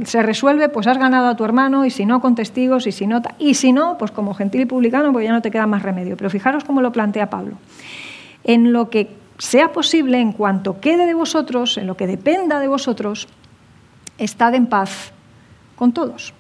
se 0.05 0.23
resuelve, 0.23 0.69
pues 0.69 0.87
has 0.87 0.99
ganado 0.99 1.27
a 1.27 1.35
tu 1.35 1.45
hermano 1.45 1.85
y 1.85 1.91
si 1.91 2.07
no, 2.07 2.21
con 2.21 2.37
testigos 2.37 2.87
y 2.87 2.93
si 2.93 3.09
no, 3.09 3.21
y 3.41 3.55
si 3.55 3.73
no, 3.73 3.99
pues 3.99 4.13
como 4.13 4.35
gentil 4.35 4.61
y 4.61 4.67
publicano, 4.67 5.13
pues 5.13 5.25
ya 5.25 5.33
no 5.33 5.43
te 5.43 5.51
queda 5.51 5.67
más 5.67 5.83
remedio. 5.83 6.17
Pero 6.17 6.31
fijaros 6.31 6.63
cómo 6.63 6.81
lo 6.81 6.93
plantea 6.93 7.29
Pablo. 7.29 7.57
En 8.45 8.73
lo 8.73 8.89
que 8.89 9.11
sea 9.39 9.73
posible, 9.73 10.21
en 10.21 10.31
cuanto 10.31 10.79
quede 10.81 11.07
de 11.07 11.15
vosotros, 11.15 11.77
en 11.77 11.89
lo 11.89 11.97
que 11.97 12.07
dependa 12.07 12.61
de 12.61 12.69
vosotros, 12.69 13.27
estad 14.17 14.55
en 14.55 14.67
paz 14.67 15.13
con 15.75 15.91
todos. 15.93 16.35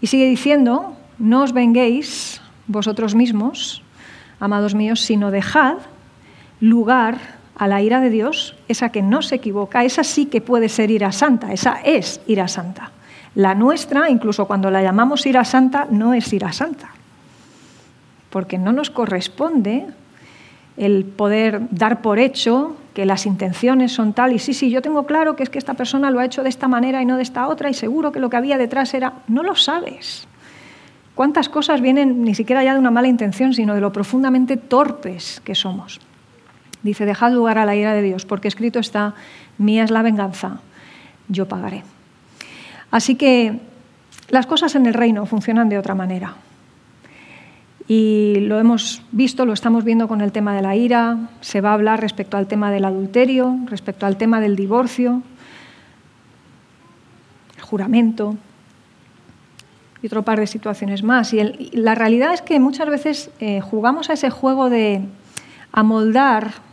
Y 0.00 0.08
sigue 0.08 0.26
diciendo, 0.26 0.96
no 1.20 1.44
os 1.44 1.52
venguéis 1.52 2.40
vosotros 2.66 3.14
mismos, 3.14 3.80
amados 4.40 4.74
míos, 4.74 5.02
sino 5.02 5.30
dejad 5.30 5.76
lugar 6.58 7.35
a 7.56 7.66
la 7.66 7.80
ira 7.80 8.00
de 8.00 8.10
Dios, 8.10 8.54
esa 8.68 8.90
que 8.90 9.02
no 9.02 9.22
se 9.22 9.36
equivoca, 9.36 9.84
esa 9.84 10.04
sí 10.04 10.26
que 10.26 10.40
puede 10.40 10.68
ser 10.68 10.90
ira 10.90 11.10
santa, 11.12 11.52
esa 11.52 11.80
es 11.84 12.20
ira 12.26 12.48
santa. 12.48 12.90
La 13.34 13.54
nuestra, 13.54 14.10
incluso 14.10 14.46
cuando 14.46 14.70
la 14.70 14.82
llamamos 14.82 15.26
ira 15.26 15.44
santa, 15.44 15.86
no 15.90 16.14
es 16.14 16.32
ira 16.32 16.52
santa, 16.52 16.90
porque 18.30 18.58
no 18.58 18.72
nos 18.72 18.90
corresponde 18.90 19.86
el 20.76 21.04
poder 21.04 21.62
dar 21.70 22.02
por 22.02 22.18
hecho 22.18 22.76
que 22.92 23.06
las 23.06 23.24
intenciones 23.24 23.92
son 23.92 24.12
tal 24.12 24.32
y 24.32 24.38
sí, 24.38 24.52
sí, 24.52 24.70
yo 24.70 24.82
tengo 24.82 25.06
claro 25.06 25.36
que 25.36 25.42
es 25.42 25.48
que 25.48 25.58
esta 25.58 25.74
persona 25.74 26.10
lo 26.10 26.18
ha 26.18 26.24
hecho 26.24 26.42
de 26.42 26.50
esta 26.50 26.68
manera 26.68 27.00
y 27.00 27.06
no 27.06 27.16
de 27.16 27.22
esta 27.22 27.48
otra 27.48 27.70
y 27.70 27.74
seguro 27.74 28.12
que 28.12 28.20
lo 28.20 28.28
que 28.28 28.36
había 28.36 28.58
detrás 28.58 28.92
era, 28.92 29.14
no 29.28 29.42
lo 29.42 29.54
sabes. 29.54 30.28
¿Cuántas 31.14 31.48
cosas 31.48 31.80
vienen 31.80 32.22
ni 32.24 32.34
siquiera 32.34 32.62
ya 32.62 32.74
de 32.74 32.78
una 32.80 32.90
mala 32.90 33.08
intención, 33.08 33.54
sino 33.54 33.74
de 33.74 33.80
lo 33.80 33.92
profundamente 33.92 34.58
torpes 34.58 35.40
que 35.42 35.54
somos? 35.54 36.00
Dice, 36.86 37.04
dejad 37.04 37.32
lugar 37.32 37.58
a 37.58 37.64
la 37.64 37.74
ira 37.74 37.94
de 37.94 38.02
Dios, 38.02 38.24
porque 38.24 38.46
escrito 38.46 38.78
está, 38.78 39.14
mía 39.58 39.82
es 39.82 39.90
la 39.90 40.02
venganza, 40.02 40.60
yo 41.28 41.48
pagaré. 41.48 41.82
Así 42.92 43.16
que 43.16 43.58
las 44.28 44.46
cosas 44.46 44.76
en 44.76 44.86
el 44.86 44.94
reino 44.94 45.26
funcionan 45.26 45.68
de 45.68 45.78
otra 45.78 45.96
manera. 45.96 46.36
Y 47.88 48.36
lo 48.42 48.60
hemos 48.60 49.02
visto, 49.10 49.44
lo 49.44 49.52
estamos 49.52 49.82
viendo 49.82 50.06
con 50.06 50.20
el 50.20 50.30
tema 50.30 50.54
de 50.54 50.62
la 50.62 50.76
ira, 50.76 51.28
se 51.40 51.60
va 51.60 51.70
a 51.70 51.74
hablar 51.74 52.00
respecto 52.00 52.36
al 52.36 52.46
tema 52.46 52.70
del 52.70 52.84
adulterio, 52.84 53.58
respecto 53.66 54.06
al 54.06 54.16
tema 54.16 54.40
del 54.40 54.54
divorcio, 54.54 55.22
el 57.56 57.62
juramento 57.62 58.36
y 60.02 60.06
otro 60.06 60.22
par 60.22 60.38
de 60.38 60.46
situaciones 60.46 61.02
más. 61.02 61.32
Y, 61.34 61.42
la 61.72 61.96
realidad 61.96 62.32
es 62.32 62.42
que 62.42 62.60
muchas 62.60 62.88
veces 62.88 63.30
eh, 63.40 63.60
jugamos 63.60 64.08
a 64.08 64.12
ese 64.12 64.30
juego 64.30 64.70
de 64.70 65.02
amoldar 65.72 66.65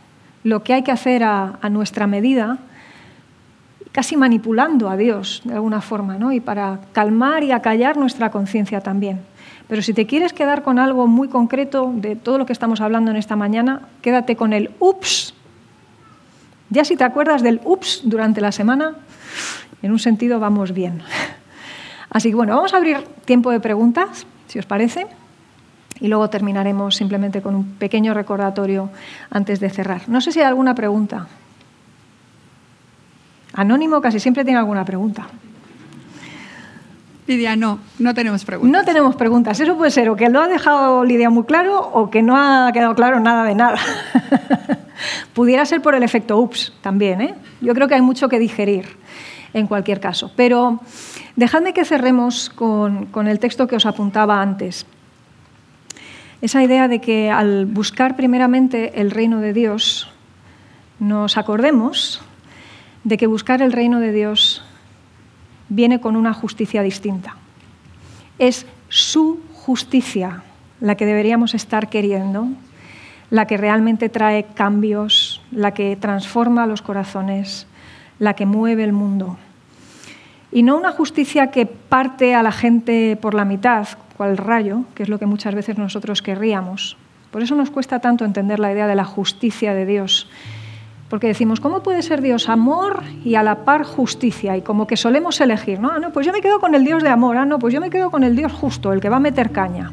lo 0.44 0.62
que 0.62 0.74
hay 0.74 0.82
que 0.82 0.92
hacer 0.92 1.24
a, 1.24 1.58
nuestra 1.70 2.06
medida, 2.06 2.58
casi 3.90 4.16
manipulando 4.16 4.88
a 4.90 4.96
Dios 4.96 5.40
de 5.44 5.54
alguna 5.54 5.80
forma, 5.80 6.18
¿no? 6.18 6.32
y 6.32 6.40
para 6.40 6.80
calmar 6.92 7.42
y 7.42 7.50
acallar 7.50 7.96
nuestra 7.96 8.30
conciencia 8.30 8.80
también. 8.80 9.22
Pero 9.68 9.80
si 9.80 9.94
te 9.94 10.06
quieres 10.06 10.34
quedar 10.34 10.62
con 10.62 10.78
algo 10.78 11.06
muy 11.06 11.28
concreto 11.28 11.90
de 11.96 12.14
todo 12.14 12.36
lo 12.36 12.44
que 12.44 12.52
estamos 12.52 12.82
hablando 12.82 13.10
en 13.10 13.16
esta 13.16 13.34
mañana, 13.34 13.80
quédate 14.02 14.36
con 14.36 14.52
el 14.52 14.70
ups. 14.78 15.34
Ya 16.68 16.84
si 16.84 16.96
te 16.96 17.04
acuerdas 17.04 17.42
del 17.42 17.60
ups 17.64 18.02
durante 18.04 18.42
la 18.42 18.52
semana, 18.52 18.96
en 19.80 19.92
un 19.92 19.98
sentido 19.98 20.38
vamos 20.38 20.72
bien. 20.72 21.00
Así 22.10 22.28
que 22.28 22.36
bueno, 22.36 22.54
vamos 22.54 22.74
a 22.74 22.76
abrir 22.76 22.98
tiempo 23.24 23.50
de 23.50 23.60
preguntas, 23.60 24.26
si 24.48 24.58
os 24.58 24.66
parece, 24.66 25.06
y 26.00 26.08
luego 26.08 26.28
terminaremos 26.28 26.96
simplemente 26.96 27.40
con 27.42 27.54
un 27.54 27.64
pequeño 27.74 28.14
recordatorio 28.14 28.90
antes 29.30 29.60
de 29.60 29.70
cerrar. 29.70 30.08
No 30.08 30.20
sé 30.20 30.32
si 30.32 30.40
hay 30.40 30.46
alguna 30.46 30.74
pregunta. 30.74 31.26
Anónimo 33.54 34.00
casi 34.00 34.18
siempre 34.18 34.44
tiene 34.44 34.58
alguna 34.58 34.84
pregunta. 34.84 35.26
Lidia, 37.26 37.56
no, 37.56 37.78
no 37.98 38.12
tenemos 38.12 38.44
preguntas. 38.44 38.80
No 38.80 38.84
tenemos 38.84 39.16
preguntas. 39.16 39.58
Eso 39.58 39.76
puede 39.76 39.90
ser 39.90 40.10
o 40.10 40.16
que 40.16 40.28
lo 40.28 40.42
ha 40.42 40.48
dejado 40.48 41.04
Lidia 41.04 41.30
muy 41.30 41.44
claro 41.44 41.80
o 41.80 42.10
que 42.10 42.22
no 42.22 42.36
ha 42.36 42.70
quedado 42.72 42.94
claro 42.94 43.18
nada 43.20 43.44
de 43.44 43.54
nada. 43.54 43.78
Pudiera 45.34 45.64
ser 45.64 45.80
por 45.80 45.94
el 45.94 46.02
efecto 46.02 46.38
ups 46.38 46.74
también. 46.82 47.22
¿eh? 47.22 47.34
Yo 47.62 47.72
creo 47.74 47.88
que 47.88 47.94
hay 47.94 48.02
mucho 48.02 48.28
que 48.28 48.38
digerir 48.38 48.98
en 49.54 49.66
cualquier 49.66 50.00
caso. 50.00 50.32
Pero 50.36 50.80
dejadme 51.36 51.72
que 51.72 51.84
cerremos 51.86 52.50
con, 52.50 53.06
con 53.06 53.26
el 53.26 53.38
texto 53.38 53.66
que 53.66 53.76
os 53.76 53.86
apuntaba 53.86 54.42
antes. 54.42 54.84
Esa 56.44 56.62
idea 56.62 56.88
de 56.88 57.00
que 57.00 57.30
al 57.30 57.64
buscar 57.64 58.16
primeramente 58.16 59.00
el 59.00 59.10
reino 59.10 59.40
de 59.40 59.54
Dios, 59.54 60.10
nos 60.98 61.38
acordemos 61.38 62.20
de 63.02 63.16
que 63.16 63.26
buscar 63.26 63.62
el 63.62 63.72
reino 63.72 63.98
de 63.98 64.12
Dios 64.12 64.62
viene 65.70 66.02
con 66.02 66.16
una 66.16 66.34
justicia 66.34 66.82
distinta. 66.82 67.36
Es 68.38 68.66
su 68.90 69.40
justicia 69.54 70.42
la 70.82 70.96
que 70.96 71.06
deberíamos 71.06 71.54
estar 71.54 71.88
queriendo, 71.88 72.48
la 73.30 73.46
que 73.46 73.56
realmente 73.56 74.10
trae 74.10 74.44
cambios, 74.44 75.40
la 75.50 75.72
que 75.72 75.96
transforma 75.96 76.66
los 76.66 76.82
corazones, 76.82 77.66
la 78.18 78.34
que 78.34 78.44
mueve 78.44 78.84
el 78.84 78.92
mundo. 78.92 79.38
Y 80.52 80.62
no 80.62 80.76
una 80.76 80.92
justicia 80.92 81.50
que 81.50 81.64
parte 81.64 82.34
a 82.34 82.42
la 82.42 82.52
gente 82.52 83.16
por 83.16 83.32
la 83.32 83.46
mitad, 83.46 83.88
cual 84.16 84.36
rayo, 84.36 84.84
que 84.94 85.02
es 85.02 85.08
lo 85.08 85.18
que 85.18 85.26
muchas 85.26 85.54
veces 85.54 85.78
nosotros 85.78 86.22
querríamos. 86.22 86.96
Por 87.30 87.42
eso 87.42 87.54
nos 87.54 87.70
cuesta 87.70 87.98
tanto 87.98 88.24
entender 88.24 88.60
la 88.60 88.72
idea 88.72 88.86
de 88.86 88.94
la 88.94 89.04
justicia 89.04 89.74
de 89.74 89.86
Dios 89.86 90.28
porque 91.14 91.28
decimos, 91.28 91.60
¿cómo 91.60 91.80
puede 91.82 92.02
ser 92.02 92.22
Dios 92.22 92.48
amor 92.48 93.04
y 93.24 93.34
a 93.36 93.44
la 93.44 93.64
par 93.64 93.84
justicia? 93.84 94.56
Y 94.56 94.62
como 94.62 94.88
que 94.88 94.96
solemos 94.96 95.40
elegir, 95.40 95.78
¿no? 95.78 95.90
Ah, 95.92 95.98
no, 96.00 96.12
pues 96.12 96.26
yo 96.26 96.32
me 96.32 96.40
quedo 96.40 96.58
con 96.58 96.74
el 96.74 96.84
Dios 96.84 97.04
de 97.04 97.08
amor, 97.08 97.36
ah, 97.36 97.44
no, 97.44 97.60
pues 97.60 97.72
yo 97.72 97.80
me 97.80 97.88
quedo 97.88 98.10
con 98.10 98.24
el 98.24 98.34
Dios 98.34 98.52
justo, 98.52 98.92
el 98.92 99.00
que 99.00 99.08
va 99.08 99.18
a 99.18 99.20
meter 99.20 99.52
caña. 99.52 99.92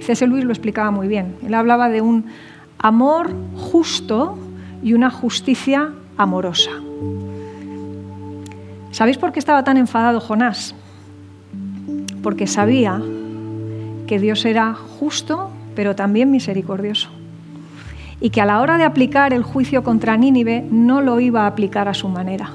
C.S. 0.00 0.26
Luis 0.26 0.44
lo 0.44 0.52
explicaba 0.52 0.92
muy 0.92 1.08
bien. 1.08 1.36
Él 1.44 1.52
hablaba 1.52 1.88
de 1.88 2.00
un 2.00 2.26
amor 2.78 3.34
justo 3.56 4.38
y 4.84 4.92
una 4.92 5.10
justicia 5.10 5.90
amorosa. 6.16 6.70
¿Sabéis 8.92 9.18
por 9.18 9.32
qué 9.32 9.38
estaba 9.38 9.64
tan 9.64 9.78
enfadado 9.78 10.20
Jonás? 10.20 10.76
Porque 12.22 12.46
sabía 12.46 13.02
que 14.10 14.18
Dios 14.18 14.44
era 14.44 14.74
justo, 14.74 15.52
pero 15.76 15.94
también 15.94 16.32
misericordioso 16.32 17.10
y 18.20 18.30
que 18.30 18.40
a 18.40 18.44
la 18.44 18.60
hora 18.60 18.76
de 18.76 18.82
aplicar 18.82 19.32
el 19.32 19.44
juicio 19.44 19.84
contra 19.84 20.16
Nínive 20.16 20.66
no 20.68 21.00
lo 21.00 21.20
iba 21.20 21.42
a 21.42 21.46
aplicar 21.46 21.86
a 21.86 21.94
su 21.94 22.08
manera. 22.08 22.50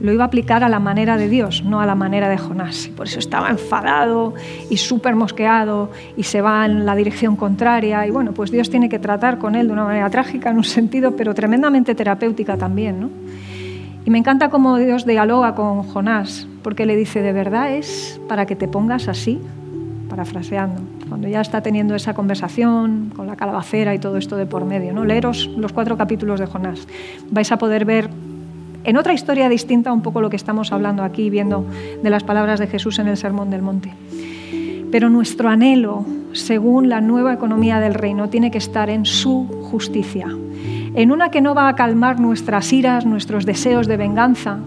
lo 0.00 0.10
iba 0.10 0.24
a 0.24 0.26
aplicar 0.26 0.64
a 0.64 0.70
la 0.70 0.80
manera 0.80 1.18
de 1.18 1.28
Dios, 1.28 1.62
no 1.64 1.80
a 1.80 1.86
la 1.86 1.94
manera 1.94 2.30
de 2.30 2.38
Jonás. 2.38 2.90
Por 2.96 3.08
eso 3.08 3.18
estaba 3.18 3.50
enfadado 3.50 4.32
y 4.70 4.78
súper 4.78 5.14
mosqueado 5.16 5.90
y 6.16 6.22
se 6.22 6.40
va 6.40 6.64
en 6.64 6.86
la 6.86 6.96
dirección 6.96 7.36
contraria. 7.36 8.06
Y 8.06 8.10
bueno, 8.10 8.32
pues 8.32 8.50
Dios 8.50 8.70
tiene 8.70 8.88
que 8.88 8.98
tratar 8.98 9.38
con 9.38 9.54
él 9.54 9.66
de 9.66 9.74
una 9.74 9.84
manera 9.84 10.08
trágica 10.08 10.50
en 10.50 10.56
un 10.56 10.64
sentido, 10.64 11.14
pero 11.14 11.34
tremendamente 11.34 11.94
terapéutica 11.94 12.56
también. 12.56 13.00
¿no? 13.00 13.10
Y 14.06 14.10
me 14.10 14.16
encanta 14.16 14.48
cómo 14.48 14.78
Dios 14.78 15.06
dialoga 15.06 15.54
con 15.54 15.82
Jonás, 15.82 16.48
porque 16.62 16.86
le 16.86 16.96
dice, 16.96 17.20
¿de 17.20 17.32
verdad 17.32 17.72
es 17.72 18.18
para 18.28 18.46
que 18.46 18.56
te 18.56 18.66
pongas 18.66 19.08
así? 19.08 19.40
Parafraseando, 20.14 20.80
cuando 21.08 21.26
ya 21.26 21.40
está 21.40 21.60
teniendo 21.60 21.96
esa 21.96 22.14
conversación 22.14 23.10
con 23.16 23.26
la 23.26 23.34
calabacera 23.34 23.96
y 23.96 23.98
todo 23.98 24.16
esto 24.16 24.36
de 24.36 24.46
por 24.46 24.64
medio. 24.64 24.92
¿no? 24.92 25.04
Leeros 25.04 25.50
los 25.56 25.72
cuatro 25.72 25.96
capítulos 25.96 26.38
de 26.38 26.46
Jonás. 26.46 26.86
Vais 27.32 27.50
a 27.50 27.58
poder 27.58 27.84
ver 27.84 28.08
en 28.84 28.96
otra 28.96 29.12
historia 29.12 29.48
distinta 29.48 29.92
un 29.92 30.02
poco 30.02 30.20
lo 30.20 30.30
que 30.30 30.36
estamos 30.36 30.70
hablando 30.70 31.02
aquí, 31.02 31.30
viendo 31.30 31.66
de 32.00 32.10
las 32.10 32.22
palabras 32.22 32.60
de 32.60 32.68
Jesús 32.68 33.00
en 33.00 33.08
el 33.08 33.16
Sermón 33.16 33.50
del 33.50 33.62
Monte. 33.62 33.92
Pero 34.92 35.10
nuestro 35.10 35.48
anhelo, 35.48 36.06
según 36.32 36.88
la 36.88 37.00
nueva 37.00 37.34
economía 37.34 37.80
del 37.80 37.94
reino, 37.94 38.28
tiene 38.28 38.52
que 38.52 38.58
estar 38.58 38.90
en 38.90 39.06
su 39.06 39.48
justicia, 39.68 40.28
en 40.94 41.10
una 41.10 41.32
que 41.32 41.40
no 41.40 41.56
va 41.56 41.66
a 41.66 41.74
calmar 41.74 42.20
nuestras 42.20 42.72
iras, 42.72 43.04
nuestros 43.04 43.46
deseos 43.46 43.88
de 43.88 43.96
venganza, 43.96 44.58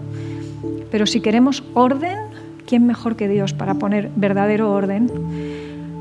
pero 0.90 1.06
si 1.06 1.22
queremos 1.22 1.64
orden, 1.72 2.27
¿quién 2.68 2.86
mejor 2.86 3.16
que 3.16 3.28
Dios 3.28 3.54
para 3.54 3.74
poner 3.74 4.10
verdadero 4.14 4.70
orden? 4.70 5.10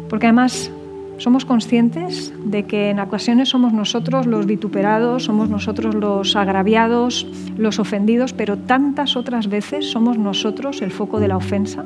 Porque 0.09 0.27
además 0.27 0.69
somos 1.17 1.45
conscientes 1.45 2.33
de 2.43 2.65
que 2.65 2.89
en 2.89 2.99
ocasiones 2.99 3.49
somos 3.49 3.71
nosotros 3.73 4.27
los 4.27 4.45
vituperados, 4.45 5.23
somos 5.23 5.49
nosotros 5.49 5.95
los 5.95 6.35
agraviados, 6.35 7.25
los 7.57 7.79
ofendidos, 7.79 8.33
pero 8.33 8.57
tantas 8.57 9.15
otras 9.15 9.47
veces 9.47 9.89
somos 9.89 10.17
nosotros 10.17 10.81
el 10.81 10.91
foco 10.91 11.19
de 11.19 11.29
la 11.29 11.37
ofensa. 11.37 11.85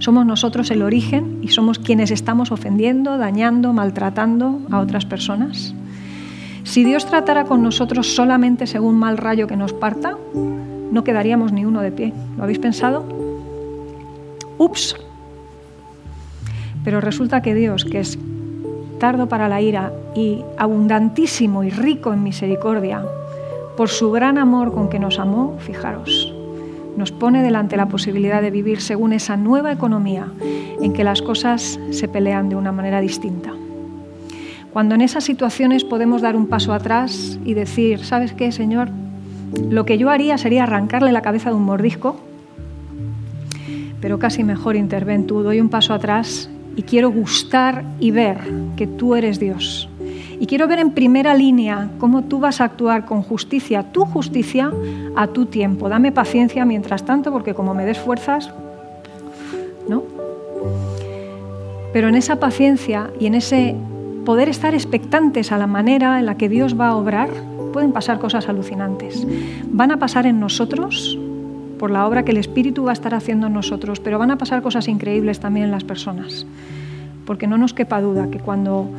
Somos 0.00 0.26
nosotros 0.26 0.70
el 0.72 0.82
origen 0.82 1.38
y 1.40 1.48
somos 1.48 1.78
quienes 1.78 2.10
estamos 2.10 2.50
ofendiendo, 2.52 3.16
dañando, 3.16 3.72
maltratando 3.72 4.60
a 4.70 4.80
otras 4.80 5.06
personas. 5.06 5.72
Si 6.64 6.84
Dios 6.84 7.06
tratara 7.06 7.44
con 7.44 7.62
nosotros 7.62 8.08
solamente 8.08 8.66
según 8.66 8.96
mal 8.96 9.16
rayo 9.16 9.46
que 9.46 9.56
nos 9.56 9.72
parta, 9.72 10.16
no 10.34 11.04
quedaríamos 11.04 11.52
ni 11.52 11.64
uno 11.64 11.80
de 11.80 11.92
pie. 11.92 12.12
¿Lo 12.36 12.42
habéis 12.42 12.58
pensado? 12.58 13.35
Ups, 14.58 14.96
pero 16.84 17.00
resulta 17.00 17.42
que 17.42 17.54
Dios, 17.54 17.84
que 17.84 18.00
es 18.00 18.18
tardo 18.98 19.28
para 19.28 19.48
la 19.48 19.60
ira 19.60 19.92
y 20.14 20.42
abundantísimo 20.56 21.64
y 21.64 21.70
rico 21.70 22.12
en 22.12 22.22
misericordia, 22.22 23.04
por 23.76 23.88
su 23.88 24.10
gran 24.10 24.38
amor 24.38 24.72
con 24.72 24.88
que 24.88 24.98
nos 24.98 25.18
amó, 25.18 25.56
fijaros, 25.58 26.32
nos 26.96 27.12
pone 27.12 27.42
delante 27.42 27.76
la 27.76 27.88
posibilidad 27.88 28.40
de 28.40 28.50
vivir 28.50 28.80
según 28.80 29.12
esa 29.12 29.36
nueva 29.36 29.72
economía 29.72 30.28
en 30.80 30.92
que 30.92 31.04
las 31.04 31.20
cosas 31.22 31.78
se 31.90 32.08
pelean 32.08 32.48
de 32.48 32.56
una 32.56 32.72
manera 32.72 33.00
distinta. 33.00 33.52
Cuando 34.72 34.94
en 34.94 35.00
esas 35.00 35.24
situaciones 35.24 35.84
podemos 35.84 36.22
dar 36.22 36.36
un 36.36 36.46
paso 36.46 36.72
atrás 36.72 37.38
y 37.44 37.54
decir, 37.54 38.04
¿sabes 38.04 38.32
qué, 38.32 38.52
Señor? 38.52 38.88
Lo 39.70 39.84
que 39.84 39.98
yo 39.98 40.10
haría 40.10 40.38
sería 40.38 40.64
arrancarle 40.64 41.12
la 41.12 41.22
cabeza 41.22 41.50
de 41.50 41.56
un 41.56 41.64
mordisco, 41.64 42.16
pero 44.00 44.18
casi 44.18 44.44
mejor 44.44 44.76
interven 44.76 45.26
tú, 45.26 45.42
doy 45.42 45.60
un 45.60 45.68
paso 45.68 45.94
atrás 45.94 46.50
y 46.76 46.82
quiero 46.82 47.10
gustar 47.10 47.84
y 47.98 48.10
ver 48.10 48.38
que 48.76 48.86
tú 48.86 49.14
eres 49.14 49.40
Dios. 49.40 49.88
Y 50.38 50.46
quiero 50.46 50.68
ver 50.68 50.78
en 50.78 50.90
primera 50.90 51.34
línea 51.34 51.88
cómo 51.98 52.24
tú 52.24 52.38
vas 52.38 52.60
a 52.60 52.64
actuar 52.64 53.06
con 53.06 53.22
justicia, 53.22 53.84
tu 53.92 54.04
justicia, 54.04 54.70
a 55.16 55.26
tu 55.28 55.46
tiempo. 55.46 55.88
Dame 55.88 56.12
paciencia 56.12 56.66
mientras 56.66 57.04
tanto, 57.04 57.32
porque 57.32 57.54
como 57.54 57.72
me 57.72 57.86
des 57.86 57.98
fuerzas, 57.98 58.52
¿no? 59.88 60.02
Pero 61.94 62.08
en 62.08 62.14
esa 62.14 62.36
paciencia 62.36 63.10
y 63.18 63.26
en 63.26 63.34
ese 63.34 63.74
poder 64.26 64.50
estar 64.50 64.74
expectantes 64.74 65.52
a 65.52 65.58
la 65.58 65.66
manera 65.66 66.18
en 66.18 66.26
la 66.26 66.36
que 66.36 66.50
Dios 66.50 66.78
va 66.78 66.88
a 66.88 66.96
obrar, 66.96 67.30
pueden 67.72 67.92
pasar 67.92 68.18
cosas 68.18 68.48
alucinantes. 68.50 69.26
Van 69.70 69.90
a 69.92 69.98
pasar 69.98 70.26
en 70.26 70.38
nosotros 70.38 71.18
por 71.78 71.90
la 71.90 72.06
obra 72.06 72.24
que 72.24 72.32
el 72.32 72.38
Espíritu 72.38 72.84
va 72.84 72.90
a 72.90 72.92
estar 72.92 73.14
haciendo 73.14 73.46
en 73.46 73.52
nosotros, 73.52 74.00
pero 74.00 74.18
van 74.18 74.30
a 74.30 74.38
pasar 74.38 74.62
cosas 74.62 74.88
increíbles 74.88 75.40
también 75.40 75.66
en 75.66 75.72
las 75.72 75.84
personas, 75.84 76.46
porque 77.26 77.46
no 77.46 77.58
nos 77.58 77.74
quepa 77.74 78.00
duda 78.00 78.30
que 78.30 78.38
cuando 78.38 78.90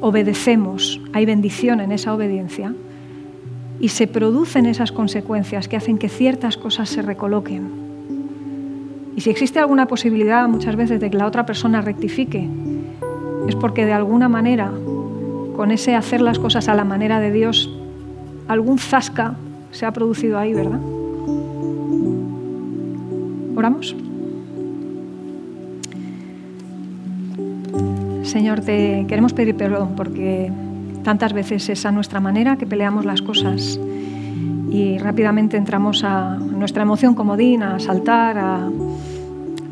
obedecemos 0.00 1.00
hay 1.12 1.26
bendición 1.26 1.80
en 1.80 1.92
esa 1.92 2.12
obediencia 2.14 2.74
y 3.80 3.88
se 3.88 4.06
producen 4.06 4.66
esas 4.66 4.92
consecuencias 4.92 5.68
que 5.68 5.76
hacen 5.76 5.98
que 5.98 6.08
ciertas 6.08 6.56
cosas 6.56 6.88
se 6.88 7.02
recoloquen. 7.02 7.82
Y 9.16 9.20
si 9.20 9.30
existe 9.30 9.58
alguna 9.58 9.86
posibilidad 9.86 10.48
muchas 10.48 10.76
veces 10.76 11.00
de 11.00 11.10
que 11.10 11.16
la 11.16 11.26
otra 11.26 11.44
persona 11.44 11.82
rectifique, 11.82 12.48
es 13.48 13.56
porque 13.56 13.84
de 13.84 13.92
alguna 13.92 14.28
manera, 14.28 14.72
con 15.56 15.70
ese 15.70 15.94
hacer 15.94 16.20
las 16.20 16.38
cosas 16.38 16.68
a 16.68 16.74
la 16.74 16.84
manera 16.84 17.20
de 17.20 17.32
Dios, 17.32 17.70
algún 18.48 18.78
zasca 18.78 19.34
se 19.70 19.84
ha 19.84 19.92
producido 19.92 20.38
ahí, 20.38 20.54
¿verdad? 20.54 20.80
Oramos. 23.54 23.94
Señor, 28.22 28.60
te 28.60 29.04
queremos 29.08 29.32
pedir 29.34 29.54
perdón 29.56 29.94
porque 29.96 30.50
tantas 31.02 31.32
veces 31.32 31.68
es 31.68 31.84
a 31.84 31.92
nuestra 31.92 32.20
manera 32.20 32.56
que 32.56 32.66
peleamos 32.66 33.04
las 33.04 33.20
cosas 33.20 33.78
y 34.70 34.96
rápidamente 34.98 35.56
entramos 35.56 36.02
a 36.02 36.36
nuestra 36.38 36.82
emoción 36.82 37.14
comodín, 37.14 37.62
a 37.62 37.78
saltar, 37.78 38.38
a, 38.38 38.70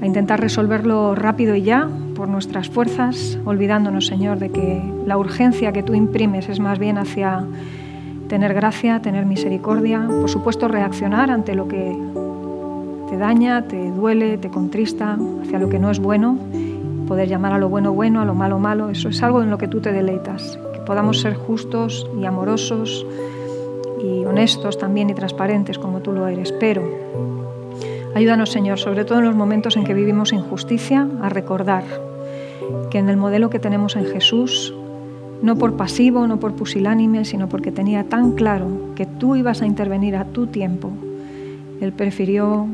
a 0.01 0.07
intentar 0.07 0.41
resolverlo 0.41 1.15
rápido 1.15 1.55
y 1.55 1.63
ya 1.63 1.89
por 2.15 2.29
nuestras 2.29 2.69
fuerzas, 2.69 3.39
olvidándonos, 3.47 4.07
Señor, 4.07 4.39
de 4.39 4.51
que 4.51 4.83
la 5.07 5.17
urgencia 5.17 5.73
que 5.73 5.83
tú 5.83 5.95
imprimes 5.95 6.51
es 6.51 6.61
más 6.61 6.79
bien 6.79 6.99
hacia 6.99 7.47
tener 8.29 8.53
gracia, 8.53 9.01
tener 9.01 9.25
misericordia, 9.25 10.07
por 10.07 10.29
supuesto 10.29 10.69
reaccionar 10.69 11.31
ante 11.31 11.55
lo 11.55 11.67
que 11.67 11.97
te 13.11 13.17
daña, 13.17 13.67
te 13.67 13.91
duele, 13.91 14.39
te 14.39 14.51
contrista 14.51 15.19
hacia 15.43 15.59
lo 15.59 15.69
que 15.69 15.81
no 15.81 15.91
es 15.91 15.99
bueno, 15.99 16.39
poder 17.09 17.29
llamar 17.29 17.53
a 17.53 17.59
lo 17.59 17.69
bueno 17.69 17.93
bueno, 17.93 18.21
a 18.21 18.25
lo 18.25 18.37
malo 18.37 18.61
malo, 18.61 18.89
eso 18.89 19.09
es 19.09 19.21
algo 19.25 19.43
en 19.43 19.51
lo 19.51 19.59
que 19.59 19.67
tú 19.67 19.81
te 19.81 19.91
deleitas, 19.91 20.61
que 20.73 20.79
podamos 20.83 21.21
ser 21.21 21.35
justos 21.35 22.09
y 22.21 22.25
amorosos 22.25 23.05
y 24.01 24.25
honestos 24.25 24.79
también 24.79 25.11
y 25.11 25.15
transparentes 25.15 25.77
como 25.77 25.99
tú 26.01 26.13
lo 26.13 26.29
eres, 26.29 26.53
pero 26.53 26.85
ayúdanos 28.15 28.51
Señor, 28.51 28.79
sobre 28.79 29.05
todo 29.05 29.19
en 29.19 29.25
los 29.25 29.35
momentos 29.35 29.77
en 29.77 29.83
que 29.83 29.93
vivimos 29.93 30.33
injusticia, 30.33 31.09
a 31.21 31.29
recordar 31.29 31.83
que 32.93 32.99
en 32.99 33.09
el 33.09 33.17
modelo 33.17 33.51
que 33.51 33.59
tenemos 33.59 33.97
en 33.97 34.07
Jesús, 34.07 34.73
no 35.43 35.57
por 35.57 35.77
pasivo, 35.77 36.29
no 36.29 36.39
por 36.39 36.53
pusilánime, 36.53 37.25
sino 37.25 37.49
porque 37.49 37.73
tenía 37.73 38.05
tan 38.05 38.33
claro 38.33 38.69
que 38.95 39.07
tú 39.07 39.35
ibas 39.35 39.63
a 39.63 39.67
intervenir 39.67 40.15
a 40.15 40.27
tu 40.27 40.47
tiempo, 40.47 40.93
Él 41.81 41.93
prefirió 41.93 42.69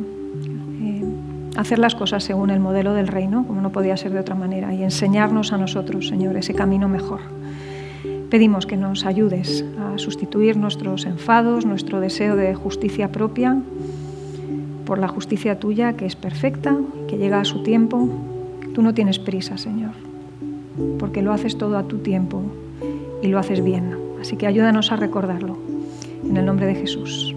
hacer 1.57 1.78
las 1.78 1.94
cosas 1.94 2.24
según 2.24 2.50
el 2.50 2.61
modelo 2.61 2.94
del 2.94 3.09
reino, 3.09 3.46
como 3.46 3.61
no 3.61 3.70
podía 3.70 3.96
ser 3.96 4.12
de 4.12 4.20
otra 4.20 4.34
manera, 4.34 4.74
y 4.74 4.82
enseñarnos 4.82 5.52
a 5.52 5.59
nosotros, 5.59 6.09
Señor, 6.09 6.36
ese 6.36 6.54
camino 6.54 6.88
mejor. 6.88 7.20
Pedimos 8.30 8.66
que 8.66 8.76
nos 8.76 9.07
ayudes 9.07 9.64
a 9.78 9.98
sustituir 9.98 10.57
nuestros 10.57 11.07
enfados, 11.07 11.64
nuestro 11.64 12.00
deseo 12.00 12.36
de 12.36 12.54
justicia 12.54 13.12
propia, 13.12 13.57
por 14.84 14.98
la 14.98 15.09
justicia 15.09 15.59
tuya, 15.59 15.94
que 15.94 16.07
es 16.07 16.16
perfecta, 16.16 16.76
que 17.09 17.18
llega 17.18 17.40
a 17.40 17.44
su 17.44 17.62
tiempo. 17.62 18.09
Tú 18.74 18.82
no 18.82 18.94
tienes 18.94 19.18
prisa, 19.18 19.59
Señor, 19.59 19.92
porque 20.98 21.22
lo 21.22 21.32
haces 21.32 21.57
todo 21.57 21.78
a 21.78 21.84
tu 21.84 21.98
tiempo 21.98 22.42
y 23.22 23.28
lo 23.28 23.38
haces 23.38 23.62
bien. 23.62 23.96
Así 24.20 24.36
que 24.36 24.46
ayúdanos 24.46 24.92
a 24.92 24.96
recordarlo. 24.96 25.57
En 26.24 26.36
el 26.36 26.44
nombre 26.44 26.66
de 26.66 26.74
Jesús. 26.74 27.36